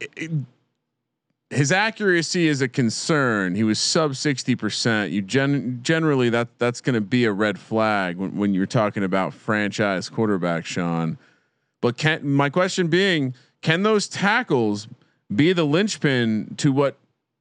it- 0.00 0.30
his 1.50 1.72
accuracy 1.72 2.46
is 2.46 2.62
a 2.62 2.68
concern. 2.68 3.56
He 3.56 3.64
was 3.64 3.80
sub 3.80 4.14
sixty 4.14 4.54
percent. 4.54 5.10
You 5.10 5.20
gen- 5.20 5.80
generally 5.82 6.30
that 6.30 6.46
that's 6.58 6.80
going 6.80 6.94
to 6.94 7.00
be 7.00 7.24
a 7.24 7.32
red 7.32 7.58
flag 7.58 8.18
when, 8.18 8.36
when 8.36 8.54
you're 8.54 8.66
talking 8.66 9.02
about 9.02 9.34
franchise 9.34 10.08
quarterback, 10.08 10.64
Sean. 10.64 11.18
But 11.80 11.96
can 11.96 12.28
my 12.28 12.50
question 12.50 12.86
being, 12.86 13.34
can 13.62 13.82
those 13.82 14.06
tackles 14.06 14.86
be 15.34 15.52
the 15.52 15.64
linchpin 15.64 16.54
to 16.58 16.70
what 16.70 16.96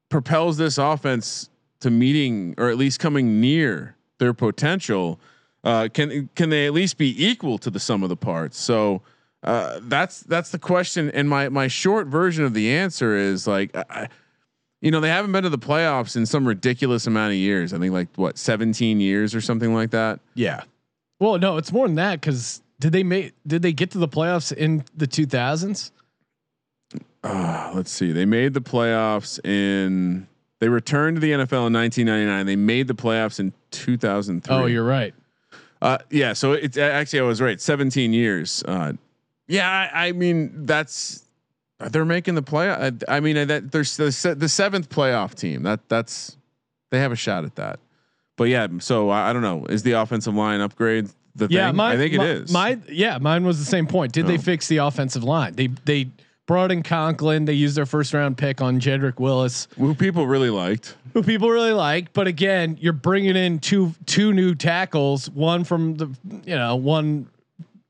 propels 0.10 0.58
this 0.58 0.80
offense 0.80 1.52
to 1.82 1.92
meeting 1.92 2.56
or 2.58 2.70
at 2.70 2.78
least 2.78 3.00
coming 3.00 3.40
near 3.40 3.96
their 4.18 4.34
potential? 4.34 5.20
Uh, 5.64 5.88
can 5.94 6.30
can 6.36 6.50
they 6.50 6.66
at 6.66 6.74
least 6.74 6.98
be 6.98 7.14
equal 7.24 7.60
to 7.60 7.70
the 7.70 7.80
sum 7.80 8.02
of 8.02 8.10
the 8.10 8.18
parts? 8.18 8.58
So 8.58 9.04
uh, 9.44 9.80
that's 9.84 10.22
that's 10.22 10.50
the 10.52 10.60
question. 10.60 11.10
And 11.12 11.30
my 11.30 11.50
my 11.50 11.68
short 11.68 12.08
version 12.08 12.44
of 12.44 12.54
the 12.54 12.72
answer 12.72 13.16
is 13.16 13.48
like, 13.48 13.76
I, 13.76 14.10
you 14.82 14.92
know, 14.92 15.00
they 15.00 15.10
haven't 15.10 15.32
been 15.32 15.44
to 15.44 15.50
the 15.50 15.58
playoffs 15.58 16.16
in 16.16 16.26
some 16.26 16.48
ridiculous 16.48 17.08
amount 17.08 17.32
of 17.32 17.38
years. 17.38 17.74
I 17.74 17.80
think 17.80 17.94
like 17.94 18.08
what 18.16 18.38
17 18.38 19.00
years 19.00 19.36
or 19.36 19.42
something 19.42 19.74
like 19.74 19.92
that. 19.92 20.20
Yeah. 20.36 20.64
Well, 21.20 21.38
no, 21.38 21.58
it's 21.58 21.72
more 21.72 21.88
than 21.88 21.96
that 21.96 22.22
because 22.22 22.62
did 22.80 22.94
they 22.94 23.04
make 23.04 23.34
did 23.46 23.62
they 23.62 23.74
get 23.74 23.92
to 23.92 23.98
the 23.98 24.08
playoffs 24.08 24.54
in 24.54 24.84
the 24.96 25.08
2000s? 25.08 25.92
Uh, 27.24 27.72
let's 27.76 27.92
see. 27.92 28.12
They 28.12 28.26
made 28.26 28.54
the 28.54 28.62
playoffs 28.62 29.44
in. 29.46 30.28
They 30.60 30.70
returned 30.70 31.18
to 31.18 31.22
the 31.22 31.32
NFL 31.32 31.68
in 31.68 31.74
1999. 31.74 32.46
They 32.46 32.56
made 32.56 32.88
the 32.88 32.96
playoffs 32.96 33.40
in 33.40 33.54
2003. 33.72 34.54
Oh, 34.54 34.66
you're 34.66 34.84
right. 34.84 35.14
Uh, 35.82 35.98
yeah. 36.10 36.34
So 36.34 36.54
it's 36.54 36.78
actually 36.78 37.20
I 37.20 37.24
was 37.24 37.42
right. 37.42 37.60
17 37.60 38.12
years. 38.14 38.64
Uh, 38.68 38.94
yeah. 39.50 39.90
I, 39.94 40.08
I 40.08 40.12
mean 40.14 40.66
that's 40.66 41.24
they're 41.80 42.06
making 42.06 42.36
the 42.36 42.42
play. 42.42 42.70
I, 42.70 42.92
I 43.08 43.20
mean 43.20 43.48
that 43.48 43.72
there's 43.72 43.98
the, 43.98 44.12
se- 44.12 44.36
the 44.36 44.48
seventh 44.50 44.90
playoff 44.90 45.36
team. 45.36 45.64
That 45.64 45.90
that's 45.90 46.38
they 46.92 47.00
have 47.00 47.12
a 47.12 47.16
shot 47.18 47.44
at 47.44 47.56
that. 47.56 47.80
But 48.38 48.46
yeah. 48.46 48.68
So 48.80 49.10
I, 49.10 49.30
I 49.30 49.34
don't 49.34 49.42
know. 49.42 49.66
Is 49.66 49.84
the 49.84 49.92
offensive 49.94 50.34
line 50.34 50.62
upgrade 50.62 51.10
the 51.36 51.48
Yeah, 51.50 51.68
thing? 51.68 51.76
mine, 51.76 51.96
I 51.96 51.98
think 51.98 52.14
my, 52.16 52.24
it 52.24 52.30
is. 52.30 52.52
My 52.54 52.80
yeah, 52.90 53.18
mine 53.18 53.44
was 53.46 53.60
the 53.60 53.66
same 53.66 53.86
point. 53.88 54.14
Did 54.14 54.28
they 54.28 54.36
Oh. 54.38 54.42
fix 54.42 54.68
the 54.68 54.78
offensive 54.78 55.24
line? 55.24 55.54
They 55.56 55.68
they 55.68 56.10
brought 56.48 56.72
in 56.72 56.82
Conklin. 56.84 57.46
They 57.46 57.54
used 57.54 57.78
their 57.78 57.86
first 57.86 58.14
round 58.14 58.38
pick 58.38 58.60
on 58.62 58.80
Jedrick 58.80 59.20
Wills, 59.20 59.68
who 59.78 59.94
people 59.94 60.26
really 60.26 60.50
liked. 60.50 60.96
who 61.14 61.22
people 61.24 61.50
really 61.50 61.74
like. 61.74 62.12
But 62.14 62.28
again, 62.28 62.78
you're 62.82 62.92
bringing 62.94 63.36
in 63.36 63.60
two 63.60 63.94
two 64.06 64.34
new 64.34 64.56
tackles. 64.56 65.30
One 65.30 65.64
from 65.64 65.96
the 65.96 66.08
you 66.46 66.56
know 66.56 66.76
one 66.76 67.28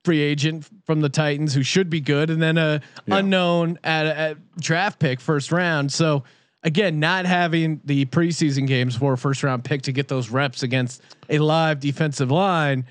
free 0.10 0.22
agent 0.22 0.68
from 0.88 1.02
the 1.02 1.10
Titans 1.10 1.54
who 1.54 1.62
should 1.62 1.88
be 1.88 2.02
good, 2.02 2.32
and 2.32 2.42
then 2.42 2.58
a 2.58 2.82
Yeah. 3.06 3.18
unknown 3.18 3.78
at 3.84 4.08
at 4.08 4.38
draft 4.60 4.98
pick 5.00 5.20
first 5.22 5.52
round. 5.52 5.92
So. 5.92 6.24
Again, 6.62 7.00
not 7.00 7.26
having 7.26 7.80
the 7.86 8.04
preseason 8.08 8.68
games 8.68 8.94
for 8.94 9.14
a 9.14 9.18
first 9.18 9.44
round 9.44 9.64
pick 9.64 9.84
to 9.84 9.94
get 9.94 10.10
those 10.10 10.30
reps 10.30 10.62
against 10.62 11.02
a 11.30 11.40
live 11.40 11.80
defensive 11.80 12.32
line, 12.32 12.84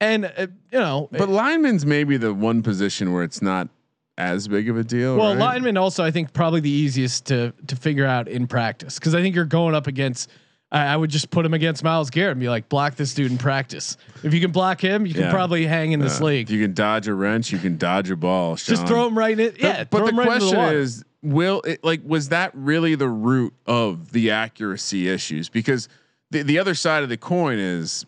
and 0.00 0.26
uh, 0.26 0.46
you 0.70 0.78
know, 0.78 1.08
But 1.10 1.28
linemen's 1.28 1.84
maybe 1.84 2.18
the 2.18 2.32
one 2.32 2.62
position 2.62 3.12
where 3.12 3.24
it's 3.24 3.42
not 3.42 3.68
as 4.16 4.46
big 4.46 4.68
of 4.68 4.76
a 4.76 4.84
deal. 4.84 5.16
Well, 5.16 5.30
right? 5.34 5.40
lineman 5.40 5.76
also, 5.76 6.04
I 6.04 6.12
think, 6.12 6.34
probably 6.34 6.60
the 6.60 6.70
easiest 6.70 7.26
to 7.26 7.52
to 7.66 7.74
figure 7.74 8.06
out 8.06 8.28
in 8.28 8.46
practice 8.46 8.96
because 8.96 9.12
I 9.12 9.22
think 9.22 9.34
you're 9.34 9.44
going 9.44 9.74
up 9.74 9.88
against. 9.88 10.30
I, 10.76 10.92
I 10.92 10.96
would 10.96 11.08
just 11.10 11.30
put 11.30 11.46
him 11.46 11.54
against 11.54 11.82
Myles 11.82 12.10
Garrett 12.10 12.32
and 12.32 12.40
be 12.40 12.50
like, 12.50 12.68
block 12.68 12.96
this 12.96 13.14
dude 13.14 13.30
in 13.30 13.38
practice. 13.38 13.96
If 14.22 14.34
you 14.34 14.40
can 14.40 14.52
block 14.52 14.80
him, 14.80 15.06
you 15.06 15.14
can 15.14 15.30
probably 15.30 15.64
hang 15.64 15.92
in 15.92 16.00
this 16.00 16.20
Uh, 16.20 16.24
league. 16.24 16.50
If 16.50 16.54
you 16.54 16.62
can 16.62 16.74
dodge 16.74 17.08
a 17.08 17.14
wrench, 17.14 17.50
you 17.50 17.58
can 17.58 17.78
dodge 17.78 18.10
a 18.10 18.16
ball. 18.16 18.56
just 18.56 18.86
throw 18.86 19.06
him 19.06 19.16
right 19.16 19.32
in. 19.32 19.40
It. 19.46 19.60
Yeah, 19.60 19.84
but 19.84 19.98
throw 19.98 20.06
the 20.08 20.12
right 20.12 20.26
question 20.26 20.58
water. 20.58 20.78
is, 20.78 21.02
will 21.22 21.62
it 21.62 21.82
like 21.82 22.02
was 22.04 22.28
that 22.28 22.50
really 22.54 22.94
the 22.94 23.08
root 23.08 23.54
of 23.66 24.12
the 24.12 24.30
accuracy 24.32 25.08
issues? 25.08 25.48
Because 25.48 25.88
the 26.30 26.42
the 26.42 26.58
other 26.58 26.74
side 26.74 27.02
of 27.02 27.08
the 27.08 27.16
coin 27.16 27.58
is 27.58 28.04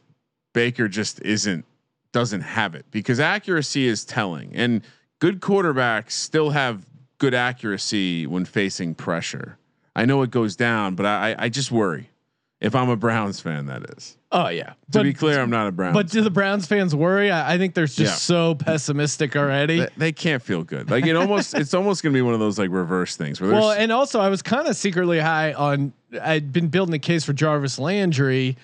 Baker 0.52 0.88
just 0.88 1.22
isn't 1.22 1.64
doesn't 2.12 2.42
have 2.42 2.74
it 2.74 2.84
because 2.90 3.18
accuracy 3.18 3.86
is 3.86 4.04
telling, 4.04 4.54
and 4.54 4.82
good 5.20 5.40
quarterbacks 5.40 6.10
still 6.10 6.50
have 6.50 6.84
good 7.16 7.34
accuracy 7.34 8.26
when 8.26 8.44
facing 8.44 8.94
pressure. 8.94 9.56
I 9.96 10.04
know 10.04 10.20
it 10.22 10.30
goes 10.30 10.54
down, 10.54 10.96
but 10.96 11.06
I 11.06 11.34
I 11.38 11.48
just 11.48 11.70
worry 11.72 12.10
if 12.60 12.74
I'm 12.74 12.88
a 12.88 12.96
Browns 12.96 13.40
fan. 13.40 13.66
That 13.66 13.84
is 13.96 14.16
oh 14.32 14.48
yeah. 14.48 14.70
to 14.70 14.74
But 14.90 15.02
be 15.04 15.12
clear, 15.14 15.40
I'm 15.40 15.50
not 15.50 15.66
a 15.68 15.72
Browns. 15.72 15.94
but 15.94 16.08
do 16.08 16.20
the 16.22 16.30
Browns 16.30 16.66
fans 16.66 16.94
worry? 16.94 17.30
I, 17.30 17.54
I 17.54 17.58
think 17.58 17.74
they're 17.74 17.86
just 17.86 17.98
Yeah. 17.98 18.06
so 18.12 18.54
pessimistic 18.54 19.36
already. 19.36 19.80
they, 19.80 19.88
they 19.96 20.12
can't 20.12 20.42
feel 20.42 20.64
good. 20.64 20.90
Like 20.90 21.06
it 21.06 21.16
almost, 21.16 21.54
it's 21.54 21.72
almost 21.74 22.02
gonna 22.02 22.12
be 22.14 22.22
one 22.22 22.34
of 22.34 22.40
those 22.40 22.58
like 22.58 22.70
reverse 22.70 23.16
things 23.16 23.40
where 23.40 23.50
Well, 23.52 23.70
and 23.70 23.92
also 23.92 24.20
I 24.20 24.28
was 24.28 24.42
kind 24.42 24.66
of 24.68 24.76
secretly 24.76 25.18
high 25.20 25.52
on. 25.52 25.92
I'd 26.22 26.52
been 26.52 26.68
building 26.68 26.94
a 26.94 26.98
case 26.98 27.24
for 27.24 27.32
Jarvis 27.34 27.78
Landry, 27.78 28.56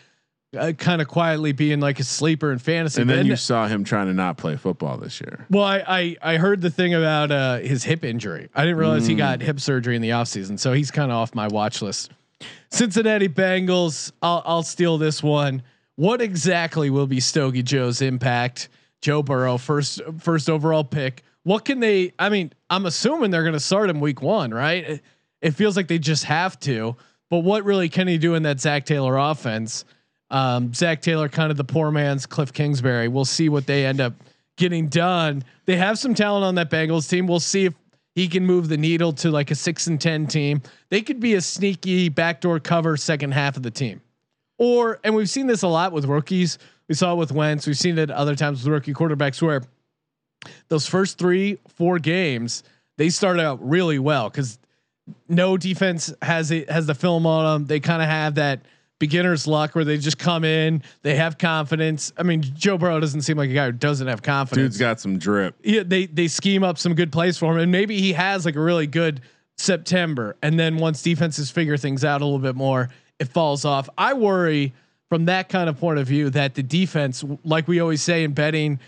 uh, 0.56 0.72
kind 0.78 1.02
of 1.02 1.08
quietly 1.08 1.52
being 1.52 1.78
like 1.80 2.00
a 2.00 2.04
sleeper 2.04 2.50
in 2.52 2.58
fantasy. 2.58 3.00
and 3.02 3.10
then 3.10 3.18
But 3.18 3.26
you 3.26 3.36
saw 3.36 3.66
him 3.68 3.84
trying 3.84 4.06
to 4.06 4.14
not 4.14 4.36
play 4.38 4.56
football 4.56 4.96
this 4.96 5.20
year. 5.20 5.44
Well, 5.50 5.64
I, 5.64 5.82
I 5.86 6.16
I 6.34 6.36
heard 6.38 6.60
the 6.62 6.70
thing 6.70 6.94
about 6.94 7.30
uh, 7.30 7.58
his 7.58 7.84
hip 7.84 8.04
injury. 8.04 8.48
I 8.54 8.62
didn't 8.62 8.78
realize 8.78 9.06
he 9.06 9.14
got 9.14 9.40
hip 9.42 9.60
surgery 9.60 9.94
in 9.96 10.00
the 10.02 10.10
offseason, 10.10 10.58
so 10.58 10.72
he's 10.72 10.90
kind 10.90 11.10
of 11.12 11.16
off 11.18 11.34
my 11.34 11.48
watch 11.48 11.82
list. 11.82 12.12
Cincinnati 12.70 13.28
Bengals. 13.28 14.12
I'll 14.22 14.42
I'll 14.44 14.62
steal 14.62 14.98
this 14.98 15.22
one. 15.22 15.62
What 15.96 16.20
exactly 16.20 16.90
will 16.90 17.06
be 17.06 17.20
Stogie 17.20 17.62
Joe's 17.62 18.02
impact? 18.02 18.68
Joe 19.00 19.22
Burrow, 19.22 19.58
first 19.58 20.00
first 20.18 20.48
overall 20.48 20.84
pick. 20.84 21.22
What 21.42 21.64
can 21.64 21.80
they? 21.80 22.12
I 22.18 22.30
mean, 22.30 22.52
I'm 22.70 22.86
assuming 22.86 23.30
they're 23.30 23.42
going 23.42 23.52
to 23.52 23.60
start 23.60 23.90
him 23.90 24.00
week 24.00 24.22
one, 24.22 24.52
right? 24.52 24.84
It, 24.84 25.02
it 25.42 25.50
feels 25.52 25.76
like 25.76 25.88
they 25.88 25.98
just 25.98 26.24
have 26.24 26.58
to. 26.60 26.96
But 27.28 27.40
what 27.40 27.64
really 27.64 27.88
can 27.88 28.08
he 28.08 28.16
do 28.16 28.34
in 28.34 28.44
that 28.44 28.60
Zac 28.60 28.86
Taylor 28.86 29.16
offense? 29.16 29.84
Um, 30.30 30.72
Zac 30.72 31.02
Taylor, 31.02 31.28
kind 31.28 31.50
of 31.50 31.56
the 31.56 31.64
poor 31.64 31.90
man's 31.90 32.26
Kliff 32.26 32.52
Kingsbury. 32.52 33.08
We'll 33.08 33.24
see 33.24 33.48
what 33.48 33.66
they 33.66 33.84
end 33.84 34.00
up 34.00 34.14
getting 34.56 34.88
done. 34.88 35.44
They 35.66 35.76
have 35.76 35.98
some 35.98 36.14
talent 36.14 36.44
on 36.44 36.54
that 36.56 36.70
Bengals 36.70 37.08
team. 37.08 37.26
We'll 37.26 37.40
see 37.40 37.66
if 37.66 37.74
he 38.14 38.28
can 38.28 38.46
move 38.46 38.68
the 38.68 38.76
needle 38.76 39.12
to 39.14 39.30
like 39.30 39.50
a 39.50 39.54
six 39.54 39.86
and 39.86 40.00
ten 40.00 40.26
team. 40.26 40.62
They 40.88 41.02
could 41.02 41.20
be 41.20 41.34
a 41.34 41.40
sneaky 41.40 42.08
backdoor 42.08 42.60
cover 42.60 42.96
second 42.96 43.32
half 43.32 43.56
of 43.56 43.62
the 43.62 43.70
team. 43.70 44.00
Or 44.58 45.00
and 45.02 45.14
we've 45.14 45.30
seen 45.30 45.46
this 45.46 45.62
a 45.62 45.68
lot 45.68 45.92
with 45.92 46.04
rookies. 46.04 46.58
We 46.88 46.94
saw 46.94 47.12
it 47.12 47.16
with 47.16 47.32
Wentz. 47.32 47.66
We've 47.66 47.78
seen 47.78 47.98
it 47.98 48.10
other 48.10 48.36
times 48.36 48.62
with 48.62 48.72
rookie 48.72 48.94
quarterbacks 48.94 49.42
where 49.42 49.62
those 50.68 50.86
first 50.86 51.18
three, 51.18 51.58
four 51.68 51.98
games, 51.98 52.62
they 52.98 53.08
start 53.08 53.40
out 53.40 53.66
really 53.66 53.98
well 53.98 54.30
because 54.30 54.58
no 55.28 55.56
defense 55.56 56.12
has 56.22 56.50
it 56.50 56.70
has 56.70 56.86
the 56.86 56.94
film 56.94 57.26
on 57.26 57.44
them. 57.44 57.66
They 57.66 57.80
kind 57.80 58.02
of 58.02 58.08
have 58.08 58.36
that 58.36 58.60
beginner's 58.98 59.46
luck 59.46 59.74
where 59.74 59.84
they 59.84 59.98
just 59.98 60.18
come 60.18 60.44
in, 60.44 60.82
they 61.02 61.16
have 61.16 61.36
confidence. 61.38 62.12
I 62.16 62.22
mean, 62.22 62.42
Joe 62.42 62.78
Burrow 62.78 63.00
doesn't 63.00 63.22
seem 63.22 63.36
like 63.36 63.50
a 63.50 63.54
guy 63.54 63.66
who 63.66 63.72
doesn't 63.72 64.06
have 64.06 64.22
confidence. 64.22 64.64
Dude's 64.74 64.78
got 64.78 65.00
some 65.00 65.18
drip. 65.18 65.54
yeah, 65.62 65.82
they 65.84 66.06
they 66.06 66.28
scheme 66.28 66.62
up 66.62 66.78
some 66.78 66.94
good 66.94 67.10
plays 67.12 67.36
for 67.38 67.52
him, 67.52 67.58
and 67.58 67.72
maybe 67.72 68.00
he 68.00 68.12
has 68.12 68.44
like 68.44 68.56
a 68.56 68.60
really 68.60 68.86
good 68.86 69.20
September, 69.58 70.36
and 70.42 70.58
then 70.58 70.76
once 70.78 71.02
defenses 71.02 71.50
figure 71.50 71.76
things 71.76 72.04
out 72.04 72.20
a 72.20 72.24
little 72.24 72.38
bit 72.40 72.56
more, 72.56 72.88
it 73.18 73.28
falls 73.28 73.64
off. 73.64 73.88
I 73.96 74.14
worry 74.14 74.74
from 75.08 75.26
that 75.26 75.48
kind 75.48 75.68
of 75.68 75.78
point 75.78 75.98
of 75.98 76.06
view 76.06 76.30
that 76.30 76.54
the 76.54 76.62
defense, 76.62 77.24
like 77.44 77.68
we 77.68 77.78
always 77.80 78.02
say 78.02 78.24
in 78.24 78.32
betting, 78.32 78.80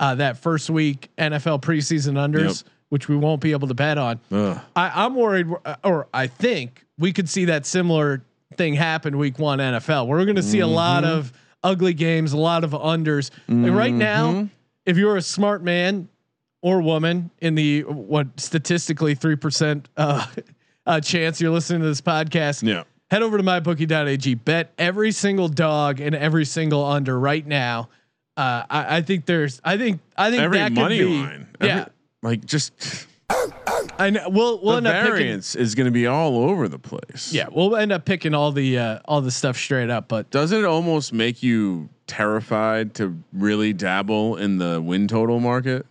uh, 0.00 0.14
that 0.14 0.38
first 0.38 0.70
week 0.70 1.10
NFL 1.18 1.60
preseason 1.62 2.14
unders, 2.14 2.62
Yep. 2.64 2.72
which 2.88 3.08
we 3.08 3.16
won't 3.16 3.40
be 3.42 3.52
able 3.52 3.68
to 3.68 3.74
bet 3.74 3.98
on. 3.98 4.18
Ugh. 4.32 4.58
I, 4.74 5.04
I'm 5.04 5.14
worried, 5.14 5.46
or 5.82 6.06
I 6.14 6.26
think 6.26 6.84
we 6.98 7.12
could 7.12 7.28
see 7.28 7.44
that 7.46 7.66
similar 7.66 8.22
thing 8.56 8.74
happened 8.74 9.16
week 9.16 9.38
one 9.38 9.58
NFL. 9.58 10.06
We're 10.06 10.24
going 10.24 10.36
to 10.36 10.42
see 10.42 10.60
a 10.60 10.66
lot 10.66 11.04
of 11.04 11.32
ugly 11.62 11.94
games, 11.94 12.32
a 12.32 12.36
lot 12.38 12.64
of 12.64 12.70
unders. 12.72 13.30
Like 13.48 13.72
right 13.72 13.92
now, 13.92 14.48
if 14.86 14.96
you're 14.96 15.16
a 15.16 15.22
smart 15.22 15.62
man 15.62 16.08
or 16.62 16.80
woman 16.82 17.30
in 17.40 17.54
the 17.54 17.82
what 17.82 18.38
statistically 18.40 19.14
three 19.14 19.36
percent 19.36 19.88
uh, 19.96 20.26
uh, 20.86 21.00
chance 21.00 21.40
you're 21.40 21.50
listening 21.52 21.80
to 21.82 21.86
this 21.86 22.00
podcast, 22.00 22.62
Yeah. 22.62 22.84
head 23.10 23.22
over 23.22 23.36
to 23.38 23.42
mybookie.ag. 23.44 24.34
Bet 24.36 24.72
every 24.78 25.10
single 25.12 25.48
dog 25.48 26.00
and 26.00 26.14
every 26.14 26.44
single 26.44 26.84
under 26.84 27.18
right 27.18 27.46
now. 27.46 27.88
Uh, 28.36 28.64
I, 28.68 28.96
I 28.96 29.02
think 29.02 29.26
there's, 29.26 29.60
I 29.64 29.76
think, 29.78 30.00
I 30.16 30.30
think 30.30 30.42
Every 30.42 30.58
that 30.58 30.72
money 30.72 30.98
could 30.98 31.06
be, 31.06 31.18
line. 31.22 31.46
Every- 31.60 31.68
yeah, 31.68 31.86
Like 32.22 32.44
just 32.44 32.72
I 33.98 34.10
know. 34.10 34.28
We'll 34.28 34.60
we'll 34.62 34.72
the 34.72 34.76
end 34.78 34.86
up 34.88 35.02
picking. 35.02 35.16
variance 35.16 35.54
is 35.54 35.74
going 35.74 35.86
to 35.86 35.90
be 35.92 36.06
all 36.06 36.38
over 36.38 36.68
the 36.68 36.78
place. 36.78 37.32
Yeah, 37.32 37.46
we'll 37.50 37.76
end 37.76 37.92
up 37.92 38.04
picking 38.04 38.34
all 38.34 38.52
the 38.52 38.78
uh, 38.78 38.98
all 39.04 39.20
the 39.20 39.30
stuff 39.30 39.56
straight 39.56 39.90
up. 39.90 40.08
But 40.08 40.30
Doesn't 40.30 40.58
it 40.58 40.64
almost 40.64 41.12
make 41.12 41.42
you 41.42 41.88
terrified 42.06 42.94
to 42.94 43.16
really 43.32 43.72
dabble 43.72 44.36
in 44.36 44.58
the 44.58 44.80
win 44.80 45.08
total 45.08 45.40
market? 45.40 45.86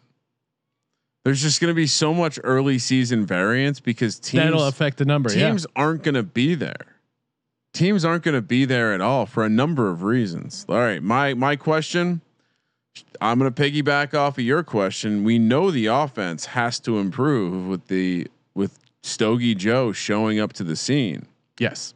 There's 1.24 1.42
just 1.42 1.62
going 1.62 1.72
to 1.72 1.76
be 1.76 1.88
so 1.88 2.14
much 2.14 2.38
early 2.44 2.78
season 2.80 3.26
variance 3.26 3.80
because 3.80 4.20
teams 4.20 4.44
that'll 4.44 4.68
affect 4.68 4.98
the 4.98 5.06
number. 5.06 5.30
teams 5.30 5.66
aren't 5.76 6.04
going 6.04 6.16
to 6.16 6.24
be 6.24 6.54
there. 6.56 6.98
Teams 7.74 8.04
aren't 8.04 8.24
going 8.24 8.36
to 8.36 8.42
be 8.42 8.66
there 8.66 8.94
at 8.94 9.02
all 9.02 9.26
for 9.26 9.44
a 9.46 9.50
number 9.50 9.90
of 9.90 10.04
reasons. 10.04 10.66
All 10.68 10.76
right, 10.76 11.02
my 11.02 11.34
my 11.34 11.56
question. 11.56 12.22
I'm 13.22 13.40
going 13.40 13.52
to 13.52 13.62
piggyback 13.62 14.14
off 14.14 14.38
of 14.38 14.44
your 14.44 14.64
question. 14.64 15.24
We 15.24 15.40
know 15.40 15.72
the 15.72 15.88
offense 15.88 16.46
has 16.48 16.80
to 16.82 17.00
improve 17.00 17.68
with 17.68 17.88
the 17.88 18.28
with 18.54 18.80
Stogie 19.02 19.56
Joe 19.56 19.92
showing 19.92 20.40
up 20.40 20.54
to 20.54 20.64
the 20.64 20.76
scene. 20.76 21.26
Yes. 21.60 21.94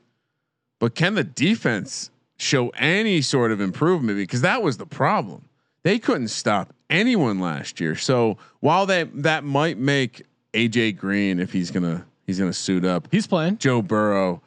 but 0.79 0.93
can 0.95 1.15
the 1.15 1.23
defense 1.23 2.11
show 2.37 2.69
any 2.69 3.21
sort 3.21 3.51
of 3.51 3.59
improvement? 3.59 4.17
Because 4.17 4.41
that 4.41 4.61
was 4.61 4.77
the 4.77 4.85
problem. 4.85 5.43
They 5.83 5.99
couldn't 5.99 6.27
stop 6.29 6.73
anyone 6.89 7.39
last 7.39 7.79
year. 7.79 7.95
So 7.95 8.37
while 8.59 8.85
that 8.87 9.23
that 9.23 9.43
might 9.43 9.77
make 9.77 10.23
AJ 10.53 10.97
Green 10.97 11.39
if 11.39 11.51
he's 11.51 11.71
gonna 11.71 12.05
he's 12.25 12.39
gonna 12.39 12.53
suit 12.53 12.85
up, 12.85 13.07
He's 13.11 13.27
playing. 13.27 13.57
Joe 13.57 13.81
Burrow, 13.81 14.41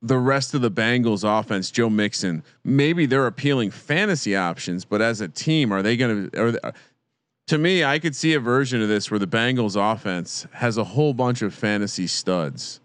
the 0.00 0.18
rest 0.18 0.54
of 0.54 0.60
the 0.60 0.70
Bengals 0.70 1.24
offense, 1.24 1.70
Joe 1.70 1.90
Mixon, 1.90 2.44
maybe 2.64 3.06
they're 3.06 3.26
appealing 3.26 3.70
fantasy 3.70 4.36
options, 4.36 4.84
but 4.84 5.02
as 5.02 5.20
a 5.20 5.28
team, 5.28 5.72
are 5.72 5.82
they 5.82 5.96
going 5.96 6.30
to? 6.30 6.72
To 7.48 7.58
me, 7.58 7.82
I 7.82 7.98
could 7.98 8.14
see 8.14 8.34
a 8.34 8.40
version 8.40 8.82
of 8.82 8.88
this 8.88 9.10
where 9.10 9.18
the 9.18 9.26
Bengals 9.26 9.74
offense 9.74 10.46
has 10.52 10.76
a 10.76 10.84
whole 10.84 11.14
bunch 11.14 11.42
of 11.42 11.54
fantasy 11.54 12.06
studs, 12.06 12.80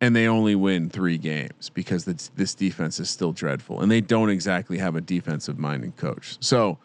and 0.00 0.16
they 0.16 0.26
only 0.26 0.54
win 0.54 0.88
three 0.88 1.18
games 1.18 1.70
because 1.70 2.06
this, 2.06 2.30
this 2.34 2.54
defense 2.54 2.98
is 2.98 3.10
still 3.10 3.32
dreadful, 3.32 3.80
and 3.80 3.90
they 3.90 4.00
don't 4.00 4.30
exactly 4.30 4.78
have 4.78 4.96
a 4.96 5.00
defensive 5.00 5.58
minded 5.58 5.96
coach. 5.96 6.36
So. 6.40 6.78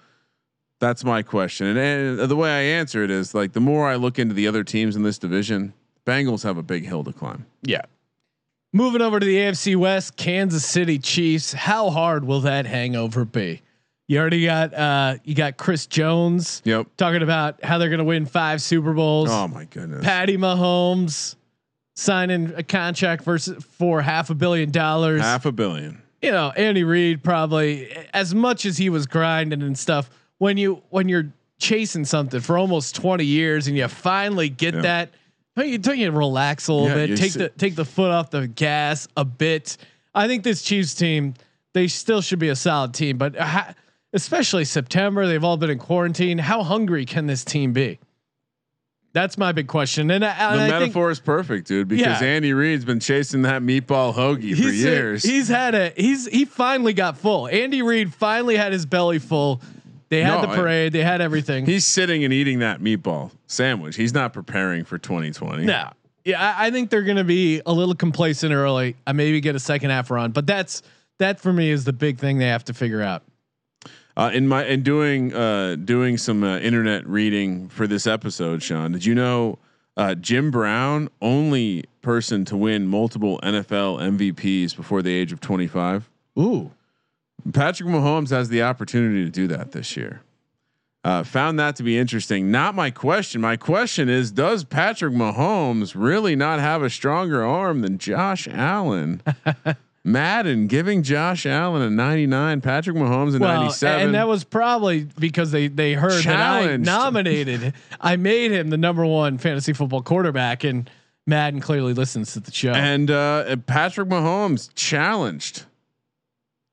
That's 0.82 1.06
my 1.06 1.23
question, 1.23 1.67
and, 1.67 2.19
and 2.19 2.30
the 2.30 2.36
way 2.36 2.49
I 2.49 2.78
answer 2.78 3.01
it 3.01 3.10
is 3.10 3.34
like 3.34 3.54
the 3.54 3.62
more 3.62 3.88
I 3.88 3.95
look 3.95 4.19
into 4.19 4.36
the 4.36 4.45
other 4.45 4.62
teams 4.65 4.97
in 4.97 5.04
this 5.04 5.17
division, 5.17 5.73
Bengals 6.06 6.43
have 6.43 6.58
a 6.58 6.62
big 6.62 6.86
hill 6.86 7.01
to 7.06 7.13
climb. 7.13 7.45
Yeah. 7.63 7.84
Moving 8.75 9.01
over 9.01 9.21
to 9.21 9.25
the 9.25 9.38
AFC 9.38 9.77
West, 9.77 10.17
Kansas 10.17 10.65
City 10.65 10.99
Chiefs. 10.99 11.53
How 11.53 11.89
hard 11.89 12.25
will 12.25 12.41
that 12.41 12.65
hangover 12.65 13.23
be? 13.23 13.61
You 14.09 14.19
already 14.19 14.43
got 14.43 14.73
uh 14.73 15.15
you 15.23 15.33
got 15.33 15.55
Chris 15.55 15.88
Jones 15.88 16.61
Yep. 16.65 16.88
talking 16.97 17.21
about 17.23 17.63
how 17.63 17.77
they're 17.77 17.89
gonna 17.89 18.03
win 18.03 18.25
five 18.25 18.61
Super 18.61 18.93
Bowls. 18.93 19.29
Oh 19.31 19.47
my 19.47 19.63
goodness. 19.63 20.03
Patty 20.03 20.35
Mahomes 20.35 21.38
signing 21.95 22.51
a 22.57 22.63
contract 22.63 23.23
versus 23.23 23.63
for 23.63 24.01
half 24.01 24.29
a 24.29 24.35
billion 24.35 24.71
dollars. 24.71 25.21
Half 25.21 25.45
a 25.45 25.53
billion. 25.53 26.01
You 26.21 26.31
know, 26.31 26.49
Andy 26.57 26.83
Reid 26.83 27.23
probably 27.23 27.89
as 28.13 28.35
much 28.35 28.65
as 28.65 28.77
he 28.77 28.89
was 28.89 29.05
grinding 29.07 29.61
and 29.61 29.77
stuff. 29.79 30.09
When 30.38 30.57
you 30.57 30.83
when 30.89 31.07
you're 31.07 31.31
chasing 31.59 32.03
something 32.03 32.41
for 32.41 32.57
almost 32.57 32.93
20 32.95 33.23
years 33.23 33.67
and 33.67 33.77
you 33.77 33.88
finally 33.88 34.49
get 34.49 34.73
Yeah. 34.75 34.81
that, 34.81 35.09
you 35.63 35.78
don't 35.78 35.98
you 35.98 36.12
relax 36.12 36.68
a 36.68 36.74
little 36.74 36.89
Yeah, 36.89 37.08
bit, 37.08 37.18
take 37.18 37.32
sit- 37.32 37.39
the 37.54 37.60
take 37.60 37.76
the 37.76 37.86
foot 37.86 38.12
off 38.12 38.30
the 38.32 38.48
gas 38.48 39.08
a 39.15 39.24
bit. 39.26 39.78
I 40.13 40.28
think 40.28 40.44
this 40.44 40.62
Chiefs 40.62 40.94
team, 40.96 41.34
they 41.74 41.88
still 41.88 42.22
should 42.22 42.39
be 42.39 42.50
a 42.50 42.56
solid 42.56 42.94
team, 42.94 43.18
but 43.18 43.38
uh, 43.38 43.46
ha- 43.46 43.74
especially 44.13 44.65
September, 44.65 45.28
they've 45.28 45.44
all 45.44 45.58
been 45.58 45.70
in 45.70 45.80
quarantine. 45.80 46.38
How 46.38 46.63
hungry 46.63 47.06
can 47.06 47.28
this 47.28 47.44
team 47.46 47.74
be? 47.74 48.00
That's 49.13 49.38
my 49.38 49.54
big 49.54 49.68
question. 49.68 50.12
And, 50.12 50.26
I, 50.26 50.56
The 50.58 50.62
I 50.63 50.68
think 50.68 50.80
metaphor 50.82 51.10
is 51.10 51.22
perfect, 51.22 51.68
dude, 51.70 51.88
because 51.88 52.22
Yeah. 52.22 52.28
Andy 52.28 52.52
Reid's 52.52 52.84
been 52.84 53.00
chasing 53.00 53.44
that 53.44 53.62
meatball 53.62 54.13
hoagie 54.13 54.50
for 54.52 54.56
he's 54.63 54.84
uh, 54.86 54.89
years. 54.89 55.24
he's 55.24 55.48
had 55.48 55.74
a 55.74 55.94
he's 55.96 56.28
he 56.28 56.44
finally 56.44 56.91
got 56.91 57.18
full. 57.18 57.48
Andy 57.48 57.82
Reid 57.82 58.13
finally 58.13 58.58
had 58.58 58.74
his 58.74 58.86
belly 58.86 59.20
full. 59.20 59.62
They 60.10 60.22
had 60.22 60.36
No, 60.36 60.41
the 60.41 60.50
I- 60.50 60.56
parade. 60.56 60.94
they 60.94 61.02
had 61.04 61.22
everything. 61.22 61.65
He's 61.65 61.86
sitting 61.86 62.24
and 62.24 62.32
eating 62.34 62.60
that 62.60 62.80
meatball 62.82 63.32
sandwich. 63.48 63.96
He's 63.96 64.13
not 64.13 64.34
preparing 64.34 64.84
for 64.86 64.98
2020. 64.98 65.65
no, 65.65 65.89
yeah, 66.24 66.56
I, 66.58 66.68
I 66.68 66.72
think 66.72 66.89
they're 66.89 67.04
going 67.04 67.18
to 67.18 67.24
be 67.24 67.62
a 67.65 67.72
little 67.74 67.96
complacent 67.96 68.54
early. 68.54 68.96
I 69.08 69.13
maybe 69.13 69.41
get 69.41 69.56
a 69.56 69.60
second 69.60 69.89
half 69.91 70.10
run, 70.12 70.32
but 70.32 70.46
that's 70.48 70.82
that 71.20 71.39
for 71.39 71.52
me 71.54 71.70
is 71.72 71.84
the 71.86 71.94
big 71.94 72.18
thing 72.20 72.38
they 72.39 72.48
have 72.48 72.65
to 72.65 72.74
figure 72.74 73.02
out. 73.02 73.24
Uh, 74.18 74.32
in 74.34 74.48
my 74.48 74.65
in 74.65 74.82
doing 74.82 75.34
uh, 75.34 75.76
doing 75.76 76.18
some 76.18 76.44
uh, 76.44 76.58
internet 76.60 77.06
reading 77.08 77.68
for 77.68 77.86
this 77.86 78.08
episode, 78.08 78.63
Sean, 78.63 78.94
did 78.94 79.04
you 79.06 79.13
know 79.13 79.60
uh, 79.98 80.15
Jim 80.15 80.52
Brown 80.52 81.10
only 81.22 81.84
person 82.02 82.46
to 82.46 82.56
win 82.56 82.88
multiple 82.88 83.39
NFL 83.44 84.00
MVPs 84.18 84.76
before 84.76 85.02
the 85.02 85.13
age 85.13 85.32
of 85.34 85.41
25? 85.41 86.10
Ooh, 86.39 86.72
Patrick 87.53 87.89
Mahomes 87.89 88.29
has 88.29 88.49
the 88.49 88.63
opportunity 88.63 89.23
to 89.25 89.29
do 89.29 89.47
that 89.47 89.71
this 89.71 89.95
year. 89.95 90.21
Uh, 91.03 91.23
found 91.23 91.60
that 91.60 91.75
to 91.75 91.84
be 91.84 91.97
interesting. 91.99 92.49
Not 92.49 92.73
my 92.73 92.89
question. 92.89 93.39
My 93.39 93.58
question 93.58 94.10
is: 94.10 94.31
Does 94.31 94.63
Patrick 94.63 95.13
Mahomes 95.13 95.93
really 95.95 96.36
not 96.36 96.60
have 96.60 96.81
a 96.81 96.89
stronger 96.89 97.45
arm 97.45 97.81
than 97.81 97.99
Josh 97.99 98.47
Allen? 98.47 99.21
Madden 100.03 100.67
giving 100.67 101.01
Josh 101.01 101.47
Allen 101.47 101.81
a 101.81 101.89
99, 101.89 102.62
Patrick 102.62 102.95
Mahomes 102.95 103.36
a 103.36 103.39
well, 103.39 103.62
97. 103.62 104.01
and 104.01 104.13
that 104.13 104.27
was 104.27 104.43
probably 104.43 105.08
because 105.19 105.51
they 105.51 105.67
they 105.67 105.93
heard 105.93 106.23
that 106.23 106.39
I 106.39 106.62
Challenged. 106.63 106.86
nominated. 106.86 107.73
I 107.99 108.15
made 108.15 108.51
him 108.51 108.69
the 108.69 108.77
number 108.77 109.03
one 109.03 109.39
fantasy 109.39 109.73
football 109.73 110.03
quarterback, 110.03 110.63
and 110.63 110.89
Madden 111.25 111.60
clearly 111.60 111.93
listens 111.93 112.34
to 112.34 112.39
the 112.39 112.51
show. 112.51 112.71
And 112.71 113.10
uh, 113.10 113.45
and 113.47 113.65
Patrick 113.65 114.08
Mahomes 114.08 114.69
challenged, 114.75 115.65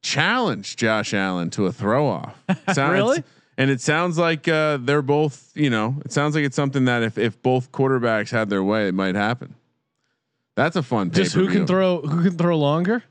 challenged 0.02 0.78
Josh 0.78 1.14
Allen 1.14 1.50
to 1.50 1.66
a 1.66 1.72
throw 1.72 2.08
off. 2.08 2.36
Really? 2.76 3.22
And 3.58 3.70
it 3.70 3.80
sounds 3.82 4.16
like 4.16 4.48
uh, 4.48 4.78
they're 4.80 5.02
both, 5.02 5.52
you 5.54 5.68
know, 5.68 5.96
it 6.04 6.10
sounds 6.10 6.34
like 6.34 6.42
it's 6.42 6.56
something 6.56 6.86
that 6.86 7.02
if 7.02 7.18
if 7.18 7.40
both 7.42 7.70
quarterbacks 7.70 8.30
had 8.30 8.48
their 8.48 8.62
way, 8.62 8.88
it 8.88 8.94
might 8.94 9.14
happen. 9.14 9.54
That's 10.56 10.74
a 10.74 10.82
fun. 10.82 11.10
Just 11.10 11.34
who 11.34 11.48
can 11.48 11.66
throw 11.66 12.00
who 12.00 12.22
can 12.24 12.38
throw 12.38 12.56
longer? 12.56 13.04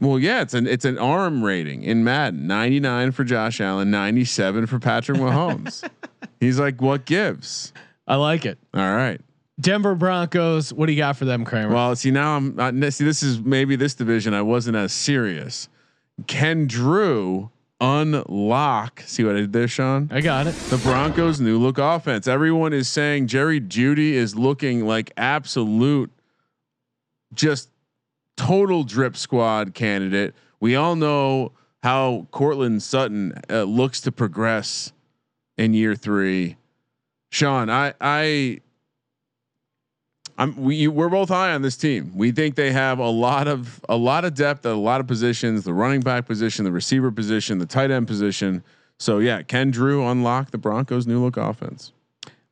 Well, 0.00 0.18
yeah, 0.18 0.42
it's 0.42 0.52
an 0.52 0.66
it's 0.66 0.84
an 0.84 0.98
arm 0.98 1.44
rating 1.44 1.84
in 1.84 2.02
Madden. 2.02 2.46
Ninety 2.48 2.80
nine 2.80 3.12
for 3.12 3.22
Josh 3.22 3.60
Allen, 3.60 3.90
ninety 3.90 4.24
seven 4.24 4.66
for 4.66 4.80
Patrick 4.80 5.18
Mahomes. 5.18 5.88
He's 6.40 6.58
like, 6.58 6.82
what 6.82 7.04
gives? 7.04 7.72
I 8.06 8.16
like 8.16 8.44
it. 8.44 8.58
All 8.74 8.94
right. 8.94 9.20
Denver 9.60 9.94
Broncos. 9.94 10.72
What 10.72 10.86
do 10.86 10.92
you 10.92 10.98
got 10.98 11.16
for 11.16 11.24
them, 11.24 11.44
Kramer? 11.44 11.72
Well, 11.72 11.94
see 11.94 12.10
now 12.10 12.36
I'm 12.36 12.58
uh, 12.58 12.90
see 12.90 13.04
this 13.04 13.22
is 13.22 13.38
maybe 13.40 13.76
this 13.76 13.94
division 13.94 14.34
I 14.34 14.42
wasn't 14.42 14.76
as 14.76 14.92
serious. 14.92 15.68
Can 16.26 16.66
Drew 16.66 17.50
unlock? 17.80 19.02
See 19.06 19.24
what 19.24 19.36
I 19.36 19.40
did 19.40 19.52
there, 19.52 19.68
Sean? 19.68 20.08
I 20.12 20.20
got 20.20 20.46
it. 20.46 20.54
The 20.70 20.78
Broncos' 20.78 21.40
new 21.40 21.58
look 21.58 21.78
offense. 21.78 22.26
Everyone 22.26 22.72
is 22.72 22.88
saying 22.88 23.26
Jerry 23.26 23.60
Jeudy 23.60 24.12
is 24.12 24.36
looking 24.36 24.86
like 24.86 25.12
absolute, 25.16 26.10
just 27.34 27.70
total 28.36 28.84
drip 28.84 29.16
squad 29.16 29.74
candidate. 29.74 30.34
We 30.60 30.76
all 30.76 30.96
know 30.96 31.52
how 31.82 32.26
Courtland 32.30 32.82
Sutton 32.82 33.34
uh, 33.50 33.64
looks 33.64 34.00
to 34.02 34.12
progress 34.12 34.92
in 35.58 35.74
year 35.74 35.94
three. 35.94 36.56
Sean, 37.30 37.68
I, 37.68 37.94
I, 38.00 38.60
I'm 40.36 40.56
we 40.56 40.88
we're 40.88 41.08
both 41.08 41.28
high 41.28 41.52
on 41.52 41.62
this 41.62 41.76
team. 41.76 42.12
We 42.14 42.32
think 42.32 42.56
they 42.56 42.72
have 42.72 42.98
a 42.98 43.08
lot 43.08 43.46
of 43.46 43.80
a 43.88 43.96
lot 43.96 44.24
of 44.24 44.34
depth 44.34 44.66
a 44.66 44.74
lot 44.74 45.00
of 45.00 45.06
positions, 45.06 45.64
the 45.64 45.74
running 45.74 46.00
back 46.00 46.26
position, 46.26 46.64
the 46.64 46.72
receiver 46.72 47.10
position, 47.10 47.58
the 47.58 47.66
tight 47.66 47.90
end 47.90 48.06
position. 48.06 48.64
So 48.98 49.18
yeah, 49.18 49.42
can 49.42 49.70
Drew 49.70 50.06
unlock 50.06 50.50
the 50.50 50.58
Broncos' 50.58 51.06
new 51.06 51.22
look 51.22 51.36
offense? 51.36 51.92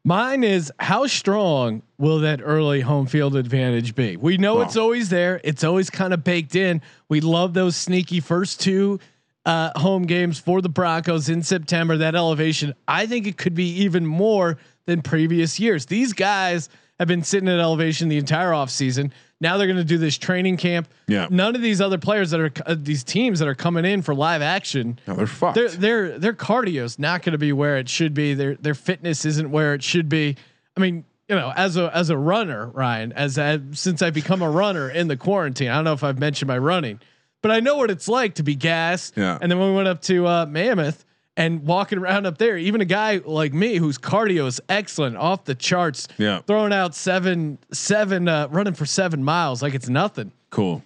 Mine 0.05 0.42
is 0.42 0.73
how 0.81 1.07
strong 1.07 1.83
will 1.97 2.21
that 2.21 2.40
early 2.42 2.81
home 2.81 3.07
field 3.07 3.37
advantage 3.37 3.95
be? 3.95 4.16
We 4.16 4.37
know 4.37 4.61
it's 4.61 4.77
always 4.77 5.11
there. 5.11 5.40
It's 5.45 5.62
always 5.62 5.90
kind 5.90 6.12
of 6.12 6.25
baked 6.25 6.57
in. 6.57 6.83
We 7.09 7.21
love 7.21 7.55
those 7.55 7.77
sneaky 7.77 8.18
first 8.18 8.61
two 8.61 8.99
uh, 9.47 9.79
home 9.79 10.03
games 10.05 10.40
for 10.40 10.61
the 10.61 10.68
Broncos 10.68 11.29
in 11.29 11.45
September. 11.45 11.97
That 11.97 12.16
elevation, 12.16 12.75
I 12.88 13.07
think 13.07 13.29
it 13.29 13.37
could 13.37 13.55
be 13.55 13.68
even 13.83 14.05
more 14.05 14.59
than 14.87 15.03
previous 15.03 15.61
years. 15.61 15.87
These 15.87 16.12
guys 16.12 16.68
have 17.03 17.09
been 17.09 17.25
sitting 17.25 17.49
at 17.49 17.59
elevation 17.59 18.09
the 18.09 18.17
entire 18.17 18.55
off 18.55 18.71
season. 18.71 19.12
Now 19.41 19.57
they're 19.59 19.67
going 19.67 19.77
to 19.77 19.85
do 19.85 19.99
this 19.99 20.17
training 20.17 20.57
camp. 20.57 20.87
Yeah. 21.09 21.27
None 21.29 21.57
of 21.57 21.62
these 21.62 21.81
other 21.81 21.99
players 21.99 22.31
that 22.31 22.38
are 22.41 22.53
uh, 22.65 22.77
these 22.79 23.03
teams 23.03 23.41
that 23.41 23.49
are 23.49 23.57
coming 23.57 23.85
in 23.85 24.03
for 24.03 24.15
live 24.15 24.41
action 24.41 25.01
No, 25.09 25.15
they're 25.15 25.27
fucked. 25.27 25.57
their 25.57 25.69
their 25.69 26.19
their 26.19 26.33
cardio's 26.33 26.99
not 26.99 27.23
going 27.23 27.33
to 27.33 27.38
be 27.38 27.53
where 27.53 27.77
it 27.77 27.88
should 27.88 28.15
be. 28.15 28.35
Their 28.35 28.55
their 28.55 28.75
fitness 28.75 29.25
isn't 29.25 29.51
where 29.51 29.75
it 29.75 29.83
should 29.83 30.09
be. 30.09 30.37
I 30.77 30.81
mean, 30.81 31.05
you 31.29 31.35
know, 31.35 31.53
as 31.57 31.77
a 31.77 31.95
as 31.95 32.09
a 32.11 32.17
runner, 32.17 32.69
Ryan, 32.69 33.12
as 33.15 33.37
I, 33.38 33.59
since 33.73 34.01
I've 34.01 34.15
become 34.15 34.43
a 34.43 34.51
runner 34.51 34.88
in 34.88 35.09
the 35.09 35.17
quarantine, 35.17 35.71
I 35.71 35.75
don't 35.75 35.85
know 35.85 35.93
if 35.93 36.05
I've 36.05 36.21
mentioned 36.21 36.47
my 36.47 36.59
running, 36.59 37.01
but 37.43 37.51
I 37.51 37.59
know 37.59 37.77
what 37.77 37.91
it's 37.91 38.07
like 38.09 38.37
to 38.37 38.45
be 38.45 38.55
gassed. 38.55 39.15
Yeah. 39.17 39.38
And 39.41 39.51
then 39.51 39.59
when 39.59 39.71
we 39.71 39.75
went 39.77 39.88
up 39.88 40.03
to 40.03 40.27
uh, 40.27 40.47
Mammoth 40.47 41.05
and 41.37 41.64
walking 41.64 41.99
around 41.99 42.27
up 42.27 42.37
there, 42.38 42.59
even 42.59 42.81
a 42.81 42.85
guy 42.85 43.21
like 43.25 43.55
me 43.55 43.77
whose 43.77 43.97
cardio 43.99 44.47
is 44.47 44.61
excellent, 44.68 45.16
off 45.16 45.45
the 45.45 45.55
charts, 45.55 46.07
Yeah. 46.18 46.40
throwing 46.47 46.73
out 46.73 46.95
seven 46.95 47.59
seven 47.73 48.29
uh, 48.29 48.49
running 48.51 48.75
for 48.75 48.85
seven 48.87 49.25
miles 49.25 49.62
like 49.62 49.75
it's 49.75 49.88
nothing. 49.88 50.33
cool. 50.51 50.83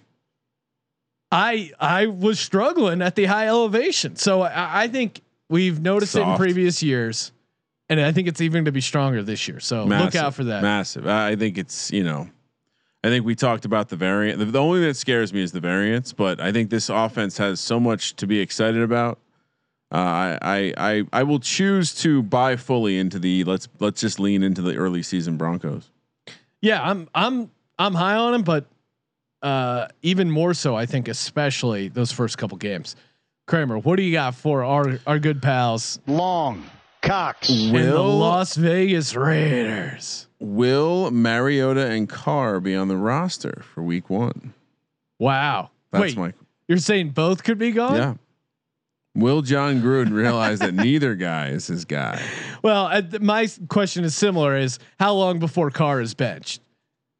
I 1.31 1.71
I 1.79 2.05
was 2.07 2.39
struggling 2.39 3.01
at 3.01 3.15
the 3.15 3.25
high 3.25 3.47
elevation, 3.47 4.15
so 4.15 4.43
I, 4.43 4.83
I 4.83 4.87
think 4.87 5.21
we've 5.49 5.81
noticed 5.81 6.15
it 6.15 6.21
in 6.21 6.35
previous 6.37 6.81
years, 6.81 7.33
and 7.89 7.99
I 7.99 8.13
think 8.13 8.29
it's 8.29 8.39
even 8.39 8.53
going 8.59 8.65
to 8.65 8.71
be 8.71 8.79
stronger 8.81 9.21
this 9.23 9.45
year. 9.47 9.59
So 9.59 9.83
look 9.83 10.15
out 10.15 10.33
for 10.33 10.45
that. 10.45 10.61
Massive. 10.61 11.05
I 11.05 11.31
I 11.31 11.35
think 11.35 11.57
it's 11.57 11.91
you 11.91 12.03
know, 12.05 12.29
I 13.03 13.09
think 13.09 13.25
we 13.25 13.35
talked 13.35 13.65
about 13.65 13.89
the 13.89 13.97
variant. 13.97 14.39
The, 14.39 14.45
the 14.45 14.61
only 14.61 14.79
thing 14.79 14.87
that 14.87 14.95
scares 14.95 15.33
me 15.33 15.41
is 15.43 15.51
the 15.51 15.59
variance, 15.59 16.13
but 16.13 16.39
I 16.39 16.53
think 16.53 16.69
this 16.69 16.87
offense 16.87 17.37
has 17.39 17.59
so 17.59 17.77
much 17.77 18.15
to 18.15 18.25
be 18.25 18.39
excited 18.39 18.81
about. 18.81 19.19
Uh, 19.91 19.95
I, 19.95 20.39
I 20.41 20.73
I 20.77 21.03
I 21.13 21.23
will 21.23 21.39
choose 21.39 21.93
to 22.01 22.21
buy 22.21 22.57
fully 22.57 22.97
into 22.97 23.19
the 23.19 23.43
let's 23.45 23.69
let's 23.79 24.01
just 24.01 24.19
lean 24.19 24.43
into 24.43 24.61
the 24.61 24.75
early 24.75 25.01
season 25.01 25.37
Broncos. 25.37 25.89
Yeah, 26.61 26.81
I'm 26.83 27.07
I'm 27.15 27.51
I'm 27.79 27.93
high 27.93 28.15
on 28.15 28.33
him, 28.33 28.43
but 28.43 28.65
uh, 29.41 29.87
even 30.01 30.29
more 30.29 30.53
so, 30.53 30.75
I 30.75 30.85
think, 30.85 31.07
especially 31.07 31.87
those 31.87 32.11
first 32.11 32.37
couple 32.37 32.57
games. 32.57 32.95
Kramer, 33.45 33.79
what 33.79 33.95
do 33.95 34.03
you 34.03 34.11
got 34.11 34.35
for 34.35 34.63
our 34.63 34.99
our 35.07 35.19
good 35.19 35.41
pals 35.41 35.99
Long 36.05 36.65
Cox. 37.01 37.49
in 37.49 37.71
the 37.71 38.01
Las 38.01 38.55
Vegas 38.55 39.15
Raiders? 39.15 40.27
Will 40.39 41.11
Mariota 41.11 41.87
and 41.87 42.09
Carr 42.09 42.59
be 42.59 42.75
on 42.75 42.89
the 42.89 42.97
roster 42.97 43.63
for 43.73 43.83
Week 43.83 44.09
One? 44.09 44.53
Wow. 45.17 45.71
That's 45.91 46.01
Wait, 46.01 46.17
my 46.17 46.33
you're 46.67 46.77
saying 46.77 47.11
both 47.11 47.43
could 47.45 47.57
be 47.57 47.71
gone? 47.71 47.95
yeah. 47.95 48.13
Will 49.17 49.41
Jon 49.41 49.81
Gruden 49.81 50.13
realize 50.13 50.59
that 50.59 50.75
neither 50.75 51.15
guy 51.15 51.49
is 51.49 51.67
his 51.67 51.85
guy? 51.85 52.21
Well, 52.63 52.87
uh, 52.87 53.01
th- 53.01 53.21
my 53.21 53.47
question 53.69 54.03
is 54.03 54.15
similar: 54.15 54.57
is 54.57 54.79
how 54.99 55.13
long 55.13 55.39
before 55.39 55.69
Carr 55.69 56.01
is 56.01 56.13
benched? 56.15 56.59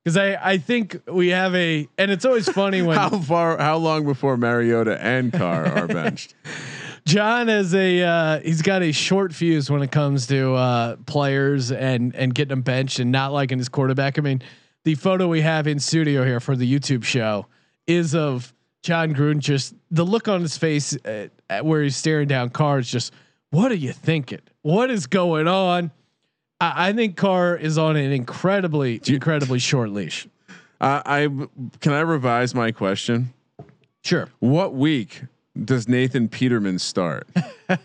Because 0.04 0.18
I 0.18 0.36
I 0.42 0.58
think 0.58 1.00
we 1.08 1.30
have 1.30 1.54
a, 1.56 1.88
and 1.98 2.12
it's 2.12 2.26
always 2.26 2.50
funny 2.50 2.82
when 2.82 2.98
How 2.98 3.10
far? 3.20 3.58
How 3.58 3.78
long 3.78 4.04
before 4.04 4.36
Mariota 4.36 5.02
and 5.02 5.32
Carr 5.32 5.66
are 5.68 5.88
benched? 6.00 6.34
John 7.06 7.48
has 7.48 7.74
a 7.74 8.02
uh, 8.02 8.40
he's 8.40 8.62
got 8.62 8.82
a 8.82 8.92
short 8.92 9.34
fuse 9.34 9.70
when 9.70 9.82
it 9.84 9.92
comes 9.92 10.28
to 10.28 10.54
uh, 10.56 10.96
players 11.06 11.72
and 11.72 12.14
and 12.16 12.34
getting 12.34 12.50
them 12.50 12.62
benched 12.64 13.00
and 13.00 13.12
not 13.12 13.32
liking 13.32 13.60
his 13.60 13.70
quarterback. 13.70 14.18
I 14.18 14.22
mean, 14.22 14.42
the 14.84 14.96
photo 14.96 15.28
we 15.28 15.42
have 15.42 15.68
in 15.68 15.80
studio 15.80 16.26
here 16.26 16.40
for 16.40 16.56
the 16.56 16.70
YouTube 16.70 17.04
show 17.04 17.46
is 17.86 18.16
of 18.16 18.54
Jon 18.84 19.14
Gruden 19.14 19.40
just 19.40 19.76
the 19.92 20.06
look 20.06 20.28
on 20.28 20.42
his 20.42 20.58
face 20.58 20.98
at, 21.06 21.32
at 21.50 21.66
where 21.66 21.84
he's 21.84 21.96
staring 21.96 22.28
down 22.28 22.50
Carr 22.50 22.80
is 22.80 22.90
just 22.90 23.14
what 23.50 23.72
are 23.72 23.76
you 23.76 23.94
thinking? 23.94 24.42
What 24.62 24.90
is 24.90 25.08
going 25.08 25.48
on? 25.48 25.92
I, 26.60 26.90
I 26.90 26.94
think 26.94 27.16
Carr 27.16 27.56
is 27.56 27.78
on 27.78 27.96
an 27.96 28.12
incredibly 28.12 29.02
incredibly 29.06 29.60
short 29.60 29.92
leash. 29.92 30.28
Uh, 30.80 31.02
I 31.06 31.28
can 31.80 31.94
I 31.94 32.02
revise 32.02 32.54
my 32.54 32.72
question. 32.72 33.34
Sure. 34.04 34.30
What 34.40 34.74
week 34.74 35.24
does 35.66 35.88
Nathan 35.88 36.30
Peterman 36.30 36.80
start? 36.80 37.28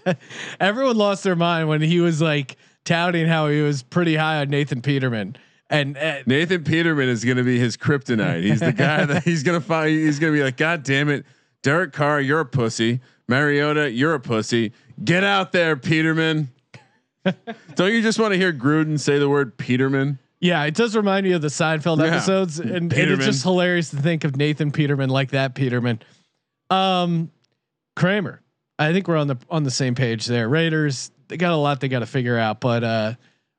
Everyone 0.61 0.97
lost 0.97 1.25
their 1.25 1.37
mind 1.37 1.69
when 1.69 1.81
he 1.81 2.01
was 2.01 2.21
like 2.21 2.57
touting 2.85 3.27
how 3.27 3.49
he 3.49 3.61
was 3.61 3.83
pretty 3.83 4.17
high 4.17 4.41
on 4.41 4.51
Nathan 4.51 4.83
Peterman. 4.83 5.37
And 5.73 5.97
uh, 5.97 6.19
Nathan 6.27 6.65
Peterman 6.65 7.09
is 7.09 7.25
going 7.25 7.39
to 7.39 7.43
be 7.43 7.59
his 7.59 7.77
kryptonite. 7.77 8.43
He's 8.43 8.61
the 8.61 8.73
guy 8.73 9.05
that 9.07 9.25
he's 9.25 9.43
going 9.43 9.59
to 9.61 9.67
find. 9.67 9.89
He's 9.91 10.19
going 10.19 10.33
to 10.33 10.39
be 10.39 10.45
like, 10.45 10.57
God 10.59 10.83
damn 10.83 11.09
it, 11.09 11.25
Derek 11.63 11.93
Carr, 11.93 12.21
you're 12.21 12.41
a 12.41 12.47
pussy. 12.47 13.01
Mariota, 13.27 13.91
you're 13.91 14.13
a 14.15 14.21
pussy. 14.21 14.73
Get 15.03 15.25
out 15.25 15.53
there, 15.53 15.77
Peterman. 15.77 16.51
Don't 17.75 17.93
you 17.93 18.03
just 18.03 18.19
want 18.19 18.33
to 18.33 18.39
hear 18.39 18.53
Gruden 18.53 19.01
say 19.01 19.19
the 19.19 19.29
word 19.29 19.57
Peterman? 19.57 20.19
yeah, 20.41 20.65
it 20.65 20.75
does 20.75 20.95
remind 20.97 21.25
me 21.25 21.33
of 21.33 21.41
the 21.41 21.49
Seinfeld 21.49 21.99
Yeah. 21.99 22.07
episodes, 22.17 22.59
and, 22.59 22.93
and 22.93 22.93
it's 22.93 23.25
just 23.25 23.43
hilarious 23.45 23.91
to 23.91 23.97
think 23.97 24.25
of 24.25 24.37
Nathan 24.37 24.73
Peterman 24.73 25.09
like 25.09 25.31
that 25.31 25.55
Peterman. 25.55 26.01
Um, 26.69 27.31
Kramer, 27.97 28.43
I 28.79 28.93
think 28.93 29.07
we're 29.09 29.17
on 29.19 29.29
the 29.29 29.37
on 29.49 29.63
the 29.63 29.71
same 29.71 29.95
page 29.95 30.27
there. 30.27 30.49
Raiders, 30.49 31.13
they 31.29 31.37
got 31.37 31.53
a 31.53 31.57
lot 31.57 31.81
they 31.81 31.89
got 31.89 32.01
to 32.01 32.07
figure 32.07 32.37
out, 32.37 32.61
but 32.61 32.83
uh, 32.83 33.15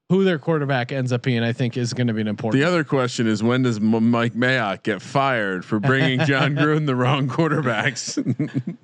who 0.09 0.23
their 0.23 0.37
quarterback 0.37 0.91
ends 0.91 1.11
up 1.11 1.23
being, 1.23 1.43
I 1.43 1.53
think, 1.53 1.77
is 1.77 1.93
going 1.93 2.07
to 2.07 2.13
be 2.13 2.21
an 2.21 2.27
important. 2.27 2.61
The 2.61 2.67
other 2.67 2.83
question 2.83 3.27
is 3.27 3.41
when 3.41 3.63
does 3.63 3.77
M- 3.77 4.11
Mike 4.11 4.33
Mayock 4.33 4.83
get 4.83 5.01
fired 5.01 5.65
for 5.65 5.79
bringing 5.79 6.19
Jon 6.25 6.55
Gruden 6.55 6.85
the 6.85 6.95
wrong 6.95 7.27
quarterbacks? 7.27 8.17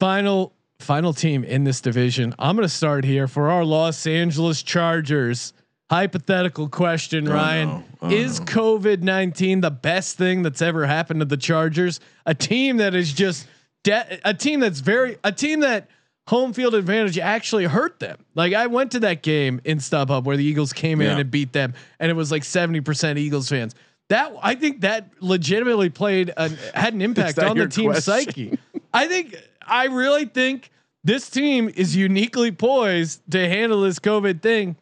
final 0.00 0.52
final 0.80 1.12
team 1.12 1.44
in 1.44 1.64
this 1.64 1.80
division. 1.80 2.34
I'm 2.38 2.56
going 2.56 2.68
to 2.68 2.72
start 2.72 3.04
here 3.04 3.26
for 3.26 3.50
our 3.50 3.64
Los 3.64 4.06
Angeles 4.06 4.62
Chargers. 4.62 5.52
Hypothetical 5.90 6.68
question, 6.68 7.26
oh, 7.28 7.32
Ryan: 7.32 7.68
no. 7.68 7.84
Oh, 8.02 8.10
Is 8.10 8.40
no. 8.40 8.46
COVID 8.46 9.02
nineteen 9.02 9.62
the 9.62 9.70
best 9.70 10.18
thing 10.18 10.42
that's 10.42 10.60
ever 10.60 10.86
happened 10.86 11.20
to 11.20 11.24
the 11.24 11.38
Chargers? 11.38 11.98
A 12.26 12.34
team 12.34 12.76
that 12.76 12.94
is 12.94 13.12
just 13.12 13.46
de- 13.84 14.20
a 14.24 14.34
team 14.34 14.60
that's 14.60 14.80
very 14.80 15.16
a 15.24 15.32
team 15.32 15.60
that 15.60 15.88
home 16.28 16.52
field 16.52 16.74
advantage 16.74 17.18
actually 17.18 17.64
hurt 17.64 17.98
them. 18.00 18.22
Like 18.34 18.52
I 18.52 18.66
went 18.66 18.92
to 18.92 19.00
that 19.00 19.22
game 19.22 19.60
in 19.64 19.78
StubHub 19.78 20.24
where 20.24 20.36
the 20.36 20.44
Eagles 20.44 20.72
came 20.74 21.00
in 21.00 21.06
Yeah. 21.08 21.18
and 21.18 21.30
beat 21.30 21.52
them, 21.54 21.72
and 21.98 22.10
it 22.10 22.14
was 22.14 22.30
like 22.30 22.44
seventy 22.44 22.80
percent 22.82 23.18
Eagles 23.18 23.48
fans. 23.48 23.74
That 24.10 24.34
I 24.42 24.54
think 24.54 24.82
that 24.82 25.10
legitimately 25.20 25.88
played 25.90 26.32
an, 26.36 26.56
had 26.74 26.92
an 26.94 27.00
impact 27.08 27.38
on 27.38 27.56
the 27.56 27.66
team's 27.66 28.04
psyche. 28.04 28.58
I 28.92 29.06
think 29.08 29.36
I 29.66 29.86
really 29.86 30.26
think 30.26 30.70
this 31.02 31.30
team 31.30 31.70
is 31.74 31.96
uniquely 31.96 32.52
poised 32.52 33.22
to 33.30 33.48
handle 33.48 33.80
this 33.82 33.98
COVID 33.98 34.42
thing. 34.42 34.76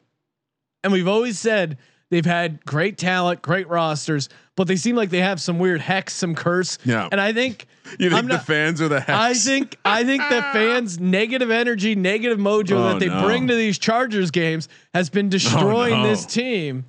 And 0.82 0.92
we've 0.92 1.08
always 1.08 1.38
said 1.38 1.78
they've 2.10 2.24
had 2.26 2.64
great 2.64 2.98
talent, 2.98 3.42
great 3.42 3.68
rosters, 3.68 4.28
but 4.56 4.66
they 4.66 4.76
seem 4.76 4.96
like 4.96 5.10
they 5.10 5.20
have 5.20 5.40
some 5.40 5.58
weird 5.58 5.80
hex, 5.80 6.14
some 6.14 6.34
curse. 6.34 6.78
Yeah. 6.84 7.08
And 7.12 7.20
I 7.20 7.32
think 7.32 7.66
You 8.00 8.10
think 8.10 8.14
I'm 8.14 8.26
the 8.26 8.38
fans 8.40 8.80
are 8.80 8.88
the 8.88 8.98
hex? 9.00 9.10
I 9.10 9.34
think 9.34 9.76
I 9.84 10.02
think 10.02 10.22
the 10.28 10.42
fans' 10.52 10.98
negative 10.98 11.50
energy, 11.52 11.94
negative 11.94 12.38
mojo 12.38 12.72
Oh, 12.72 12.88
that 12.88 12.98
they 12.98 13.06
no. 13.08 13.24
bring 13.24 13.46
to 13.48 13.54
these 13.54 13.78
Chargers 13.78 14.30
games 14.32 14.68
has 14.92 15.08
been 15.08 15.28
destroying 15.28 16.02
no. 16.02 16.08
this 16.08 16.26
team. 16.26 16.84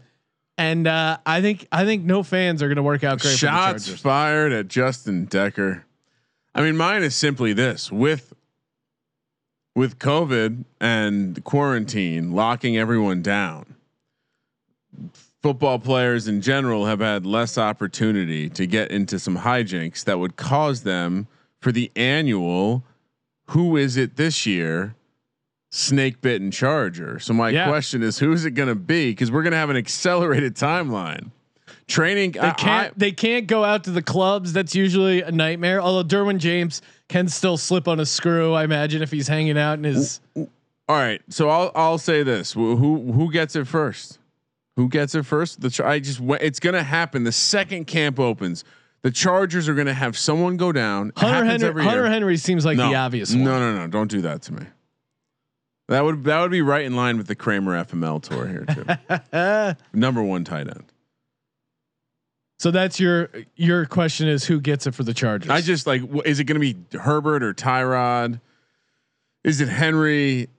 And 0.58 0.88
uh, 0.88 1.18
I 1.24 1.42
think 1.42 1.68
I 1.72 1.86
think 1.86 2.04
no 2.04 2.24
fans 2.24 2.64
are 2.64 2.68
going 2.68 2.78
to 2.78 2.84
work 2.84 3.04
out 3.04 3.20
great 3.20 3.22
for 3.22 3.28
the 3.34 3.38
Shots 3.38 3.86
Chargers. 3.86 4.02
fired 4.02 4.52
at 4.54 4.68
Justin 4.68 5.26
Decker. 5.26 5.86
I 6.56 6.62
mean, 6.64 6.76
mine 6.76 7.04
is 7.04 7.14
simply 7.14 7.54
this: 7.54 7.92
with 7.92 8.34
with 9.76 10.00
COVID 10.00 10.66
and 10.82 11.44
quarantine 11.44 12.32
locking 12.32 12.76
everyone 12.76 13.22
down, 13.22 13.76
football 15.42 15.80
players 15.80 16.28
in 16.28 16.42
general 16.42 16.86
have 16.86 17.00
had 17.00 17.26
less 17.26 17.58
opportunity 17.58 18.50
to 18.50 18.66
get 18.66 18.92
into 18.92 19.20
some 19.20 19.38
hijinks 19.40 20.04
that 20.06 20.20
would 20.20 20.36
cause 20.36 20.84
them 20.84 21.28
for 21.62 21.72
the 21.72 21.92
annual. 21.96 22.84
Who 23.52 23.78
is 23.78 23.98
it 23.98 24.16
this 24.18 24.46
year? 24.46 24.96
Snake 25.72 26.22
bitten 26.22 26.50
Charger. 26.52 27.20
So 27.20 27.34
my 27.34 27.50
Yeah. 27.50 27.68
question 27.68 28.02
is, 28.02 28.20
who 28.20 28.32
is 28.32 28.46
it 28.46 28.52
going 28.52 28.70
to 28.70 28.76
be? 28.76 29.12
Because 29.12 29.32
we're 29.32 29.44
going 29.44 29.52
to 29.52 29.58
have 29.58 29.70
an 29.70 29.76
accelerated 29.78 30.56
timeline. 30.56 31.32
Training. 31.88 32.32
They 32.34 32.52
can't. 32.58 32.98
they 33.00 33.12
can't 33.14 33.48
go 33.48 33.64
out 33.64 33.86
to 33.86 33.92
the 33.92 34.02
clubs. 34.02 34.52
That's 34.52 34.76
usually 34.76 35.22
a 35.22 35.32
nightmare. 35.32 35.82
Although 35.82 36.04
Derwin 36.04 36.38
James 36.38 36.82
can 37.08 37.30
still 37.30 37.56
slip 37.58 37.88
on 37.88 38.00
a 38.02 38.06
screw. 38.06 38.54
I 38.54 38.66
imagine 38.66 39.02
if 39.02 39.10
he's 39.12 39.30
hanging 39.30 39.58
out 39.58 39.78
in 39.78 39.86
his. 39.86 40.20
All 40.36 40.48
right, 40.90 41.22
so 41.30 41.48
I'll 41.50 41.72
I'll 41.76 41.98
say 41.98 42.24
this: 42.24 42.52
who, 42.54 42.76
who 42.76 43.32
gets 43.32 43.56
it 43.56 43.68
first? 43.68 44.20
Who 44.78 44.88
gets 44.88 45.16
it 45.16 45.26
first? 45.26 45.60
The 45.60 45.84
I 45.84 46.00
just 46.00 46.22
it's 46.22 46.60
gonna 46.60 46.84
happen 46.84 47.24
the 47.24 47.32
second 47.32 47.86
camp 47.86 48.20
opens. 48.20 48.64
The 49.02 49.10
Chargers 49.10 49.68
are 49.68 49.74
gonna 49.74 49.94
have 49.94 50.16
someone 50.16 50.56
go 50.56 50.72
down. 50.72 51.12
Hunter 51.18 51.46
Henry. 51.46 51.84
Hunter 51.84 52.04
year. 52.04 52.10
Henry 52.10 52.38
seems 52.38 52.64
like 52.64 52.78
no, 52.78 52.90
the 52.90 52.96
obvious 52.96 53.34
no, 53.34 53.52
one. 53.52 53.60
No, 53.60 53.72
no, 53.72 53.78
no! 53.80 53.88
Don't 53.88 54.10
do 54.10 54.22
that 54.22 54.44
to 54.44 54.54
me. 54.54 54.66
That 55.88 56.04
would 56.04 56.24
that 56.26 56.42
would 56.42 56.52
be 56.52 56.62
right 56.62 56.86
in 56.86 56.96
line 56.96 57.18
with 57.18 57.26
the 57.26 57.36
Kramer 57.36 57.84
FML 57.86 58.22
tour 58.22 58.48
here 58.48 58.66
too. 58.66 59.76
Number 60.00 60.22
one 60.22 60.44
tight 60.44 60.68
end. 60.68 60.86
So 62.60 62.70
that's 62.70 63.00
your 63.00 63.30
your 63.56 63.88
question 63.88 64.28
is 64.28 64.46
who 64.46 64.62
gets 64.62 64.86
it 64.86 64.94
for 64.94 65.04
the 65.04 65.14
Chargers? 65.14 65.50
I 65.50 65.62
just 65.62 65.88
like 65.88 66.04
is 66.24 66.40
it 66.40 66.44
going 66.44 66.62
to 66.62 66.74
be 66.74 66.98
Herbert 67.00 67.42
or 67.42 67.56
Tyrod? 67.56 68.42
Is 69.44 69.60
it 69.60 69.70
Henry? 69.70 70.50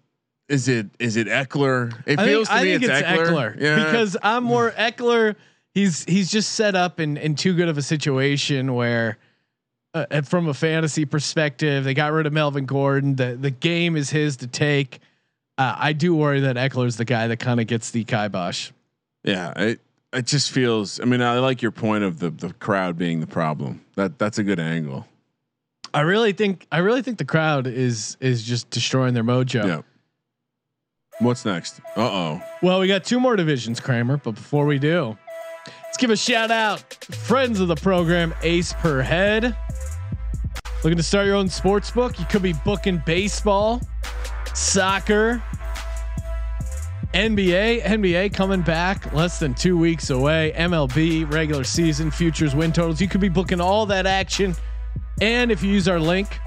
Is 0.48 0.66
it 0.68 0.86
is 0.98 1.16
it 1.16 1.26
Ekeler? 1.26 1.92
It 2.06 2.18
I 2.18 2.24
feels 2.26 2.48
think, 2.48 2.60
to 2.60 2.64
me 2.64 2.72
it's, 2.74 2.84
it's 2.86 3.06
Ekeler, 3.08 3.60
Yeah. 3.60 3.84
because 3.84 4.16
I'm 4.22 4.44
more 4.44 4.70
Ekeler. 4.72 5.36
He's 5.74 6.04
he's 6.04 6.30
just 6.30 6.52
set 6.52 6.74
up 6.74 7.00
in 7.00 7.16
in 7.18 7.34
too 7.34 7.54
good 7.54 7.68
of 7.68 7.76
a 7.76 7.82
situation 7.82 8.74
where, 8.74 9.18
uh, 9.94 10.06
uh, 10.10 10.22
from 10.22 10.48
a 10.48 10.54
fantasy 10.54 11.04
perspective, 11.04 11.84
they 11.84 11.92
got 11.94 12.12
rid 12.12 12.26
of 12.26 12.32
Melvin 12.32 12.64
Gordon. 12.64 13.16
The 13.16 13.36
the 13.38 13.50
game 13.50 13.94
is 13.96 14.08
his 14.10 14.36
to 14.38 14.46
take. 14.46 15.00
Uh, 15.58 15.74
I 15.78 15.92
do 15.92 16.14
worry 16.14 16.40
that 16.40 16.56
Ekeler's 16.56 16.96
the 16.96 17.04
guy 17.04 17.26
that 17.26 17.38
kind 17.38 17.60
of 17.60 17.66
gets 17.66 17.90
the 17.90 18.04
kibosh. 18.04 18.70
Yeah, 19.24 19.52
it 19.56 19.80
it 20.14 20.24
just 20.26 20.50
feels. 20.50 20.98
I 20.98 21.04
mean, 21.04 21.20
I 21.20 21.38
like 21.40 21.60
your 21.60 21.72
point 21.72 22.04
of 22.04 22.20
the 22.20 22.30
the 22.30 22.54
crowd 22.54 22.96
being 22.96 23.20
the 23.20 23.26
problem. 23.26 23.84
That 23.96 24.18
that's 24.18 24.38
a 24.38 24.44
good 24.44 24.58
angle. 24.60 25.06
I 25.92 26.00
really 26.00 26.32
think 26.32 26.66
I 26.72 26.78
really 26.78 27.02
think 27.02 27.18
the 27.18 27.24
crowd 27.26 27.66
is 27.66 28.16
is 28.20 28.42
just 28.42 28.70
destroying 28.70 29.12
their 29.12 29.24
mojo. 29.24 29.66
Yeah. 29.66 29.82
What's 31.20 31.44
next? 31.44 31.80
Uh 31.96 32.02
oh. 32.02 32.42
Well, 32.62 32.80
we 32.80 32.86
got 32.86 33.04
two 33.04 33.18
more 33.18 33.34
divisions, 33.34 33.80
Kramer. 33.80 34.18
But 34.18 34.32
before 34.32 34.66
we 34.66 34.78
do, 34.78 35.16
let's 35.84 35.96
give 35.96 36.10
a 36.10 36.16
shout 36.16 36.50
out, 36.50 36.80
friends 37.04 37.60
of 37.60 37.68
the 37.68 37.76
program, 37.76 38.34
Ace 38.42 38.72
per 38.74 39.02
Head. 39.02 39.56
Looking 40.84 40.96
to 40.96 41.02
start 41.02 41.26
your 41.26 41.34
own 41.34 41.48
sports 41.48 41.90
book? 41.90 42.20
You 42.20 42.24
could 42.26 42.42
be 42.42 42.52
booking 42.64 43.02
baseball, 43.04 43.80
soccer, 44.54 45.42
NBA. 47.14 47.82
NBA 47.82 48.32
coming 48.32 48.62
back 48.62 49.12
less 49.12 49.40
than 49.40 49.54
two 49.54 49.76
weeks 49.76 50.10
away. 50.10 50.52
MLB 50.56 51.32
regular 51.32 51.64
season 51.64 52.12
futures 52.12 52.54
win 52.54 52.72
totals. 52.72 53.00
You 53.00 53.08
could 53.08 53.20
be 53.20 53.28
booking 53.28 53.60
all 53.60 53.86
that 53.86 54.06
action. 54.06 54.54
And 55.20 55.50
if 55.50 55.64
you 55.64 55.70
use 55.72 55.88
our 55.88 55.98
link, 55.98 56.38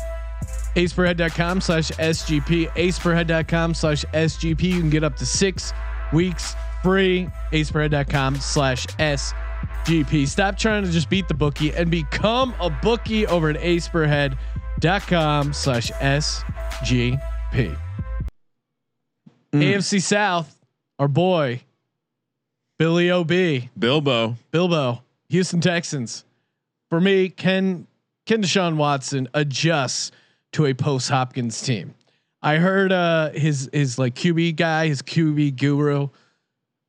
aceperhead.com 0.76 1.62
slash 1.62 1.92
SGP, 1.92 2.70
aceperhead.com 2.70 3.74
slash 3.74 4.06
SGP. 4.06 4.64
You 4.64 4.80
can 4.80 4.90
get 4.90 5.04
up 5.04 5.16
to 5.18 5.26
six 5.26 5.74
weeks 6.14 6.56
free. 6.84 7.28
aceperhead.com 7.52 8.38
slash 8.38 8.86
SGP. 8.88 10.28
Stop 10.28 10.58
trying 10.58 10.84
to 10.84 10.92
just 10.92 11.10
beat 11.10 11.28
the 11.28 11.34
bookie 11.34 11.74
and 11.74 11.90
become 11.92 12.54
a 12.60 12.70
bookie 12.70 13.28
over 13.28 13.50
at 13.50 13.58
aceperhead.com 13.58 15.54
slash 15.54 15.92
SGP. 15.92 17.20
Mm. 17.54 17.78
AFC 19.54 20.02
South, 20.02 20.58
our 20.98 21.10
boy, 21.10 21.62
Billy 22.80 23.12
OB. 23.12 23.70
Bilbo. 23.78 24.38
Bilbo, 24.52 25.04
Houston 25.30 25.60
Texans. 25.60 26.24
For 26.89 27.02
me, 27.02 27.30
can 27.30 27.86
can 28.26 28.41
Deshaun 28.41 28.78
Watson 28.78 29.28
adjust 29.34 30.14
to 30.54 30.66
a 30.66 30.74
post 30.74 31.10
Hopkins 31.10 31.62
team? 31.62 31.93
I 32.41 32.58
heard 32.58 32.91
uh, 32.91 33.32
his 33.32 33.70
his 33.72 33.99
like 33.99 34.16
QB 34.16 34.56
guy, 34.56 34.88
his 34.88 35.02
QB 35.02 35.58
guru, 35.58 36.10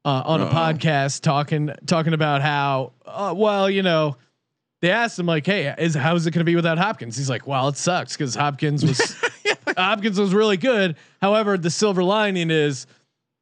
uh, 0.04 0.22
on 0.24 0.40
a 0.40 0.44
Uh-oh. 0.44 0.52
podcast 0.52 1.20
talking 1.20 1.70
talking 1.86 2.14
about 2.14 2.42
how 2.42 2.92
uh, 3.04 3.34
well 3.36 3.68
you 3.68 3.82
know 3.82 4.16
they 4.80 4.90
asked 4.90 5.18
him 5.18 5.26
like, 5.26 5.46
hey, 5.46 5.72
is 5.78 5.94
how 5.94 6.14
is 6.16 6.26
it 6.26 6.32
going 6.32 6.40
to 6.40 6.44
be 6.44 6.56
without 6.56 6.78
Hopkins? 6.78 7.16
He's 7.16 7.30
like, 7.30 7.46
well, 7.46 7.68
it 7.68 7.76
sucks 7.76 8.16
because 8.16 8.34
Hopkins 8.34 8.84
was 8.84 9.16
Hopkins 9.76 10.18
was 10.18 10.34
really 10.34 10.56
good. 10.56 10.96
However, 11.20 11.56
the 11.56 11.70
silver 11.70 12.02
lining 12.02 12.50
is 12.50 12.86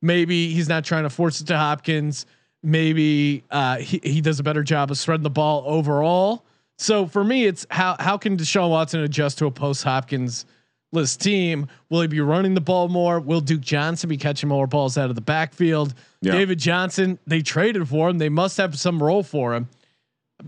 maybe 0.03 0.53
he's 0.53 0.69
not 0.69 0.85
trying 0.85 1.05
to 1.05 1.11
force 1.11 1.41
it 1.41 1.47
to 1.47 1.57
Hopkins. 1.57 2.27
Maybe 2.63 3.45
uh, 3.51 3.79
he 3.79 4.01
he 4.03 4.21
does 4.21 4.39
a 4.39 4.43
better 4.43 4.63
job 4.63 4.91
of 4.91 4.99
spreading 4.99 5.23
the 5.23 5.31
ball 5.31 5.65
overall. 5.67 6.45
So 6.81 7.07
for 7.07 7.23
me, 7.23 7.45
it's 7.45 7.67
how 7.71 7.97
how 8.01 8.17
can 8.17 8.39
Deshaun 8.39 8.71
Watson 8.71 9.01
adjust 9.01 9.39
to 9.39 9.47
a 9.47 9.51
post 9.51 9.85
Hopkins 9.85 10.47
list 10.93 11.21
team? 11.21 11.67
Will 11.91 12.01
he 12.01 12.07
be 12.07 12.21
running 12.21 12.55
the 12.55 12.63
ball 12.63 12.89
more? 12.89 13.21
Will 13.21 13.43
Duke 13.43 13.61
Johnson 13.61 14.09
be 14.09 14.17
catching 14.17 14.49
more 14.49 14.67
balls 14.67 14.97
out 14.97 15.11
of 15.11 15.15
the 15.15 15.21
backfield? 15.21 15.93
Yeah. 16.23 16.33
David 16.33 16.59
Johnson, 16.59 17.19
they 17.27 17.43
traded 17.43 17.87
for 17.87 18.09
him. 18.09 18.17
They 18.17 18.31
must 18.31 18.57
have 18.57 18.79
some 18.79 19.03
role 19.03 19.23
for 19.23 19.55
him. 19.55 19.69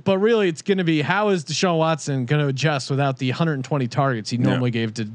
But 0.04 0.18
really, 0.18 0.48
it's 0.48 0.62
going 0.62 0.78
to 0.78 0.84
be 0.84 1.02
how 1.02 1.28
is 1.28 1.44
Deshaun 1.44 1.76
Watson 1.76 2.24
going 2.24 2.40
to 2.40 2.48
adjust 2.48 2.88
without 2.88 3.18
the 3.18 3.28
120 3.28 3.86
targets 3.88 4.30
he 4.30 4.38
normally 4.38 4.70
gave 4.70 4.94
to 4.94 5.10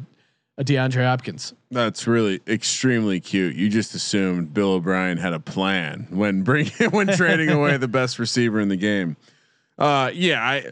a 0.59 0.63
DeAndre 0.63 1.03
Hopkins? 1.03 1.51
That's 1.71 2.05
really 2.05 2.41
extremely 2.47 3.19
cute. 3.21 3.55
You 3.55 3.69
just 3.69 3.95
assumed 3.95 4.53
Bill 4.53 4.73
O'Brien 4.73 5.17
had 5.17 5.33
a 5.33 5.39
plan 5.39 6.05
when 6.11 6.43
bring 6.43 6.67
when 6.91 7.07
trading 7.07 7.49
away 7.49 7.77
the 7.77 7.87
best 7.87 8.19
receiver 8.19 8.59
in 8.59 8.69
the 8.69 8.77
game. 8.77 9.17
Uh, 9.79 10.11
yeah, 10.13 10.47
I. 10.47 10.71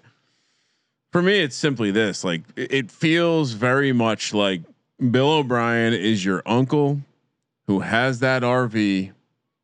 For 1.15 1.21
me, 1.21 1.39
it's 1.39 1.55
simply 1.55 1.91
this: 1.91 2.25
like 2.25 2.41
it, 2.57 2.91
feels 2.91 3.53
very 3.53 3.93
much 3.93 4.33
like 4.33 4.63
Bill 5.11 5.31
O'Brien 5.31 5.93
is 5.93 6.25
your 6.25 6.43
uncle 6.45 6.99
who 7.67 7.79
has 7.79 8.19
that 8.19 8.43
RV 8.43 9.13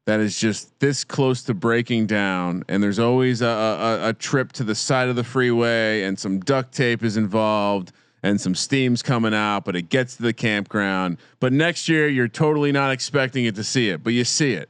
that 0.06 0.20
is 0.22 0.40
just 0.40 0.80
this 0.80 1.04
close 1.04 1.44
to 1.44 1.54
breaking 1.54 2.06
down, 2.06 2.64
and 2.70 2.82
there's 2.82 3.00
always 3.00 3.42
a, 3.42 3.48
a, 3.48 4.00
a 4.08 4.14
trip 4.14 4.54
to 4.54 4.64
the 4.64 4.76
side 4.76 5.10
of 5.10 5.18
the 5.18 5.26
freeway, 5.26 6.04
and 6.04 6.18
some 6.18 6.40
duct 6.40 6.74
tape 6.74 7.04
is 7.04 7.18
involved, 7.18 7.92
and 8.24 8.40
some 8.40 8.56
steam's 8.56 9.04
coming 9.04 9.34
out, 9.34 9.66
but 9.66 9.76
it 9.76 9.90
gets 9.90 10.16
to 10.16 10.24
the 10.24 10.32
campground. 10.32 11.18
But 11.42 11.52
next 11.52 11.90
year, 11.90 12.08
you're 12.08 12.30
totally 12.30 12.72
not 12.72 12.94
expecting 12.94 13.44
it 13.44 13.56
to 13.56 13.64
see 13.66 13.90
it, 13.90 14.06
but 14.06 14.14
you 14.14 14.24
see 14.24 14.54
it. 14.54 14.70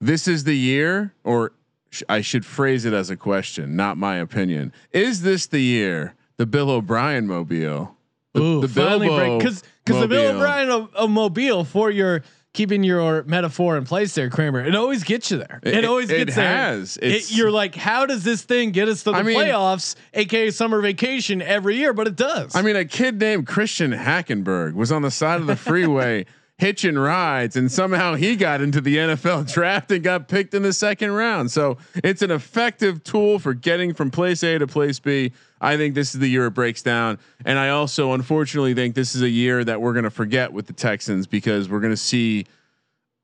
This 0.00 0.28
is 0.28 0.44
the 0.44 0.56
year, 0.56 1.12
or 1.24 1.52
I 2.08 2.20
should 2.20 2.44
phrase 2.44 2.84
it 2.84 2.92
as 2.92 3.10
a 3.10 3.16
question, 3.16 3.76
not 3.76 3.96
my 3.96 4.16
opinion. 4.16 4.72
Is 4.92 5.22
this 5.22 5.46
the 5.46 5.60
year 5.60 6.14
the 6.36 6.46
Bill 6.46 6.70
O'Brien 6.70 7.26
mobile? 7.26 7.96
The, 8.34 8.40
Ooh, 8.42 8.60
the 8.60 8.68
finally 8.68 9.08
break 9.08 9.38
because 9.38 9.62
because 9.84 10.00
the 10.02 10.08
Bill 10.08 10.36
O'Brien 10.36 10.68
of, 10.70 10.94
of 10.94 11.08
mobile 11.10 11.64
for 11.64 11.90
your 11.90 12.22
keeping 12.52 12.82
your 12.84 13.22
metaphor 13.24 13.76
in 13.76 13.84
place 13.84 14.14
there, 14.14 14.28
Kramer. 14.30 14.64
It 14.64 14.74
always 14.74 15.02
gets 15.04 15.30
you 15.30 15.38
there. 15.38 15.60
It, 15.62 15.76
It- 15.78 15.84
always 15.84 16.10
it 16.10 16.18
gets 16.26 16.34
there. 16.36 16.46
has. 16.56 16.98
It- 17.00 17.30
you're 17.30 17.50
like, 17.50 17.74
how 17.74 18.04
does 18.04 18.24
this 18.24 18.42
thing 18.42 18.70
get 18.72 18.88
us 18.88 19.02
to 19.04 19.12
the 19.12 19.16
I 19.18 19.22
mean- 19.22 19.36
playoffs, 19.38 19.94
aka 20.14 20.50
summer 20.50 20.80
vacation 20.80 21.40
every 21.40 21.76
year? 21.76 21.92
But 21.94 22.06
it 22.06 22.16
does. 22.16 22.54
I 22.54 22.62
mean, 22.62 22.76
a 22.76 22.84
kid 22.84 23.18
named 23.18 23.46
Christian 23.46 23.92
Hackenberg 23.92 24.74
was 24.74 24.92
on 24.92 25.02
the 25.02 25.10
side 25.10 25.40
of 25.40 25.46
the 25.46 25.56
freeway 25.56 26.26
hitching 26.58 26.98
rides, 26.98 27.56
and 27.56 27.70
somehow 27.70 28.14
he 28.14 28.34
got 28.36 28.60
into 28.60 28.80
the 28.80 28.96
NFL 28.96 29.52
draft 29.52 29.90
and 29.92 30.02
got 30.02 30.28
picked 30.28 30.52
in 30.54 30.62
the 30.62 30.72
second 30.72 31.12
round. 31.12 31.50
So 31.50 31.78
it's 31.94 32.20
an 32.20 32.32
effective 32.32 33.02
tool 33.04 33.38
for 33.38 33.54
getting 33.54 33.94
from 33.94 34.10
place 34.10 34.42
A 34.42 34.58
to 34.58 34.66
place 34.66 34.98
B. 34.98 35.32
I 35.60 35.76
think 35.76 35.94
this 35.94 36.14
is 36.14 36.20
the 36.20 36.28
year 36.28 36.46
it 36.46 36.50
breaks 36.50 36.82
down, 36.82 37.18
and 37.44 37.58
I 37.58 37.70
also 37.70 38.12
unfortunately 38.12 38.74
think 38.74 38.94
this 38.94 39.14
is 39.14 39.22
a 39.22 39.30
year 39.30 39.64
that 39.64 39.80
we're 39.80 39.92
going 39.92 40.04
to 40.04 40.10
forget 40.10 40.52
with 40.52 40.66
the 40.66 40.72
Texans 40.72 41.26
because 41.26 41.68
we're 41.68 41.80
going 41.80 41.92
to 41.92 41.96
see. 41.96 42.46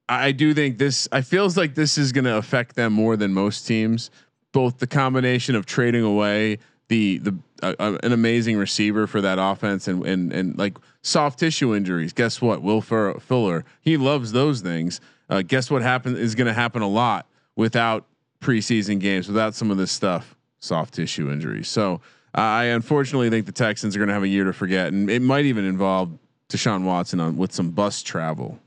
I 0.08 0.32
do 0.32 0.52
think 0.54 0.78
this. 0.78 1.08
I 1.12 1.22
feels 1.22 1.56
like 1.56 1.74
this 1.74 1.98
is 1.98 2.12
going 2.12 2.24
to 2.24 2.36
affect 2.36 2.76
them 2.76 2.92
more 2.92 3.16
than 3.16 3.32
most 3.32 3.66
teams. 3.66 4.10
Both 4.52 4.78
the 4.78 4.86
combination 4.86 5.56
of 5.56 5.66
trading 5.66 6.04
away 6.04 6.58
the 6.88 7.18
the 7.18 7.34
uh, 7.62 7.74
uh, 7.78 7.98
an 8.02 8.12
amazing 8.12 8.56
receiver 8.56 9.06
for 9.06 9.20
that 9.20 9.38
offense 9.40 9.88
and 9.88 10.04
and 10.06 10.32
and 10.32 10.58
like 10.58 10.76
soft 11.04 11.38
tissue 11.38 11.74
injuries. 11.74 12.12
Guess 12.12 12.40
what? 12.40 12.62
Will 12.62 12.80
Fuller 12.80 13.64
he 13.80 13.96
loves 13.96 14.32
those 14.32 14.60
things. 14.60 15.00
Uh, 15.30 15.42
guess 15.42 15.70
what 15.70 15.82
happen 15.82 16.16
is 16.16 16.34
going 16.34 16.48
to 16.48 16.52
happen 16.52 16.82
a 16.82 16.88
lot 16.88 17.26
without 17.54 18.06
preseason 18.40 18.98
games, 18.98 19.28
without 19.28 19.54
some 19.54 19.70
of 19.70 19.76
this 19.76 19.92
stuff, 19.92 20.36
soft 20.58 20.94
tissue 20.94 21.30
injuries. 21.30 21.68
So 21.68 22.00
uh, 22.36 22.40
I 22.40 22.64
unfortunately 22.64 23.30
think 23.30 23.46
the 23.46 23.52
Texans 23.52 23.94
are 23.94 24.00
going 24.00 24.08
to 24.08 24.14
have 24.14 24.24
a 24.24 24.28
year 24.28 24.44
to 24.44 24.52
forget, 24.52 24.92
and 24.92 25.08
it 25.08 25.22
might 25.22 25.44
even 25.44 25.64
involve 25.64 26.10
Deshaun 26.48 26.84
Watson 26.84 27.20
on 27.20 27.36
with 27.36 27.52
some 27.52 27.70
bus 27.70 28.02
travel. 28.02 28.58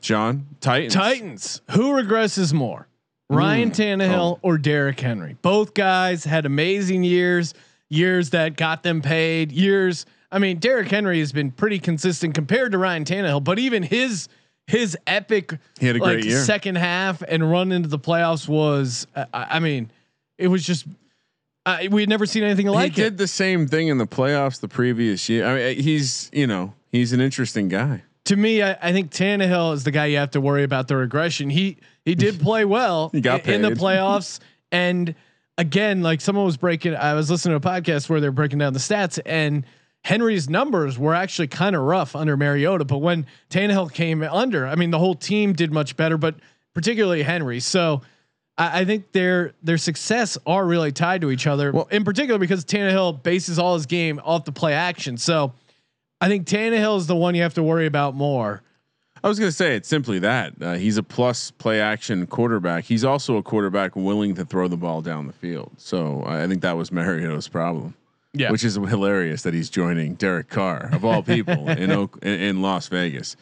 John 0.00 0.46
Titans. 0.60 0.94
Titans. 0.94 1.60
Who 1.70 1.92
regresses 1.92 2.52
more, 2.52 2.88
Ryan 3.30 3.70
Tannehill 3.70 4.38
or 4.42 4.58
Derrick 4.58 5.00
Henry? 5.00 5.36
Both 5.40 5.74
guys 5.74 6.24
had 6.24 6.46
amazing 6.46 7.04
years, 7.04 7.54
years 7.88 8.30
that 8.30 8.56
got 8.56 8.82
them 8.82 9.02
paid. 9.02 9.52
Years. 9.52 10.06
I 10.32 10.38
mean, 10.38 10.58
Derrick 10.58 10.88
Henry 10.88 11.20
has 11.20 11.32
been 11.32 11.50
pretty 11.50 11.78
consistent 11.78 12.34
compared 12.34 12.72
to 12.72 12.78
Ryan 12.78 13.04
Tannehill, 13.04 13.44
but 13.44 13.58
even 13.58 13.82
his 13.82 14.28
his 14.66 14.96
epic 15.06 15.52
He 15.78 15.86
had 15.86 15.96
a 15.96 16.00
great 16.00 16.16
like 16.16 16.24
year. 16.24 16.42
second 16.42 16.76
half 16.76 17.22
and 17.22 17.48
run 17.48 17.70
into 17.72 17.88
the 17.88 17.98
playoffs 17.98 18.48
was. 18.48 19.06
I, 19.14 19.26
I 19.32 19.58
mean, 19.60 19.90
it 20.38 20.48
was 20.48 20.64
just. 20.64 20.86
Uh, 21.64 21.78
we 21.90 22.00
had 22.02 22.08
never 22.08 22.26
seen 22.26 22.44
anything 22.44 22.66
like 22.68 22.94
he 22.94 23.00
it. 23.00 23.04
did 23.04 23.18
the 23.18 23.26
same 23.26 23.66
thing 23.66 23.88
in 23.88 23.98
the 23.98 24.06
playoffs 24.06 24.60
the 24.60 24.68
previous 24.68 25.28
year. 25.28 25.44
I 25.44 25.54
mean, 25.74 25.80
he's 25.82 26.30
you 26.32 26.46
know 26.46 26.74
he's 26.92 27.12
an 27.12 27.20
interesting 27.20 27.68
guy. 27.68 28.02
to 28.26 28.36
me, 28.36 28.62
I, 28.62 28.76
I 28.80 28.92
think 28.92 29.10
Tannehill 29.10 29.74
is 29.74 29.82
the 29.84 29.90
guy 29.90 30.06
you 30.06 30.16
have 30.18 30.30
to 30.32 30.40
worry 30.40 30.62
about 30.62 30.86
the 30.88 30.96
regression. 30.96 31.50
He 31.50 31.78
he 32.04 32.14
did 32.14 32.38
play 32.48 32.64
well 32.64 33.08
He 33.10 33.20
got 33.20 33.46
in, 33.46 33.54
in 33.54 33.62
the 33.62 33.70
playoffs, 33.80 34.38
and 34.70 35.14
again, 35.58 36.02
like 36.02 36.20
someone 36.20 36.44
was 36.44 36.56
breaking. 36.56 36.94
I 36.94 37.14
was 37.14 37.30
listening 37.30 37.58
to 37.58 37.68
a 37.68 37.72
podcast 37.72 38.08
where 38.08 38.20
they're 38.20 38.32
breaking 38.32 38.58
down 38.58 38.72
the 38.72 38.78
stats, 38.78 39.18
and 39.24 39.64
Henry's 40.04 40.48
numbers 40.48 40.98
were 40.98 41.14
actually 41.14 41.48
kind 41.48 41.74
of 41.74 41.82
rough 41.82 42.14
under 42.14 42.36
Mariota. 42.36 42.84
But 42.84 42.98
when 42.98 43.26
Tannehill 43.50 43.92
came 43.92 44.22
under, 44.22 44.66
I 44.66 44.74
mean, 44.76 44.90
the 44.90 44.98
whole 44.98 45.14
team 45.14 45.52
did 45.52 45.72
much 45.72 45.96
better, 45.96 46.16
but 46.18 46.36
particularly 46.74 47.22
Henry. 47.22 47.60
So. 47.60 48.02
I 48.58 48.80
I 48.80 48.84
think 48.86 49.12
their 49.12 49.52
their 49.62 49.76
success 49.76 50.38
are 50.46 50.66
really 50.66 50.90
tied 50.90 51.20
to 51.20 51.30
each 51.30 51.46
other. 51.46 51.72
Well- 51.72 51.88
in 51.90 52.04
particular, 52.04 52.38
because 52.38 52.64
Tannehill 52.64 53.22
bases 53.22 53.58
all 53.58 53.74
his 53.74 53.84
game 53.84 54.18
off 54.24 54.46
the 54.46 54.52
play 54.52 54.72
action. 54.72 55.18
So, 55.18 55.52
I 56.22 56.28
think 56.28 56.46
Tannehill 56.46 56.96
is 56.96 57.06
the 57.06 57.16
one 57.16 57.34
you 57.34 57.42
have 57.42 57.52
to 57.54 57.62
worry 57.62 57.84
about 57.84 58.14
more. 58.14 58.62
I 59.26 59.28
was 59.28 59.38
going 59.40 59.48
to 59.50 59.56
say 59.56 59.74
it's 59.74 59.88
simply 59.88 60.20
that 60.20 60.52
uh, 60.62 60.74
he's 60.74 60.96
a 60.96 61.02
plus 61.02 61.50
play 61.50 61.80
action 61.80 62.26
quarterback. 62.26 62.84
He's 62.84 63.04
also 63.04 63.36
a 63.36 63.42
quarterback 63.42 63.96
willing 63.96 64.34
to 64.36 64.44
throw 64.44 64.68
the 64.68 64.76
ball 64.76 65.02
down 65.02 65.26
the 65.26 65.32
field. 65.32 65.72
So 65.78 66.22
I 66.24 66.44
I 66.44 66.46
think 66.46 66.62
that 66.62 66.76
was 66.76 66.90
Mariota's 66.92 67.48
problem. 67.48 67.94
Yeah. 68.32 68.50
which 68.52 68.64
is 68.64 68.74
hilarious 68.74 69.42
that 69.44 69.54
he's 69.54 69.70
joining 69.70 70.14
Derek 70.14 70.50
Carr 70.50 70.90
of 70.92 71.06
all 71.06 71.22
people 71.22 71.68
in, 71.70 71.90
Oak, 71.90 72.18
in 72.22 72.38
in 72.40 72.62
Las 72.62 72.86
Vegas. 72.88 73.34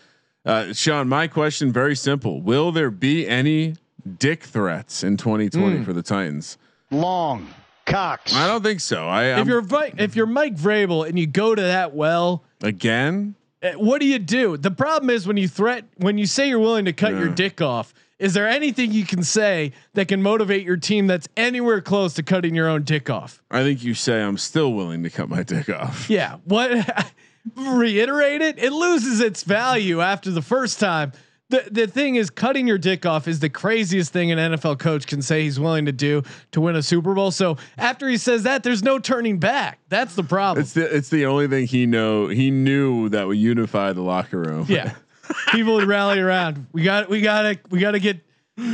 Uh, 0.47 0.73
Sean, 0.73 1.09
my 1.09 1.27
question 1.27 1.73
very 1.73 1.97
simple: 1.97 2.41
Will 2.41 2.71
there 2.73 2.91
be 2.93 3.27
any 3.29 3.75
dick 4.19 4.45
threats 4.45 5.03
in 5.05 5.17
2020 5.17 5.79
Hmm. 5.79 5.83
for 5.85 5.93
the 5.93 6.03
Titans? 6.03 6.59
Long. 6.91 7.49
Cox. 7.87 8.35
I 8.35 8.47
don't 8.47 8.63
think 8.63 8.81
so. 8.81 9.07
I 9.07 9.25
if 9.33 9.37
I'm- 9.39 9.49
you're 9.49 9.61
Vi- 9.61 9.93
if 9.99 10.17
you're 10.17 10.25
Mike 10.27 10.57
Vrabel 10.57 11.07
and 11.07 11.19
you 11.19 11.27
go 11.27 11.55
to 11.55 11.61
that 11.63 11.95
well, 11.95 12.43
again. 12.63 13.35
Eh, 13.65 13.75
what 13.75 14.01
do 14.01 14.07
you 14.07 14.19
do? 14.19 14.57
The 14.57 14.71
problem 14.71 15.11
is 15.11 15.27
when 15.27 15.37
you 15.37 15.49
threat 15.49 15.85
when 15.97 16.19
you 16.19 16.27
say 16.27 16.49
you're 16.49 16.59
willing 16.59 16.85
to 16.85 16.93
cut 16.93 17.13
your 17.13 17.29
dick 17.29 17.61
off. 17.61 17.93
Is 18.21 18.33
there 18.33 18.49
anything 18.49 18.93
you 18.93 19.05
can 19.05 19.25
say 19.25 19.73
that 19.95 20.07
can 20.07 20.23
motivate 20.23 20.65
your 20.65 20.77
team 20.77 21.09
that's 21.09 21.29
anywhere 21.37 21.81
close 21.81 22.15
to 22.15 22.23
cutting 22.23 22.55
your 22.55 22.69
own 22.69 22.85
dick 22.85 23.11
off? 23.11 23.43
I 23.51 23.63
think 23.65 23.83
you 23.83 23.93
say 23.93 24.23
I'm 24.23 24.39
still 24.39 24.73
willing 24.73 25.03
to 25.03 25.11
cut 25.11 25.29
my 25.29 25.43
dick 25.43 25.69
off. 25.69 26.09
Yeah. 26.15 26.37
What? 26.45 26.71
reiterate 27.57 28.41
it. 28.41 28.59
It 28.59 28.73
loses 28.73 29.21
its 29.21 29.43
value 29.43 30.01
after 30.01 30.31
the 30.31 30.43
first 30.43 30.81
time. 30.81 31.13
The 31.55 31.71
the 31.71 31.87
thing 31.87 32.17
is, 32.17 32.31
cutting 32.31 32.67
your 32.67 32.79
dick 32.79 33.07
off 33.07 33.29
is 33.29 33.39
the 33.39 33.49
craziest 33.49 34.13
thing 34.13 34.33
an 34.33 34.39
NFL 34.39 34.81
coach 34.81 35.07
can 35.07 35.23
say 35.23 35.43
he's 35.43 35.61
willing 35.61 35.85
to 35.85 35.93
do 35.93 36.25
to 36.51 36.61
win 36.61 36.75
a 36.75 36.83
Super 36.83 37.15
Bowl. 37.15 37.31
So 37.31 37.59
after 37.79 38.09
he 38.09 38.17
says 38.17 38.43
that, 38.43 38.65
there's 38.65 38.83
no 38.83 38.99
turning 38.99 39.39
back. 39.39 39.79
That's 39.89 40.17
the 40.17 40.25
problem. 40.25 40.63
It's 40.63 40.73
the 40.73 40.93
it's 40.93 41.11
the 41.11 41.27
only 41.27 41.47
thing 41.47 41.69
he 41.69 41.87
know 41.87 42.27
he 42.27 42.51
knew 42.51 43.09
that 43.11 43.29
would 43.29 43.39
unify 43.39 43.93
the 43.93 44.03
locker 44.03 44.41
room. 44.41 44.67
yeah. 44.69 44.95
People 45.53 45.75
would 45.75 45.87
rally 45.87 46.19
around. 46.19 46.67
We 46.73 46.83
got 46.83 47.09
we 47.09 47.21
gotta 47.21 47.59
we 47.71 47.79
gotta 47.79 48.01
get 48.01 48.21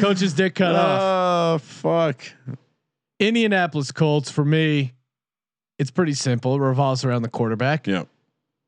coach's 0.01 0.33
dick 0.33 0.55
cut 0.55 0.75
off. 0.75 1.01
Oh 1.03 1.59
fuck. 1.59 2.23
Indianapolis 3.19 3.93
Colts 3.93 4.31
for 4.31 4.45
me, 4.45 4.95
it's 5.79 5.91
pretty 5.91 6.15
simple. 6.15 6.55
It 6.55 6.61
revolves 6.61 7.05
around 7.05 7.23
the 7.23 7.29
quarterback. 7.29 7.87
Yeah. 7.87 8.05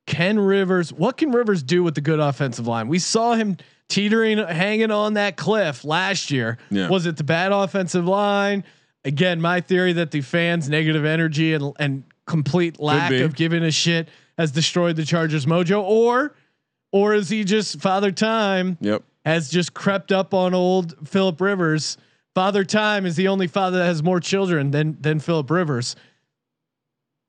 Ken 0.05 0.37
Rivers, 0.39 0.93
what 0.93 1.17
can 1.17 1.31
Rivers 1.31 1.63
do 1.63 1.81
with 1.81 1.95
the 1.95 2.01
good 2.01 2.19
offensive 2.19 2.67
line? 2.67 2.87
We 2.87 2.99
saw 2.99 3.33
him 3.33 3.57
teetering, 3.93 4.37
hanging 4.39 4.91
on 4.91 5.13
that 5.13 5.37
cliff 5.37 5.85
last 5.85 6.31
year. 6.31 6.57
Yeah. 6.69 6.89
Was 6.89 7.05
it 7.05 7.17
the 7.17 7.23
bad 7.23 7.51
offensive 7.51 8.05
line? 8.07 8.63
Again, 9.05 9.39
my 9.41 9.61
theory 9.61 9.93
that 9.93 10.11
the 10.11 10.21
fans' 10.21 10.67
negative 10.69 11.05
energy 11.05 11.53
and 11.53 11.73
and 11.79 12.03
complete 12.25 12.79
lack 12.79 13.11
of 13.13 13.35
giving 13.35 13.63
a 13.63 13.71
shit 13.71 14.07
has 14.37 14.51
destroyed 14.51 14.95
the 14.95 15.03
Chargers' 15.05 15.45
mojo, 15.45 15.81
or 15.83 16.35
or 16.91 17.13
is 17.13 17.29
he 17.29 17.43
just 17.43 17.79
Father 17.81 18.11
Time 18.11 18.77
Yep. 18.81 19.03
has 19.25 19.49
just 19.49 19.73
crept 19.73 20.11
up 20.11 20.33
on 20.33 20.53
old 20.53 21.07
Philip 21.07 21.39
Rivers? 21.41 21.97
Father 22.33 22.63
Time 22.63 23.05
is 23.05 23.15
the 23.15 23.27
only 23.27 23.45
father 23.47 23.77
that 23.79 23.85
has 23.85 24.01
more 24.01 24.19
children 24.19 24.71
than 24.71 24.97
than 25.01 25.19
Philip 25.19 25.51
Rivers. 25.51 25.95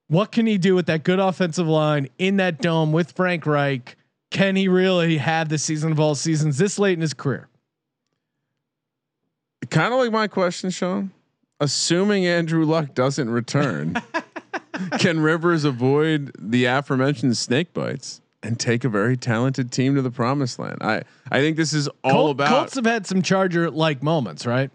What 0.07 0.31
can 0.31 0.45
he 0.45 0.57
do 0.57 0.75
with 0.75 0.85
that 0.85 1.03
good 1.03 1.19
offensive 1.19 1.67
line 1.67 2.09
in 2.17 2.37
that 2.37 2.61
dome 2.61 2.91
with 2.91 3.11
Frank 3.13 3.45
Reich? 3.45 3.94
Can 4.35 4.57
he 4.57 4.67
really 4.67 5.15
have 5.15 5.47
the 5.47 5.57
season 5.57 5.93
of 5.93 5.99
all 5.99 6.13
seasons 6.13 6.57
this 6.57 6.77
late 6.77 6.91
in 6.91 6.99
his 6.99 7.13
career? 7.13 7.47
Kind 9.69 9.93
of 9.93 9.99
like 9.99 10.11
my 10.11 10.27
question, 10.27 10.69
Sean. 10.71 11.11
assuming 11.61 12.25
Andrew 12.25 12.65
Luck 12.65 12.93
doesn't 12.93 13.29
return, 13.29 13.95
can 14.99 15.21
Rivers 15.21 15.63
avoid 15.63 16.35
the 16.37 16.65
aforementioned 16.65 17.37
snake 17.37 17.73
bites 17.73 18.19
and 18.43 18.59
take 18.59 18.83
a 18.83 18.89
very 18.89 19.15
talented 19.15 19.71
team 19.71 19.95
to 19.95 20.01
the 20.01 20.11
promised 20.11 20.59
land? 20.59 20.79
I 20.81 21.03
I 21.31 21.39
think 21.39 21.55
this 21.55 21.71
is 21.71 21.87
all 22.03 22.11
Col- 22.11 22.29
about. 22.31 22.49
Colts 22.49 22.75
have 22.75 22.85
had 22.85 23.07
some 23.07 23.21
Charger 23.21 23.71
like 23.71 24.03
moments, 24.03 24.45
right? 24.45 24.69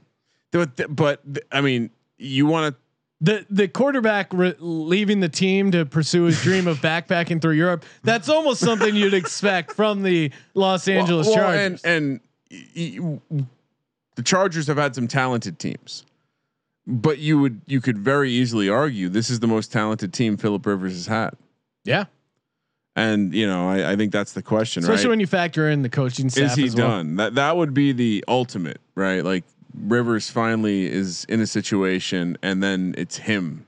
but, 0.52 0.74
but 0.88 1.20
I 1.52 1.60
mean, 1.60 1.90
you 2.16 2.46
want 2.46 2.74
to 2.74 2.80
The 3.22 3.44
the 3.50 3.68
quarterback 3.68 4.32
re- 4.32 4.54
leaving 4.58 5.20
the 5.20 5.28
team 5.28 5.70
to 5.72 5.84
pursue 5.84 6.24
his 6.24 6.40
dream 6.42 6.66
of 6.66 6.78
backpacking 6.82 7.40
through 7.42 7.52
Europe. 7.52 7.84
That's 8.02 8.28
almost 8.30 8.60
something 8.60 8.96
you'd 8.96 9.12
expect 9.14 9.72
from 9.72 10.02
the 10.02 10.30
Los 10.54 10.88
Angeles 10.88 11.26
Well, 11.26 11.36
well, 11.36 11.44
Chargers. 11.44 11.82
And 11.84 12.20
and 12.50 13.00
y- 13.00 13.18
y- 13.30 13.44
the 14.16 14.22
Chargers 14.22 14.66
have 14.68 14.78
had 14.78 14.94
some 14.94 15.06
talented 15.06 15.58
teams, 15.58 16.04
but 16.86 17.18
you 17.18 17.38
would 17.38 17.60
you 17.66 17.80
could 17.82 17.98
very 17.98 18.30
easily 18.30 18.68
argue 18.70 19.08
this 19.10 19.28
is 19.28 19.40
the 19.40 19.46
most 19.46 19.70
talented 19.70 20.12
team 20.14 20.36
Philip 20.38 20.64
Rivers 20.64 20.92
has 20.94 21.06
had. 21.06 21.30
yeah, 21.84 22.04
And 22.96 23.34
you 23.34 23.46
know, 23.46 23.68
I, 23.68 23.92
I 23.92 23.96
think 23.96 24.12
that's 24.12 24.32
the 24.32 24.42
question, 24.42 24.82
especially 24.82 25.04
right? 25.06 25.10
when 25.10 25.20
you 25.20 25.26
factor 25.26 25.68
in 25.68 25.82
the 25.82 25.88
coaching 25.90 26.30
staff. 26.30 26.52
is 26.58 26.72
he 26.72 26.80
well. 26.80 26.88
done? 26.88 27.16
That 27.16 27.34
that 27.34 27.56
would 27.56 27.74
be 27.74 27.92
the 27.92 28.24
ultimate, 28.28 28.80
right? 28.94 29.22
Like 29.24 29.44
Rivers 29.74 30.30
finally 30.30 30.86
is 30.90 31.24
in 31.26 31.40
a 31.40 31.46
situation, 31.46 32.38
and 32.42 32.62
then 32.62 32.94
it's 32.98 33.18
him 33.18 33.66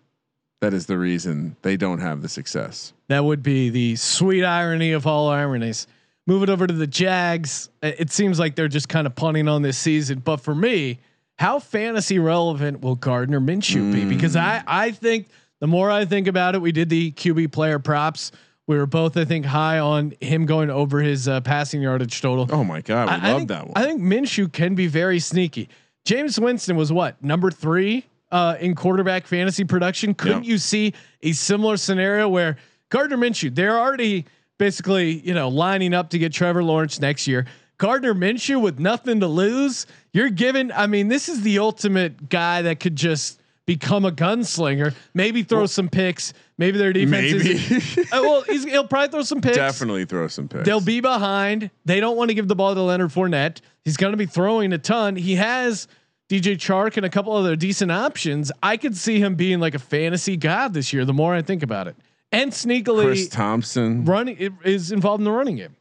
that 0.63 0.73
is 0.73 0.87
the 0.87 0.97
reason 0.97 1.57
they 1.63 1.77
don't 1.77 1.99
have 1.99 2.23
the 2.23 2.29
success. 2.29 2.93
That 3.09 3.25
would 3.25 3.43
be 3.43 3.69
the 3.69 3.97
sweet 3.97 4.45
irony 4.45 4.93
of 4.93 5.09
all 5.09 5.29
ironies. 5.29 5.89
Move 6.25 6.45
it 6.45 6.49
over 6.49 6.69
to 6.69 6.73
the 6.73 6.87
Jags. 6.87 7.69
It 7.83 8.13
seems 8.13 8.39
like 8.39 8.55
they're 8.55 8.69
just 8.69 8.89
kind 8.89 9.09
of 9.09 9.15
punting 9.17 9.49
on 9.49 9.63
this 9.63 9.77
season. 9.77 10.21
But 10.21 10.37
for 10.37 10.55
me, 10.55 11.01
how 11.37 11.59
fantasy 11.59 12.21
relevant 12.21 12.81
will 12.81 12.95
Gardner 12.95 13.41
Minshew 13.41 13.93
be? 13.93 14.05
Because 14.05 14.37
I, 14.37 14.63
I 14.65 14.93
think 14.93 15.27
the 15.59 15.67
more 15.67 15.91
I 15.91 16.05
think 16.05 16.29
about 16.29 16.55
it, 16.55 16.63
we 16.63 16.71
did 16.71 16.89
the 16.89 17.11
QB 17.11 17.51
player 17.51 17.81
props. 17.81 18.31
We 18.69 18.77
were 18.79 18.87
both, 18.87 19.17
I 19.17 19.25
think, 19.25 19.45
high 19.45 19.81
on 19.81 20.15
him 20.21 20.47
going 20.47 20.71
over 20.71 21.01
his 21.01 21.27
uh, 21.27 21.41
passing 21.41 21.83
yardage 21.83 22.23
total. 22.23 22.47
Oh 22.53 22.63
my 22.63 22.83
god, 22.83 23.09
we 23.09 23.15
I, 23.15 23.17
I 23.17 23.33
love 23.33 23.39
think, 23.39 23.49
that 23.49 23.67
one. 23.67 23.73
I 23.75 23.83
think 23.83 24.01
Minshew 24.01 24.53
can 24.53 24.77
be 24.77 24.87
very 24.87 25.19
sneaky. 25.19 25.69
Jameis 26.05 26.39
Winston 26.39 26.77
was 26.77 26.93
what 26.93 27.23
number 27.23 27.51
three 27.51 28.07
uh, 28.31 28.57
in 28.61 28.75
quarterback 28.75 29.27
fantasy 29.27 29.65
production. 29.65 30.15
Couldn't 30.15 30.45
Yeah. 30.45 30.51
you 30.53 30.59
see 30.59 30.95
a 31.23 31.33
similar 31.33 31.77
scenario 31.77 32.29
where 32.29 32.57
Gardner 32.89 33.17
Minshew? 33.17 33.55
They're 33.55 33.79
already 33.79 34.27
basically 34.59 35.21
you 35.21 35.35
know 35.35 35.49
lining 35.49 35.95
up 35.95 36.11
to 36.11 36.19
get 36.19 36.33
Trevor 36.33 36.65
Lawrence 36.65 37.01
next 37.01 37.27
year. 37.27 37.47
Gardner 37.79 38.15
Minshew 38.15 38.61
with 38.61 38.79
nothing 38.79 39.21
to 39.21 39.27
lose. 39.27 39.87
You're 40.13 40.31
given. 40.31 40.71
I 40.73 40.87
mean, 40.87 41.09
this 41.09 41.29
is 41.29 41.43
the 41.43 41.59
ultimate 41.59 42.29
guy 42.29 42.63
that 42.63 42.79
could 42.81 42.95
just 42.97 43.42
become 43.67 44.05
a 44.05 44.11
gunslinger. 44.11 44.95
Maybe 45.15 45.43
throw 45.43 45.67
some 45.67 45.89
picks. 45.89 46.33
Maybe 46.59 46.79
their 46.79 46.93
defense. 46.93 47.33
Maybe. 47.33 47.51
Is, 47.55 47.99
uh, 48.13 48.21
well, 48.23 48.43
he's, 48.43 48.65
he'll 48.65 48.87
probably 48.87 49.09
throw 49.09 49.23
some 49.23 49.41
picks. 49.41 49.57
Definitely 49.57 50.05
throw 50.05 50.29
some 50.29 50.49
picks. 50.49 50.65
They'll 50.65 50.81
be 50.81 51.01
behind. 51.01 51.71
They 51.85 52.01
don't 52.01 52.17
want 52.17 52.31
to 52.31 52.35
give 52.35 52.49
the 52.49 52.57
ball 52.57 52.75
to 52.75 52.83
Leonard 52.83 53.11
Fournette. 53.11 53.61
He's 53.85 53.97
going 53.97 54.13
to 54.13 54.17
be 54.17 54.27
throwing 54.27 54.73
a 54.73 54.79
ton. 54.79 55.17
He 55.17 55.37
has 55.37 55.89
DJ 56.29 56.55
Chark 56.55 56.97
and 56.97 57.05
a 57.05 57.11
couple 57.11 57.33
other 57.35 57.57
decent 57.57 57.93
options. 57.93 58.51
I 58.63 58.77
could 58.77 58.97
see 58.97 59.19
him 59.19 59.35
being 59.35 59.61
like 59.61 59.75
a 59.75 59.79
fantasy 59.79 60.37
god 60.37 60.73
this 60.73 60.93
year. 60.93 61.05
The 61.05 61.13
more 61.13 61.35
I 61.35 61.43
think 61.43 61.63
about 61.63 61.89
it, 61.89 61.97
and 62.31 62.53
sneakily 62.53 63.05
Chris 63.05 63.29
Thompson. 63.29 64.05
running 64.05 64.59
is 64.65 64.93
involved 64.93 65.21
in 65.21 65.25
the 65.25 65.33
running 65.33 65.57
game. 65.57 65.77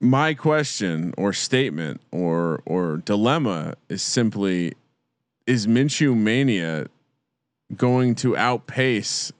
My 0.00 0.34
question 0.34 1.14
or 1.16 1.32
statement 1.32 2.00
or 2.10 2.62
or 2.66 2.98
dilemma 2.98 3.74
is 3.88 4.02
simply: 4.02 4.74
Is 5.46 5.66
Minshew 5.66 6.16
mania 6.16 6.86
going 7.76 8.14
to 8.16 8.36
outpace 8.36 9.32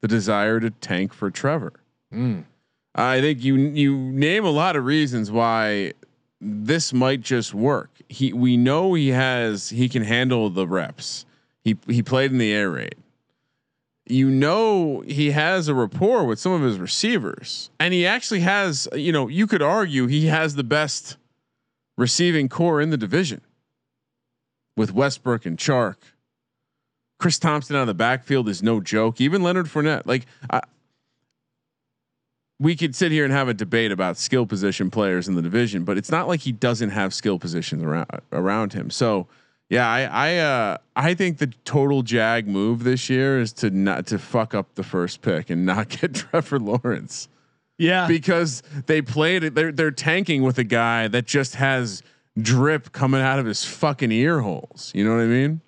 the 0.00 0.08
desire 0.08 0.60
to 0.60 0.70
tank 0.70 1.12
for 1.12 1.30
Trevor? 1.30 1.72
Hmm. 2.10 2.40
I 2.94 3.20
think 3.20 3.42
you 3.42 3.56
you 3.56 3.96
name 3.96 4.44
a 4.44 4.50
lot 4.50 4.76
of 4.76 4.84
reasons 4.84 5.30
why 5.30 5.92
this 6.40 6.92
might 6.92 7.20
just 7.20 7.54
work. 7.54 7.90
He 8.08 8.32
we 8.32 8.56
know 8.56 8.94
he 8.94 9.08
has 9.08 9.70
he 9.70 9.88
can 9.88 10.02
handle 10.02 10.50
the 10.50 10.66
reps. 10.66 11.24
He 11.64 11.76
he 11.86 12.02
played 12.02 12.32
in 12.32 12.38
the 12.38 12.52
air 12.52 12.70
raid. 12.70 12.96
You 14.04 14.28
know 14.28 15.00
he 15.06 15.30
has 15.30 15.68
a 15.68 15.74
rapport 15.74 16.24
with 16.24 16.38
some 16.38 16.52
of 16.52 16.62
his 16.62 16.78
receivers, 16.78 17.70
and 17.78 17.94
he 17.94 18.06
actually 18.06 18.40
has. 18.40 18.88
You 18.94 19.12
know 19.12 19.28
you 19.28 19.46
could 19.46 19.62
argue 19.62 20.06
he 20.06 20.26
has 20.26 20.54
the 20.54 20.64
best 20.64 21.16
receiving 21.96 22.48
core 22.48 22.80
in 22.80 22.90
the 22.90 22.96
division 22.96 23.40
with 24.76 24.92
Westbrook 24.92 25.46
and 25.46 25.58
Chark. 25.58 25.96
Chris 27.18 27.38
Thompson 27.38 27.76
out 27.76 27.82
of 27.82 27.86
the 27.86 27.94
backfield 27.94 28.48
is 28.48 28.62
no 28.62 28.80
joke. 28.80 29.20
Even 29.20 29.42
Leonard 29.42 29.66
Fournette, 29.66 30.06
like 30.06 30.26
I, 30.50 30.60
we 32.58 32.76
could 32.76 32.94
sit 32.94 33.12
here 33.12 33.24
and 33.24 33.32
have 33.32 33.48
a 33.48 33.54
debate 33.54 33.92
about 33.92 34.16
skill 34.16 34.46
position 34.46 34.90
players 34.90 35.28
in 35.28 35.34
the 35.34 35.42
division, 35.42 35.84
but 35.84 35.98
it's 35.98 36.10
not 36.10 36.28
like 36.28 36.40
he 36.40 36.52
doesn't 36.52 36.90
have 36.90 37.12
skill 37.12 37.38
positions 37.38 37.82
around 37.82 38.08
around 38.32 38.72
him. 38.72 38.90
So 38.90 39.26
yeah, 39.68 39.88
I 39.88 40.02
I 40.02 40.36
uh, 40.36 40.76
I 40.94 41.14
think 41.14 41.38
the 41.38 41.48
total 41.64 42.02
Jag 42.02 42.46
move 42.46 42.84
this 42.84 43.08
year 43.08 43.40
is 43.40 43.52
to 43.54 43.70
not 43.70 44.06
to 44.08 44.18
fuck 44.18 44.54
up 44.54 44.74
the 44.74 44.82
first 44.82 45.22
pick 45.22 45.48
and 45.48 45.64
not 45.64 45.88
get 46.00 46.14
Trevor 46.14 46.58
Lawrence 46.58 47.28
Yeah, 47.78 48.06
because 48.06 48.62
they 48.86 49.02
played 49.02 49.44
it. 49.44 49.54
They're 49.54 49.72
they're 49.72 49.90
tanking 49.90 50.42
with 50.42 50.58
a 50.58 50.64
guy 50.64 51.08
that 51.08 51.26
just 51.26 51.54
has 51.56 52.02
drip 52.40 52.92
coming 52.92 53.20
out 53.20 53.38
of 53.38 53.46
his 53.46 53.64
fucking 53.64 54.10
ear 54.12 54.40
holes. 54.40 54.92
You 54.94 55.04
know 55.04 55.14
what 55.14 55.22
I 55.22 55.26
mean? 55.26 55.60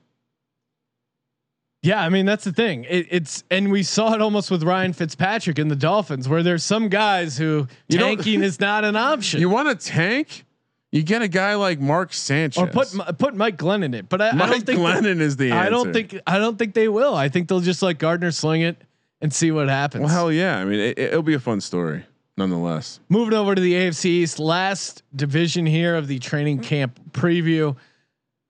yeah. 1.83 2.03
I 2.03 2.09
mean 2.09 2.27
that's 2.27 2.45
the 2.45 2.53
thing. 2.53 2.85
It, 2.89 3.07
it's 3.11 3.45
and 3.51 3.71
we 3.71 3.83
saw 3.83 4.15
it 4.15 4.23
almost 4.23 4.51
with 4.51 4.63
Ryan 4.63 4.93
Fitzpatrick 4.93 5.59
and 5.59 5.71
the 5.71 5.77
Dolphins, 5.77 6.29
where 6.29 6.43
there's 6.43 6.65
some 6.65 6.89
guys 6.89 7.37
who 7.37 7.67
You 7.89 7.99
tanking 7.99 8.43
is 8.43 8.61
not 8.61 8.85
an 8.85 8.97
option. 8.97 9.41
You 9.41 9.51
want 9.51 9.69
to 9.69 9.87
tank? 9.87 10.45
You 10.93 11.03
get 11.03 11.23
a 11.23 11.29
guy 11.29 11.57
like 11.57 11.81
Mark 11.81 12.13
Sanchez 12.13 12.63
or 12.63 12.69
put 12.69 13.19
put 13.19 13.35
Mike 13.35 13.57
Glenn 13.57 13.83
in 13.83 13.95
it, 13.95 14.09
but 14.09 14.23
I, 14.23 14.29
I 14.29 14.47
don't 14.47 14.65
think 14.65 14.79
Glennon 14.79 15.21
is 15.21 15.37
the 15.37 15.51
answer. 15.51 15.67
I 15.67 15.69
don't 15.69 15.93
think 15.93 16.21
I 16.25 16.39
don't 16.39 16.57
think 16.57 16.73
they 16.75 16.89
will. 16.89 17.17
I 17.17 17.29
think 17.29 17.49
they'll 17.49 17.59
just 17.59 17.83
let 17.83 17.99
Gardner 17.99 18.31
sling 18.31 18.61
it 18.63 18.81
and 19.21 19.35
see 19.35 19.51
what 19.51 19.69
happens. 19.69 20.05
Well, 20.05 20.15
hell 20.15 20.33
yeah. 20.33 20.57
I 20.57 20.65
mean, 20.65 20.79
it, 20.79 20.97
it'll 20.97 21.23
be 21.23 21.35
a 21.35 21.41
fun 21.41 21.61
story, 21.61 22.05
nonetheless. 22.37 23.01
Moving 23.09 23.35
over 23.35 23.55
to 23.55 23.61
the 23.61 23.75
AFC 23.75 24.07
East, 24.07 24.39
last 24.39 25.03
division 25.15 25.67
here 25.67 25.95
of 25.95 26.07
the 26.09 26.19
training 26.19 26.61
camp 26.61 26.99
preview. 27.13 27.77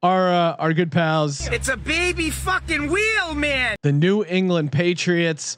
Our 0.03 0.29
uh, 0.33 0.57
our 0.59 0.75
good 0.75 0.93
pals, 0.93 1.47
It's 1.49 1.69
a 1.69 1.79
baby 1.79 2.29
fucking 2.29 2.91
wheel, 2.91 3.35
man. 3.35 3.77
the 3.83 3.93
New 3.93 4.23
England 4.25 4.71
Patriots. 4.71 5.57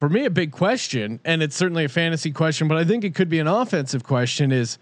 For 0.00 0.08
me, 0.08 0.24
a 0.24 0.30
big 0.30 0.50
question, 0.52 1.20
and 1.24 1.42
it's 1.42 1.56
certainly 1.56 1.84
a 1.84 1.88
fantasy 1.88 2.30
question, 2.32 2.66
but 2.68 2.76
I 2.76 2.84
think 2.84 3.02
it 3.04 3.14
could 3.14 3.28
be 3.28 3.38
an 3.38 3.46
offensive 3.46 4.02
question: 4.02 4.50
is 4.50 4.78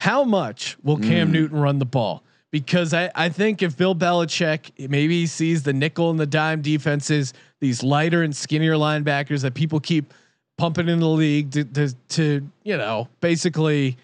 how 0.00 0.24
much 0.24 0.76
will 0.82 0.98
Cam 0.98 1.30
Newton 1.30 1.58
run 1.60 1.78
the 1.78 1.86
ball? 1.86 2.24
Because 2.50 2.92
I, 2.94 3.10
I 3.14 3.28
think 3.28 3.62
if 3.62 3.76
Bill 3.76 3.94
Belichick 3.94 4.88
maybe 4.88 5.20
he 5.20 5.26
sees 5.26 5.62
the 5.62 5.72
nickel 5.72 6.10
and 6.10 6.18
the 6.18 6.26
dime 6.26 6.62
defenses, 6.62 7.32
these 7.60 7.82
lighter 7.84 8.22
and 8.24 8.34
skinnier 8.34 8.74
linebackers 8.74 9.42
that 9.42 9.54
people 9.54 9.78
keep 9.78 10.12
pumping 10.58 10.88
in 10.88 11.00
the 11.00 11.08
league 11.08 11.50
to, 11.52 11.64
to, 11.64 11.94
to 12.08 12.50
you 12.64 12.76
know 12.76 13.08
basically 13.20 13.96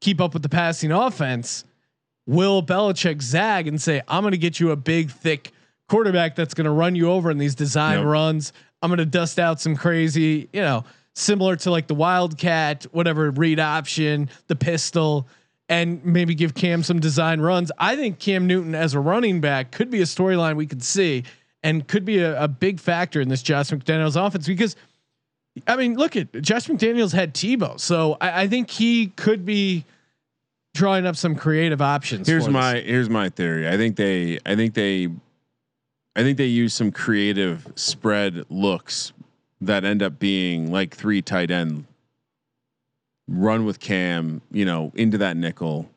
keep 0.00 0.20
up 0.20 0.32
with 0.34 0.42
the 0.42 0.48
passing 0.48 0.92
offense, 0.92 1.64
will 2.26 2.62
Belichick 2.62 3.22
zag 3.22 3.66
and 3.68 3.80
say, 3.80 4.02
"I'm 4.08 4.22
going 4.22 4.32
to 4.32 4.38
get 4.38 4.60
you 4.60 4.70
a 4.70 4.76
big, 4.76 5.10
thick 5.10 5.52
quarterback 5.88 6.34
that's 6.36 6.54
going 6.54 6.64
to 6.64 6.70
run 6.70 6.94
you 6.94 7.10
over 7.10 7.30
in 7.30 7.38
these 7.38 7.54
design 7.54 7.98
Yep. 7.98 8.06
runs. 8.06 8.52
I'm 8.82 8.90
going 8.90 8.98
to 8.98 9.06
dust 9.06 9.38
out 9.38 9.60
some 9.60 9.76
crazy, 9.76 10.48
you 10.52 10.60
know, 10.60 10.84
similar 11.14 11.56
to 11.56 11.70
like 11.70 11.86
the 11.86 11.94
Wildcat, 11.94 12.84
whatever 12.92 13.30
read 13.30 13.60
option, 13.60 14.30
the 14.48 14.56
pistol." 14.56 15.26
And 15.68 16.04
maybe 16.04 16.36
give 16.36 16.54
Cam 16.54 16.84
some 16.84 17.00
design 17.00 17.40
runs. 17.40 17.72
I 17.76 17.96
think 17.96 18.20
Cam 18.20 18.46
Newton 18.46 18.72
as 18.76 18.94
a 18.94 19.00
running 19.00 19.40
back 19.40 19.72
could 19.72 19.90
be 19.90 20.00
a 20.00 20.04
storyline 20.04 20.54
we 20.54 20.64
could 20.68 20.80
see, 20.84 21.24
and 21.64 21.88
could 21.88 22.04
be 22.04 22.18
a, 22.18 22.40
a 22.40 22.46
big 22.46 22.78
factor 22.78 23.20
in 23.20 23.28
this 23.28 23.42
Josh 23.42 23.70
McDaniels 23.70 24.14
offense 24.14 24.46
because 24.46 24.76
I 25.66 25.76
mean, 25.76 25.94
look 25.96 26.16
at 26.16 26.32
Josh 26.42 26.66
McDaniels 26.66 27.12
had 27.12 27.34
Tebow, 27.34 27.78
so 27.80 28.16
I, 28.20 28.42
I 28.42 28.48
think 28.48 28.70
he 28.70 29.08
could 29.08 29.44
be 29.44 29.84
drawing 30.74 31.06
up 31.06 31.16
some 31.16 31.34
creative 31.34 31.80
options. 31.80 32.28
Here's 32.28 32.48
my 32.48 32.74
this. 32.74 32.84
here's 32.84 33.10
my 33.10 33.28
theory. 33.30 33.68
I 33.68 33.76
think 33.76 33.96
they 33.96 34.38
I 34.44 34.54
think 34.54 34.74
they 34.74 35.08
I 36.14 36.22
think 36.22 36.38
they 36.38 36.46
use 36.46 36.74
some 36.74 36.92
creative 36.92 37.66
spread 37.74 38.44
looks 38.50 39.12
that 39.60 39.84
end 39.84 40.02
up 40.02 40.18
being 40.18 40.70
like 40.70 40.94
three 40.94 41.22
tight 41.22 41.50
end 41.50 41.86
run 43.28 43.64
with 43.64 43.80
Cam, 43.80 44.40
you 44.50 44.64
know, 44.64 44.92
into 44.94 45.18
that 45.18 45.36
nickel. 45.36 45.88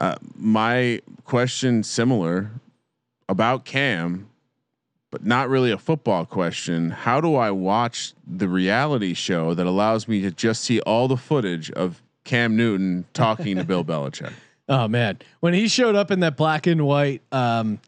Uh, 0.00 0.16
my 0.36 1.00
question 1.24 1.82
similar 1.82 2.50
about 3.28 3.64
Cam, 3.64 4.28
but 5.14 5.24
not 5.24 5.48
really 5.48 5.70
a 5.70 5.78
football 5.78 6.26
question. 6.26 6.90
How 6.90 7.20
do 7.20 7.36
I 7.36 7.52
watch 7.52 8.14
the 8.26 8.48
reality 8.48 9.14
show 9.14 9.54
that 9.54 9.64
allows 9.64 10.08
me 10.08 10.20
to 10.22 10.32
just 10.32 10.64
see 10.64 10.80
all 10.80 11.06
the 11.06 11.16
footage 11.16 11.70
of 11.70 12.02
Cam 12.24 12.56
Newton 12.56 13.04
talking 13.12 13.56
to 13.58 13.62
Bill 13.72 13.84
Belichick? 13.84 14.32
Oh 14.68 14.88
man, 14.88 15.20
when 15.38 15.54
he 15.54 15.68
showed 15.68 15.94
up 15.94 16.10
in 16.10 16.18
that 16.20 16.36
black 16.36 16.66
and 16.66 16.84
white 16.84 17.22
um, 17.30 17.78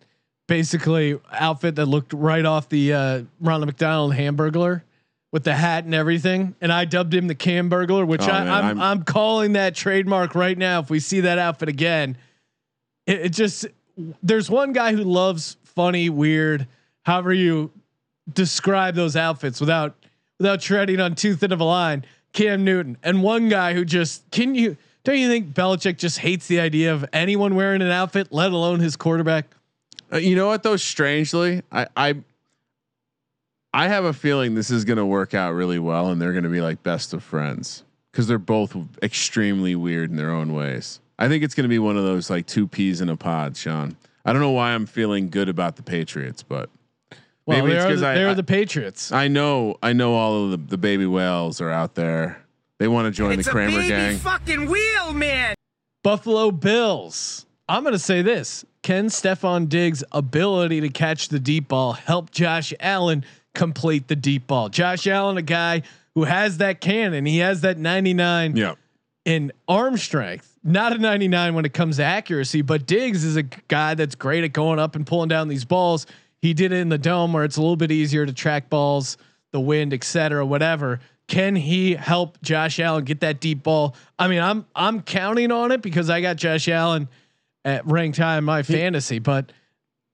basically 0.46 1.18
outfit 1.32 1.74
that 1.74 1.86
looked 1.86 2.12
right 2.12 2.44
off 2.44 2.68
the 2.68 2.92
uh, 2.92 3.22
Ronald 3.40 3.66
McDonald 3.66 4.14
Hamburglar 4.14 4.82
with 5.32 5.42
the 5.42 5.54
hat 5.54 5.82
and 5.84 5.96
everything, 5.96 6.54
and 6.60 6.72
I 6.72 6.84
dubbed 6.84 7.12
him 7.12 7.26
the 7.26 7.34
Cam 7.34 7.68
Burglar, 7.68 8.06
which 8.06 8.22
Oh, 8.22 8.30
I, 8.30 8.44
man, 8.44 8.48
I'm, 8.52 8.64
I'm- 8.66 8.80
I'm 8.80 9.02
calling 9.02 9.54
that 9.54 9.74
trademark 9.74 10.36
right 10.36 10.56
now. 10.56 10.78
If 10.78 10.90
we 10.90 11.00
see 11.00 11.22
that 11.22 11.38
outfit 11.40 11.68
again, 11.68 12.18
it, 13.04 13.18
it 13.20 13.28
just 13.30 13.66
there's 14.22 14.48
one 14.48 14.72
guy 14.72 14.92
who 14.92 15.02
loves 15.02 15.56
funny, 15.64 16.08
weird, 16.08 16.68
however 17.06 17.32
you 17.32 17.70
describe 18.32 18.96
those 18.96 19.14
outfits 19.14 19.60
without 19.60 19.94
without 20.38 20.60
treading 20.60 21.00
on 21.00 21.14
too 21.14 21.34
thin 21.36 21.52
of 21.52 21.60
a 21.60 21.64
line. 21.64 22.04
Cam 22.32 22.64
Newton, 22.64 22.98
and 23.02 23.22
one 23.22 23.48
guy 23.48 23.72
who 23.72 23.84
just 23.84 24.28
can 24.30 24.54
you 24.54 24.76
don't 25.04 25.18
you 25.18 25.28
think 25.28 25.54
Belichick 25.54 25.98
just 25.98 26.18
hates 26.18 26.48
the 26.48 26.58
idea 26.60 26.92
of 26.92 27.04
anyone 27.12 27.54
wearing 27.54 27.80
an 27.80 27.90
outfit, 27.90 28.28
let 28.32 28.50
alone 28.50 28.80
his 28.80 28.96
quarterback? 28.96 29.46
Uh, 30.12 30.16
you 30.16 30.34
know 30.34 30.48
what 30.48 30.64
though? 30.64 30.76
Strangely, 30.76 31.62
I 31.70 31.86
I 31.96 32.14
I 33.72 33.88
have 33.88 34.04
a 34.04 34.12
feeling 34.12 34.54
this 34.54 34.70
is 34.70 34.84
going 34.84 34.98
to 34.98 35.06
work 35.06 35.32
out 35.32 35.52
really 35.52 35.78
well, 35.78 36.08
and 36.08 36.20
they're 36.20 36.32
going 36.32 36.44
to 36.44 36.50
be 36.50 36.60
like 36.60 36.82
best 36.82 37.14
of 37.14 37.22
friends 37.22 37.84
because 38.10 38.26
they're 38.26 38.38
both 38.38 38.76
extremely 39.02 39.76
weird 39.76 40.10
in 40.10 40.16
their 40.16 40.30
own 40.30 40.52
ways. 40.52 41.00
I 41.18 41.28
think 41.28 41.44
it's 41.44 41.54
going 41.54 41.64
to 41.64 41.68
be 41.68 41.78
one 41.78 41.96
of 41.96 42.02
those 42.02 42.28
like 42.28 42.46
two 42.46 42.66
peas 42.66 43.00
in 43.00 43.08
a 43.08 43.16
pod, 43.16 43.56
Sean. 43.56 43.96
I 44.24 44.32
don't 44.32 44.42
know 44.42 44.50
why 44.50 44.72
I'm 44.72 44.86
feeling 44.86 45.30
good 45.30 45.48
about 45.48 45.76
the 45.76 45.82
Patriots, 45.82 46.42
but 46.42 46.68
Well, 47.46 47.58
maybe 47.58 47.74
they're, 47.74 47.86
because 47.86 48.00
the, 48.00 48.14
they're 48.14 48.28
I 48.30 48.34
the 48.34 48.42
Patriots. 48.42 49.12
I 49.12 49.28
know 49.28 49.76
I 49.82 49.92
know 49.92 50.14
all 50.14 50.44
of 50.44 50.50
the, 50.50 50.56
the 50.56 50.78
baby 50.78 51.06
whales 51.06 51.60
are 51.60 51.70
out 51.70 51.94
there. 51.94 52.44
They 52.78 52.88
want 52.88 53.06
to 53.06 53.10
join 53.10 53.38
It's 53.38 53.48
the 53.48 53.52
a 53.52 53.66
baby 53.66 53.88
gang. 53.88 54.18
fucking 54.18 54.66
wheel, 54.68 55.12
man. 55.12 55.54
Buffalo 56.02 56.50
Bills. 56.50 57.46
I'm 57.68 57.82
going 57.82 57.94
to 57.94 57.98
say 57.98 58.22
this. 58.22 58.64
Can 58.82 59.06
Stefon 59.06 59.68
Diggs' 59.68 60.04
ability 60.12 60.80
to 60.82 60.88
catch 60.88 61.28
the 61.28 61.40
deep 61.40 61.68
ball 61.68 61.94
help 61.94 62.30
Josh 62.30 62.72
Allen 62.78 63.24
complete 63.54 64.06
the 64.06 64.14
deep 64.14 64.46
ball? 64.46 64.68
Josh 64.68 65.06
Allen, 65.06 65.36
a 65.36 65.42
guy 65.42 65.82
who 66.14 66.24
has 66.24 66.58
that 66.58 66.80
cannon, 66.80 67.26
he 67.26 67.38
has 67.38 67.62
that 67.62 67.78
99 67.78 68.56
yeah. 68.56 68.74
in 69.24 69.50
arm 69.66 69.96
strength, 69.96 70.58
not 70.62 70.92
a 70.92 70.98
99 70.98 71.54
when 71.54 71.64
it 71.64 71.74
comes 71.74 71.96
to 71.96 72.04
accuracy, 72.04 72.62
but 72.62 72.86
Diggs 72.86 73.24
is 73.24 73.36
a 73.36 73.42
guy 73.42 73.94
that's 73.94 74.14
great 74.14 74.44
at 74.44 74.52
going 74.52 74.78
up 74.78 74.94
and 74.94 75.06
pulling 75.06 75.28
down 75.28 75.48
these 75.48 75.64
balls. 75.64 76.06
He 76.46 76.54
did 76.54 76.70
it 76.70 76.76
in 76.76 76.90
the 76.90 76.96
dome 76.96 77.32
where 77.32 77.42
it's 77.42 77.56
a 77.56 77.60
little 77.60 77.74
bit 77.74 77.90
easier 77.90 78.24
to 78.24 78.32
track 78.32 78.70
balls, 78.70 79.16
the 79.50 79.58
wind, 79.58 79.92
et 79.92 80.04
cetera, 80.04 80.46
whatever. 80.46 81.00
Can 81.26 81.56
he 81.56 81.96
help 81.96 82.40
Josh 82.40 82.78
Allen 82.78 83.04
get 83.04 83.18
that 83.18 83.40
deep 83.40 83.64
ball? 83.64 83.96
I 84.16 84.28
mean, 84.28 84.40
I'm 84.40 84.64
I'm 84.76 85.02
counting 85.02 85.50
on 85.50 85.72
it 85.72 85.82
because 85.82 86.08
I 86.08 86.20
got 86.20 86.36
Josh 86.36 86.68
Allen 86.68 87.08
at 87.64 87.84
ranked 87.84 88.18
high 88.18 88.38
in 88.38 88.44
my 88.44 88.62
fantasy, 88.62 89.18
but 89.18 89.50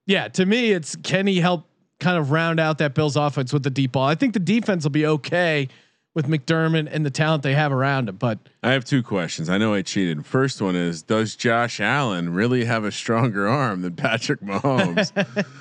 yeah, 0.07 0.27
to 0.29 0.43
me, 0.43 0.71
it's 0.71 0.95
can 0.95 1.27
he 1.27 1.39
help 1.39 1.67
kind 1.99 2.17
of 2.17 2.31
round 2.31 2.59
out 2.59 2.79
that 2.79 2.95
Bills 2.95 3.15
offense 3.15 3.53
with 3.53 3.61
the 3.61 3.69
deep 3.69 3.91
ball? 3.91 4.07
I 4.07 4.15
think 4.15 4.33
the 4.33 4.39
defense 4.39 4.85
will 4.85 4.89
be 4.89 5.05
okay 5.05 5.67
with 6.15 6.27
McDermott 6.27 6.89
and 6.91 7.05
the 7.05 7.11
talent 7.11 7.43
they 7.43 7.53
have 7.53 7.71
around 7.71 8.09
him, 8.09 8.15
but 8.17 8.39
I 8.61 8.71
have 8.71 8.85
two 8.85 9.01
questions. 9.01 9.49
I 9.49 9.57
know 9.57 9.73
I 9.73 9.81
cheated. 9.81 10.25
First 10.25 10.61
one 10.61 10.75
is 10.75 11.01
Does 11.01 11.35
Josh 11.35 11.79
Allen 11.79 12.33
really 12.33 12.65
have 12.65 12.83
a 12.83 12.91
stronger 12.91 13.47
arm 13.47 13.81
than 13.81 13.95
Patrick 13.95 14.41
Mahomes? 14.41 15.11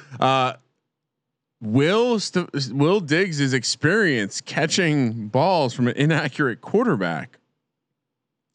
uh, 0.20 0.54
will 1.62 2.18
St- 2.18 2.74
Will 2.74 3.00
Diggs' 3.00 3.52
experience 3.52 4.40
catching 4.40 5.28
balls 5.28 5.72
from 5.72 5.88
an 5.88 5.96
inaccurate 5.96 6.60
quarterback 6.60 7.38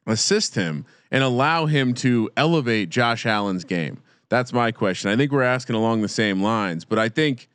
assist 0.05 0.55
him 0.55 0.85
and 1.09 1.23
allow 1.23 1.65
him 1.65 1.93
to 1.95 2.29
elevate 2.37 2.89
Josh 2.89 3.25
Allen's 3.25 3.63
game? 3.63 4.01
That's 4.29 4.51
my 4.51 4.71
question. 4.71 5.09
I 5.09 5.15
think 5.15 5.31
we're 5.31 5.41
asking 5.41 5.75
along 5.75 6.01
the 6.01 6.09
same 6.09 6.43
lines, 6.43 6.83
but 6.83 6.99
I 6.99 7.07
think 7.07 7.47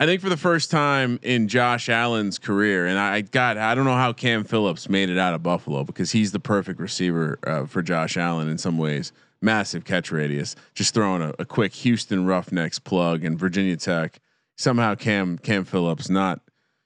I 0.00 0.06
think 0.06 0.20
for 0.20 0.28
the 0.28 0.36
first 0.36 0.72
time 0.72 1.20
in 1.22 1.46
Josh 1.46 1.88
Allen's 1.88 2.40
career, 2.40 2.86
and 2.86 2.98
I 2.98 3.20
got 3.20 3.56
I 3.56 3.76
don't 3.76 3.84
know 3.84 3.94
how 3.94 4.12
Cam 4.12 4.42
Phillips 4.42 4.88
made 4.88 5.08
it 5.08 5.18
out 5.18 5.34
of 5.34 5.42
Buffalo 5.44 5.84
because 5.84 6.10
he's 6.10 6.32
the 6.32 6.40
perfect 6.40 6.80
receiver 6.80 7.38
uh, 7.46 7.66
for 7.66 7.80
Josh 7.80 8.16
Allen 8.16 8.48
in 8.48 8.58
some 8.58 8.76
ways. 8.76 9.12
Massive 9.40 9.84
catch 9.84 10.10
radius, 10.10 10.56
just 10.74 10.94
throwing 10.94 11.22
a, 11.22 11.32
a 11.38 11.44
quick 11.44 11.72
Houston 11.74 12.26
Roughnecks 12.26 12.80
plug 12.80 13.24
and 13.24 13.38
Virginia 13.38 13.76
Tech. 13.76 14.18
Somehow 14.56 14.94
Cam 14.94 15.38
Cam 15.38 15.64
Phillips 15.64 16.08
not 16.08 16.40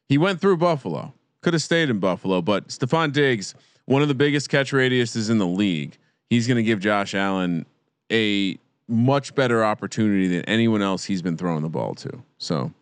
he 0.09 0.16
went 0.16 0.41
through 0.41 0.57
Buffalo, 0.57 1.12
could 1.43 1.53
have 1.53 1.62
stayed 1.62 1.91
in 1.91 1.99
Buffalo, 1.99 2.41
but 2.41 2.69
Stefon 2.69 3.12
Diggs, 3.12 3.55
one 3.85 4.03
of 4.03 4.09
the 4.09 4.14
biggest 4.14 4.49
catch 4.49 4.73
radiuses 4.73 5.31
in 5.31 5.39
the 5.39 5.47
league. 5.47 5.99
He's 6.31 6.47
going 6.47 6.57
to 6.57 6.62
give 6.62 6.81
Josh 6.81 7.14
Allen 7.14 7.66
a 8.11 8.59
much 8.89 9.35
better 9.35 9.64
opportunity 9.64 10.29
than 10.29 10.43
anyone 10.47 10.83
else 10.83 11.05
he's 11.05 11.23
been 11.23 11.37
throwing 11.37 11.62
the 11.62 11.69
ball 11.69 11.95
to. 11.97 12.23
So 12.39 12.73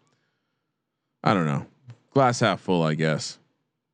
I 1.25 1.35
don't 1.35 1.47
know. 1.47 1.67
Glass 2.13 2.41
half 2.41 2.61
full, 2.61 2.83
I 2.83 2.95
guess. 2.95 3.39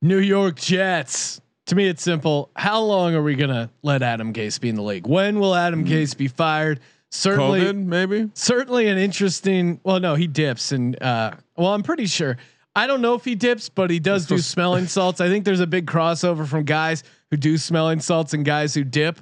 New 0.01 0.19
York 0.19 0.55
Jets. 0.55 1.41
To 1.67 1.75
me, 1.75 1.87
it's 1.87 2.03
simple. 2.03 2.49
How 2.55 2.81
long 2.81 3.15
are 3.15 3.23
we 3.23 3.35
gonna 3.35 3.69
let 3.83 4.03
Adam 4.03 4.33
Gase 4.33 4.59
be 4.59 4.69
in 4.69 4.75
the 4.75 4.83
league? 4.83 5.07
When 5.07 5.39
will 5.39 5.55
Adam 5.55 5.85
mm-hmm. 5.85 5.93
Gase 5.93 6.15
be 6.15 6.27
fired? 6.27 6.79
Certainly, 7.15 7.61
COVID, 7.61 7.85
maybe. 7.85 8.29
certainly 8.33 8.87
an 8.87 8.97
interesting. 8.97 9.79
Well, 9.83 9.99
no, 9.99 10.15
he 10.15 10.25
dips, 10.27 10.71
and 10.71 10.99
uh, 11.01 11.31
well, 11.55 11.73
I'm 11.73 11.83
pretty 11.83 12.07
sure. 12.07 12.37
I 12.75 12.87
don't 12.87 13.01
know 13.01 13.13
if 13.13 13.23
he 13.23 13.35
dips, 13.35 13.69
but 13.69 13.91
he 13.91 13.99
does 13.99 14.25
do 14.25 14.37
smelling 14.39 14.87
salts. 14.87 15.21
I 15.21 15.29
think 15.29 15.45
there's 15.45 15.59
a 15.59 15.67
big 15.67 15.85
crossover 15.85 16.47
from 16.47 16.63
guys 16.63 17.03
who 17.29 17.37
do 17.37 17.57
smelling 17.59 17.99
salts 17.99 18.33
and 18.33 18.43
guys 18.43 18.73
who 18.73 18.83
dip. 18.83 19.19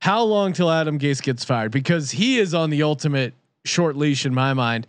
How 0.00 0.22
long 0.22 0.54
till 0.54 0.70
Adam 0.70 0.98
Gase 0.98 1.22
gets 1.22 1.44
fired? 1.44 1.72
Because 1.72 2.10
he 2.10 2.38
is 2.38 2.54
on 2.54 2.70
the 2.70 2.82
ultimate 2.82 3.34
short 3.66 3.96
leash 3.96 4.24
in 4.24 4.32
my 4.34 4.54
mind. 4.54 4.86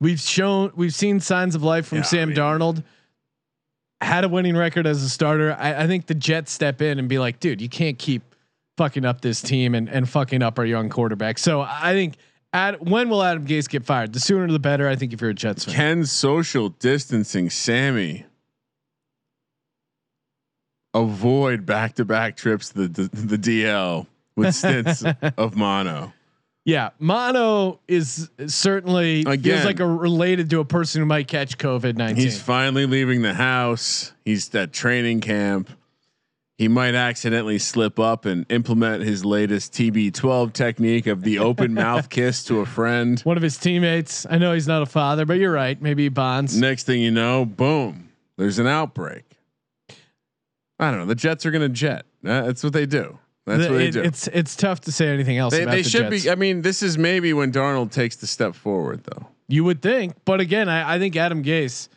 We've 0.00 0.20
shown, 0.20 0.72
we've 0.76 0.94
seen 0.94 1.20
signs 1.20 1.54
of 1.54 1.62
life 1.62 1.86
from 1.86 1.98
Yeah, 1.98 2.04
I 2.04 2.06
Sam 2.06 2.28
mean- 2.28 2.36
Darnold. 2.36 2.84
Had 4.00 4.24
a 4.24 4.28
winning 4.28 4.56
record 4.56 4.86
as 4.86 5.02
a 5.02 5.08
starter. 5.08 5.56
I, 5.58 5.84
I 5.84 5.86
think 5.86 6.06
the 6.06 6.14
Jets 6.14 6.52
step 6.52 6.80
in 6.82 6.98
and 6.98 7.08
be 7.08 7.18
like, 7.18 7.40
dude, 7.40 7.60
you 7.60 7.68
can't 7.68 7.98
keep 7.98 8.22
fucking 8.78 9.04
up 9.04 9.20
this 9.20 9.42
team 9.42 9.74
and, 9.74 9.88
and 9.90 10.08
fucking 10.08 10.42
up 10.42 10.58
our 10.58 10.64
young 10.64 10.88
quarterback. 10.88 11.36
So 11.38 11.60
I 11.60 11.92
think 11.92 12.14
at 12.54 12.80
when 12.80 13.10
will 13.10 13.22
Adam 13.22 13.46
Gase 13.46 13.68
get 13.68 13.84
fired? 13.84 14.14
The 14.14 14.20
sooner 14.20 14.50
the 14.50 14.58
better. 14.58 14.88
I 14.88 14.96
think 14.96 15.12
if 15.12 15.20
you're 15.20 15.30
a 15.30 15.34
Jets 15.34 15.66
fan. 15.66 15.74
Can 15.74 16.06
social 16.06 16.70
distancing 16.70 17.50
Sammy 17.50 18.24
avoid 20.94 21.66
back 21.66 21.94
to 21.96 22.04
back 22.04 22.36
trips 22.36 22.70
to 22.70 22.88
the, 22.88 23.08
the, 23.08 23.36
the 23.36 23.38
DL 23.38 24.06
with 24.36 24.54
stints 24.54 25.04
of 25.36 25.56
mono? 25.56 26.14
Yeah, 26.64 26.90
mono 26.98 27.80
is 27.88 28.30
certainly 28.46 29.20
Again. 29.20 29.42
feels 29.42 29.64
like 29.64 29.80
a 29.80 29.86
related 29.86 30.50
to 30.50 30.60
a 30.60 30.66
person 30.66 31.00
who 31.00 31.06
might 31.06 31.26
catch 31.26 31.56
COVID 31.56 31.96
nineteen. 31.96 32.24
He's 32.24 32.40
finally 32.42 32.84
leaving 32.84 33.22
the 33.22 33.32
house. 33.32 34.12
He's 34.24 34.54
at 34.54 34.72
training 34.72 35.22
camp. 35.22 35.70
He 36.58 36.66
might 36.66 36.96
accidentally 36.96 37.58
slip 37.60 38.00
up 38.00 38.24
and 38.24 38.44
implement 38.50 39.04
his 39.04 39.24
latest 39.24 39.72
TB12 39.74 40.52
technique 40.52 41.06
of 41.06 41.22
the 41.22 41.38
open 41.38 41.72
mouth 41.84 42.10
kiss 42.10 42.42
to 42.44 42.58
a 42.58 42.66
friend. 42.66 43.20
One 43.20 43.36
of 43.36 43.44
his 43.44 43.56
teammates. 43.56 44.26
I 44.28 44.38
know 44.38 44.52
he's 44.52 44.66
not 44.66 44.82
a 44.82 44.86
father, 44.86 45.24
but 45.24 45.34
you're 45.34 45.52
right. 45.52 45.80
Maybe 45.80 46.02
he 46.02 46.08
bonds. 46.08 46.58
Next 46.60 46.82
thing 46.84 47.00
you 47.00 47.12
know, 47.12 47.44
boom, 47.44 48.08
there's 48.36 48.58
an 48.58 48.66
outbreak. 48.66 49.24
I 50.80 50.90
don't 50.90 50.98
know. 51.00 51.06
The 51.06 51.14
Jets 51.14 51.46
are 51.46 51.52
going 51.52 51.62
to 51.62 51.68
jet. 51.68 52.06
Uh, 52.26 52.42
That's 52.42 52.64
what 52.64 52.72
they 52.72 52.86
do. 52.86 53.18
That's 53.46 53.62
The- 53.64 53.70
what 53.70 53.78
they 53.78 53.86
it- 53.88 53.92
do. 53.92 54.02
It's 54.02 54.26
it's 54.28 54.56
tough 54.56 54.80
to 54.82 54.92
say 54.92 55.08
anything 55.08 55.38
else. 55.38 55.54
They, 55.54 55.64
they 55.64 55.82
the 55.82 55.88
should 55.88 56.10
Jets. 56.10 56.24
be. 56.24 56.30
I 56.30 56.34
mean, 56.34 56.62
this 56.62 56.82
is 56.82 56.98
maybe 56.98 57.32
when 57.32 57.52
Darnold 57.52 57.92
takes 57.92 58.16
the 58.16 58.26
step 58.26 58.54
forward, 58.56 59.04
though. 59.04 59.28
You 59.46 59.62
would 59.64 59.80
think, 59.80 60.14
but 60.24 60.40
again, 60.40 60.68
I, 60.68 60.96
I 60.96 60.98
think 60.98 61.14
Adam 61.16 61.42
Gase, 61.42 61.88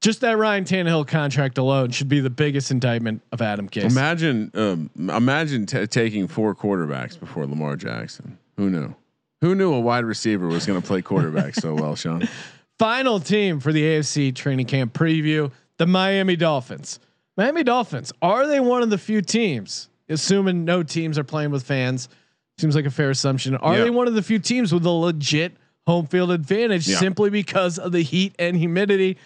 just 0.00 0.20
that 0.20 0.38
Ryan 0.38 0.64
Tannehill 0.64 1.06
contract 1.08 1.58
alone 1.58 1.90
should 1.90 2.08
be 2.08 2.20
the 2.20 2.30
biggest 2.30 2.70
indictment 2.70 3.22
of 3.32 3.42
Adam 3.42 3.68
Gase. 3.68 3.90
Imagine, 3.90 4.50
um, 4.54 4.90
imagine 4.96 5.66
t- 5.66 5.86
taking 5.86 6.28
four 6.28 6.54
quarterbacks 6.54 7.18
before 7.18 7.46
Lamar 7.46 7.76
Jackson. 7.76 8.38
Who 8.56 8.70
knew? 8.70 8.94
Who 9.40 9.54
knew 9.54 9.72
a 9.72 9.80
wide 9.80 10.04
receiver 10.04 10.46
was 10.48 10.66
going 10.66 10.80
to 10.80 10.86
play 10.86 11.02
quarterback 11.02 11.54
so 11.54 11.74
well, 11.74 11.94
Sean? 11.96 12.28
Final 12.78 13.18
team 13.18 13.58
for 13.60 13.72
the 13.72 13.82
AFC 13.82 14.34
training 14.34 14.66
camp 14.66 14.92
preview: 14.92 15.50
the 15.78 15.86
Miami 15.86 16.36
Dolphins. 16.36 17.00
Miami 17.36 17.62
Dolphins 17.62 18.12
are 18.22 18.46
they 18.46 18.60
one 18.60 18.82
of 18.82 18.90
the 18.90 18.98
few 18.98 19.20
teams? 19.22 19.88
Assuming 20.08 20.64
no 20.64 20.82
teams 20.82 21.18
are 21.18 21.24
playing 21.24 21.50
with 21.50 21.64
fans, 21.64 22.08
seems 22.56 22.74
like 22.74 22.86
a 22.86 22.90
fair 22.90 23.10
assumption. 23.10 23.56
Are 23.56 23.76
Yeah. 23.76 23.84
they 23.84 23.90
one 23.90 24.08
of 24.08 24.14
the 24.14 24.22
few 24.22 24.38
teams 24.38 24.72
with 24.72 24.86
a 24.86 24.90
legit 24.90 25.56
home 25.86 26.06
field 26.06 26.30
advantage 26.30 26.88
Yeah. 26.88 26.98
simply 26.98 27.30
because 27.30 27.78
of 27.78 27.92
the 27.92 28.00
heat 28.02 28.34
and 28.38 28.56
humidity? 28.56 29.18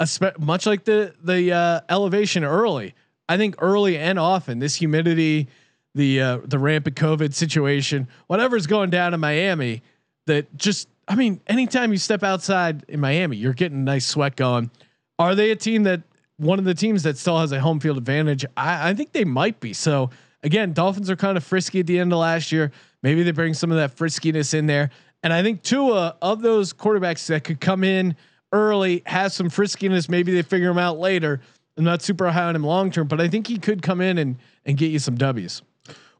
Espe- 0.00 0.38
much 0.38 0.66
like 0.66 0.84
the 0.84 1.14
the 1.22 1.52
uh, 1.52 1.80
elevation 1.88 2.44
early, 2.44 2.94
I 3.28 3.36
think 3.36 3.56
early 3.58 3.96
and 3.98 4.18
often 4.18 4.58
this 4.58 4.74
humidity, 4.74 5.48
the 5.94 6.20
uh, 6.20 6.38
the 6.44 6.58
rampant 6.58 6.96
COVID 6.96 7.32
situation, 7.32 8.08
whatever's 8.26 8.66
going 8.66 8.90
down 8.90 9.14
in 9.14 9.20
Miami, 9.20 9.82
that 10.26 10.54
just 10.56 10.88
I 11.08 11.14
mean, 11.14 11.40
anytime 11.46 11.92
you 11.92 11.98
step 11.98 12.22
outside 12.22 12.84
in 12.88 13.00
Miami, 13.00 13.36
you're 13.36 13.54
getting 13.54 13.78
a 13.78 13.82
nice 13.82 14.06
sweat 14.06 14.36
going. 14.36 14.70
Are 15.18 15.34
they 15.34 15.50
a 15.50 15.56
team 15.56 15.84
that 15.84 16.02
one 16.36 16.58
of 16.58 16.64
the 16.64 16.74
teams 16.74 17.04
that 17.04 17.16
still 17.16 17.38
has 17.38 17.52
a 17.52 17.60
home 17.60 17.80
field 17.80 17.96
advantage? 17.96 18.44
I, 18.56 18.90
I 18.90 18.94
think 18.94 19.12
they 19.12 19.24
might 19.24 19.60
be. 19.60 19.72
So 19.72 20.10
again, 20.42 20.72
Dolphins 20.72 21.08
are 21.08 21.16
kind 21.16 21.36
of 21.36 21.44
frisky 21.44 21.80
at 21.80 21.86
the 21.86 21.98
end 21.98 22.12
of 22.12 22.18
last 22.18 22.52
year. 22.52 22.72
Maybe 23.02 23.22
they 23.22 23.30
bring 23.30 23.54
some 23.54 23.70
of 23.70 23.78
that 23.78 23.96
friskiness 23.96 24.52
in 24.52 24.66
there. 24.66 24.90
And 25.22 25.32
I 25.32 25.42
think 25.42 25.62
Tua 25.62 26.16
of 26.20 26.42
those 26.42 26.72
quarterbacks 26.72 27.26
that 27.28 27.44
could 27.44 27.60
come 27.60 27.82
in 27.82 28.16
early, 28.56 29.02
has 29.06 29.34
some 29.34 29.48
friskiness. 29.48 30.08
Maybe 30.08 30.32
they 30.32 30.42
figure 30.42 30.70
him 30.70 30.78
out 30.78 30.98
later. 30.98 31.40
I'm 31.76 31.84
not 31.84 32.02
super 32.02 32.30
high 32.30 32.44
on 32.44 32.56
him 32.56 32.64
long 32.64 32.90
term, 32.90 33.06
but 33.06 33.20
I 33.20 33.28
think 33.28 33.46
he 33.46 33.58
could 33.58 33.82
come 33.82 34.00
in 34.00 34.18
and 34.18 34.36
and 34.64 34.76
get 34.76 34.90
you 34.90 34.98
some 34.98 35.16
W's. 35.16 35.62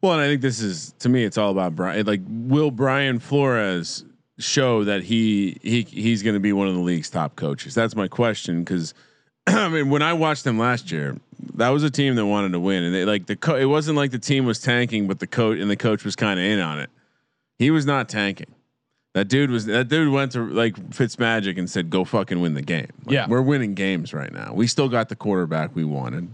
Well, 0.03 0.13
and 0.13 0.21
I 0.21 0.27
think 0.27 0.43
this 0.43 0.61
is 0.61 0.95
to 1.01 1.09
me, 1.09 1.25
it's 1.25 1.39
all 1.39 1.51
about 1.51 1.75
Brian. 1.75 2.07
Like, 2.07 2.21
will 2.29 2.71
Brian 2.71 3.19
Flores 3.19 4.05
show 4.39 4.85
that 4.85 5.03
he 5.03 5.59
he 5.63 5.83
he's 5.83 6.23
going 6.23 6.35
to 6.35 6.41
be 6.41 6.53
one 6.53 6.69
of 6.69 6.75
the 6.75 6.81
league's 6.81 7.11
top 7.11 7.37
coaches? 7.37 7.75
That's 7.75 7.97
my 7.97 8.09
question. 8.09 8.63
Because 8.63 8.93
I 9.47 9.69
mean, 9.69 9.89
when 9.91 10.03
I 10.03 10.13
watched 10.13 10.45
them 10.45 10.59
last 10.59 10.93
year, 10.93 11.17
that 11.55 11.71
was 11.71 11.83
a 11.83 11.91
team 11.91 12.15
that 12.17 12.27
wanted 12.27 12.53
to 12.53 12.61
win, 12.61 12.85
and 12.85 12.95
they 12.95 13.05
like 13.05 13.27
the 13.27 13.37
co- 13.37 13.57
it 13.57 13.65
wasn't 13.65 13.97
like 13.97 14.11
the 14.11 14.19
team 14.19 14.45
was 14.45 14.61
tanking, 14.61 15.07
but 15.09 15.19
the 15.19 15.27
coach 15.27 15.59
and 15.59 15.71
the 15.71 15.77
coach 15.77 16.05
was 16.05 16.17
kind 16.17 16.39
of 16.39 16.45
in 16.45 16.61
on 16.61 16.81
it. 16.81 16.91
He 17.59 17.71
was 17.71 17.87
not 17.87 18.09
tanking. 18.09 18.55
That 19.17 19.29
dude 19.29 19.51
was 19.51 19.65
that 19.65 19.89
dude 19.89 20.13
went 20.13 20.33
to 20.33 20.47
like 20.47 20.75
Fitzmagic 20.91 21.57
and 21.59 21.71
said, 21.71 21.89
"Go 21.89 22.05
fucking 22.05 22.39
win 22.39 22.53
the 22.53 22.61
game." 22.61 22.89
Like, 23.07 23.15
Yeah. 23.15 23.27
we're 23.27 23.41
winning 23.41 23.73
games 23.73 24.13
right 24.13 24.31
now. 24.31 24.53
We 24.53 24.67
still 24.67 24.91
got 24.91 25.09
the 25.09 25.17
quarterback 25.17 25.75
we 25.75 25.85
wanted. 25.87 26.29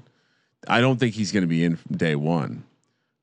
I 0.66 0.80
don't 0.80 0.98
think 0.98 1.14
he's 1.14 1.30
going 1.30 1.42
to 1.44 1.46
be 1.48 1.62
in 1.62 1.78
day 1.92 2.16
one, 2.16 2.64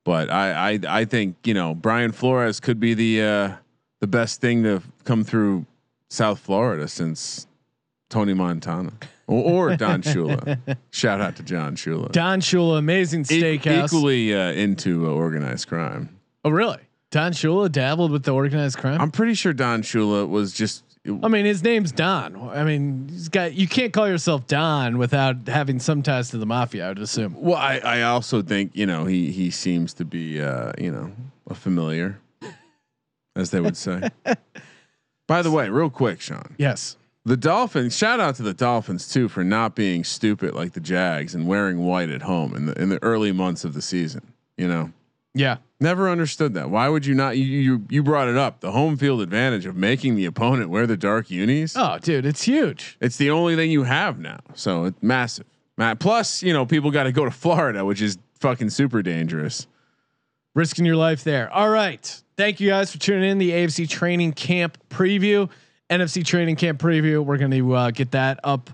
but 0.02 0.30
I, 0.30 0.70
I 0.72 0.80
I 0.88 1.04
think 1.04 1.36
you 1.44 1.52
know 1.52 1.74
Brian 1.74 2.10
Flores 2.12 2.58
could 2.58 2.80
be 2.80 2.94
the 2.94 3.22
uh, 3.22 3.52
the 4.00 4.06
best 4.06 4.40
thing 4.40 4.62
to 4.62 4.82
come 5.04 5.24
through 5.24 5.66
South 6.08 6.38
Florida 6.38 6.88
since 6.88 7.46
Tony 8.08 8.32
Montana 8.32 8.92
or, 9.26 9.70
or 9.70 9.76
Don 9.76 10.00
Shula. 10.00 10.58
Shout 10.90 11.20
out 11.20 11.36
to 11.36 11.42
John 11.42 11.76
Shula. 11.76 12.10
Don 12.12 12.40
Shula, 12.40 12.78
amazing 12.78 13.26
E- 13.28 13.42
steakhouse. 13.42 13.84
equally 13.84 14.34
uh, 14.34 14.52
into 14.52 15.06
uh, 15.06 15.10
organized 15.10 15.68
crime. 15.68 16.08
oh, 16.46 16.50
really? 16.50 16.78
Don 17.10 17.32
Shula 17.32 17.70
dabbled 17.70 18.10
with 18.12 18.22
the 18.24 18.32
organized 18.32 18.78
crime. 18.78 19.00
I'm 19.00 19.10
pretty 19.10 19.34
sure 19.34 19.52
Don 19.52 19.82
Shula 19.82 20.28
was 20.28 20.52
just. 20.52 20.84
I 21.22 21.28
mean, 21.28 21.46
his 21.46 21.62
name's 21.64 21.92
Don. 21.92 22.36
I 22.50 22.62
mean, 22.62 23.08
he's 23.10 23.28
got. 23.30 23.54
You 23.54 23.66
can't 23.66 23.92
call 23.92 24.06
yourself 24.06 24.46
Don 24.46 24.98
without 24.98 25.48
having 25.48 25.78
some 25.80 26.02
ties 26.02 26.28
to 26.30 26.38
the 26.38 26.44
mafia. 26.46 26.84
I 26.86 26.88
would 26.90 26.98
assume. 26.98 27.34
Well, 27.40 27.56
I, 27.56 27.78
I 27.78 28.02
also 28.02 28.42
think 28.42 28.72
you 28.74 28.86
know 28.86 29.06
he 29.06 29.32
he 29.32 29.50
seems 29.50 29.94
to 29.94 30.04
be 30.04 30.40
uh, 30.40 30.72
you 30.78 30.92
know 30.92 31.10
a 31.48 31.54
familiar, 31.54 32.20
as 33.34 33.50
they 33.50 33.60
would 33.60 33.76
say. 33.76 34.10
By 35.26 35.42
the 35.42 35.50
way, 35.50 35.68
real 35.68 35.90
quick, 35.90 36.20
Sean, 36.20 36.54
Yes. 36.58 36.96
the 37.24 37.36
Dolphins. 37.36 37.96
Shout 37.96 38.20
out 38.20 38.34
to 38.36 38.42
the 38.42 38.52
Dolphins 38.54 39.08
too 39.08 39.28
for 39.28 39.42
not 39.44 39.74
being 39.74 40.04
stupid 40.04 40.54
like 40.54 40.72
the 40.72 40.80
Jags 40.80 41.34
and 41.34 41.46
wearing 41.46 41.78
white 41.78 42.10
at 42.10 42.22
home 42.22 42.54
in 42.54 42.66
the 42.66 42.80
in 42.80 42.88
the 42.88 43.02
early 43.02 43.32
months 43.32 43.64
of 43.64 43.72
the 43.74 43.82
season. 43.82 44.32
You 44.58 44.68
know, 44.68 44.92
Yeah. 45.34 45.56
Never 45.80 46.08
understood 46.10 46.54
that. 46.54 46.70
Why 46.70 46.88
would 46.88 47.06
you 47.06 47.14
not? 47.14 47.36
You 47.36 47.44
you, 47.44 47.86
you 47.88 48.02
brought 48.02 48.28
it 48.28 48.36
up. 48.36 48.60
The 48.60 48.72
home 48.72 48.96
field 48.96 49.20
advantage 49.20 49.66
of 49.66 49.76
making 49.76 50.16
the 50.16 50.26
opponent 50.26 50.70
wear 50.70 50.86
the 50.86 50.96
dark 50.96 51.30
unis. 51.30 51.74
Oh, 51.76 51.98
dude, 52.00 52.26
it's 52.26 52.42
huge. 52.42 52.96
It's 53.00 53.16
the 53.16 53.30
only 53.30 53.56
thing 53.56 53.70
you 53.70 53.84
have 53.84 54.18
now. 54.18 54.40
So 54.54 54.84
it's 54.84 55.02
massive. 55.02 55.46
Ma- 55.76 55.94
Plus, 55.94 56.42
you 56.42 56.52
know, 56.52 56.66
people 56.66 56.90
got 56.90 57.04
to 57.04 57.12
go 57.12 57.24
to 57.24 57.30
Florida, 57.30 57.84
which 57.84 58.02
is 58.02 58.18
fucking 58.40 58.70
super 58.70 59.02
dangerous. 59.02 59.66
risking 60.54 60.84
your 60.84 60.96
life 60.96 61.24
there. 61.24 61.50
All 61.52 61.70
right. 61.70 62.22
Thank 62.36 62.58
you 62.60 62.68
guys 62.70 62.90
for 62.92 62.98
tuning 62.98 63.30
in 63.30 63.38
the 63.38 63.50
AFC 63.50 63.88
training 63.88 64.32
camp 64.32 64.78
preview, 64.88 65.50
NFC 65.90 66.24
training 66.24 66.56
camp 66.56 66.80
preview. 66.80 67.24
We're 67.24 67.36
going 67.38 67.50
to 67.50 67.74
uh, 67.74 67.90
get 67.90 68.12
that 68.12 68.40
up 68.44 68.70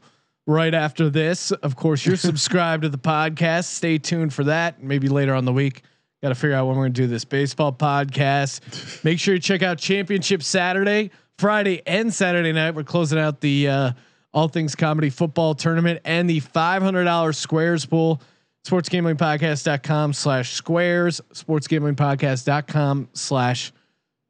right 0.47 0.73
after 0.73 1.11
this. 1.11 1.51
Of 1.51 1.75
course, 1.77 2.07
you're 2.07 2.17
subscribed 2.31 2.85
to 2.85 2.89
the 2.89 2.99
podcast. 2.99 3.65
Stay 3.65 3.99
tuned 3.99 4.33
for 4.33 4.45
that. 4.45 4.83
Maybe 4.83 5.09
later 5.09 5.35
on 5.35 5.45
the 5.45 5.53
week. 5.53 5.83
Got 6.27 6.31
to 6.31 6.35
figure 6.35 6.57
out 6.57 6.67
when 6.67 6.77
we're 6.77 6.83
going 6.83 6.95
to 6.95 7.03
do 7.03 7.07
this 7.07 7.25
baseball 7.25 7.73
podcast. 7.73 9.05
Make 9.05 9.21
sure 9.21 9.35
you 9.35 9.41
check 9.41 9.63
out 9.63 9.79
Championship 9.79 10.43
Saturday, 10.43 11.13
Friday, 11.39 11.83
and 11.87 12.13
Saturday 12.13 12.51
night. 12.51 12.75
We're 12.75 12.83
closing 12.83 13.17
out 13.17 13.41
the 13.41 13.69
uh, 13.69 13.93
All 14.35 14.49
Things 14.49 14.75
Comedy 14.75 15.09
Football 15.09 15.55
Tournament 15.55 16.01
and 16.05 16.29
the 16.29 16.41
$500 16.41 17.33
Squares 17.37 17.87
Pool. 17.87 18.21
sportsgamblingpodcast.com 18.67 20.15
slash 20.15 20.51
squares 20.51 21.21
sportsgamblingpodcast.com 21.33 23.09
slash 23.13 23.73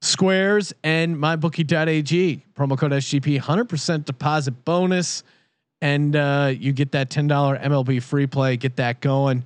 squares 0.03 0.75
and 0.85 1.17
mybookie.ag 1.17 2.45
promo 2.55 2.77
code 2.77 2.93
sgp 2.93 3.41
100% 3.41 4.05
deposit 4.05 4.67
bonus. 4.67 5.23
And 5.81 6.15
uh, 6.15 6.53
you 6.55 6.75
get 6.75 6.93
that 6.93 7.09
$10 7.09 7.31
mlb 7.63 8.03
free 8.03 8.27
play. 8.27 8.59
Get 8.59 8.77
that 8.77 9.01
going 9.01 9.45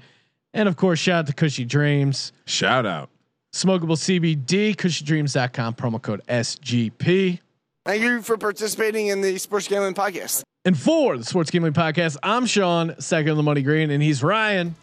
and 0.54 0.68
of 0.68 0.76
course 0.76 0.98
shout 0.98 1.20
out 1.20 1.26
to 1.26 1.32
Kushy 1.32 1.66
Dreams 1.66 2.32
Shout 2.46 2.86
out. 2.86 3.10
smokable 3.54 3.96
cbd 3.96 4.74
kushydreams.com 4.76 5.74
promo 5.74 6.00
code 6.00 6.20
sgp 6.28 7.40
Thank 7.86 8.02
you 8.02 8.20
for 8.22 8.36
participating 8.36 9.06
in 9.08 9.22
the 9.22 9.38
Sports 9.38 9.66
Gambling 9.66 9.94
Podcast. 9.94 10.42
and 10.64 10.78
for 10.78 11.16
the 11.16 11.24
sports 11.24 11.50
gambling 11.50 11.72
podcast 11.72 12.16
i'm 12.22 12.44
sean 12.46 12.94
second 13.00 13.30
on 13.30 13.36
the 13.36 13.42
money 13.42 13.62
green 13.62 13.90
and 13.90 14.02
he's 14.02 14.22
ryan 14.22 14.74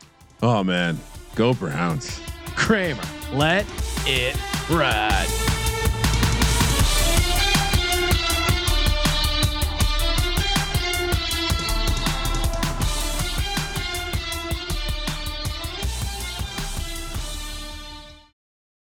Oh 0.43 0.63
man, 0.63 0.99
go 1.35 1.53
Browns. 1.53 2.19
kramer 2.55 3.01
let 3.33 3.65
it 4.05 4.35
ride 4.69 5.27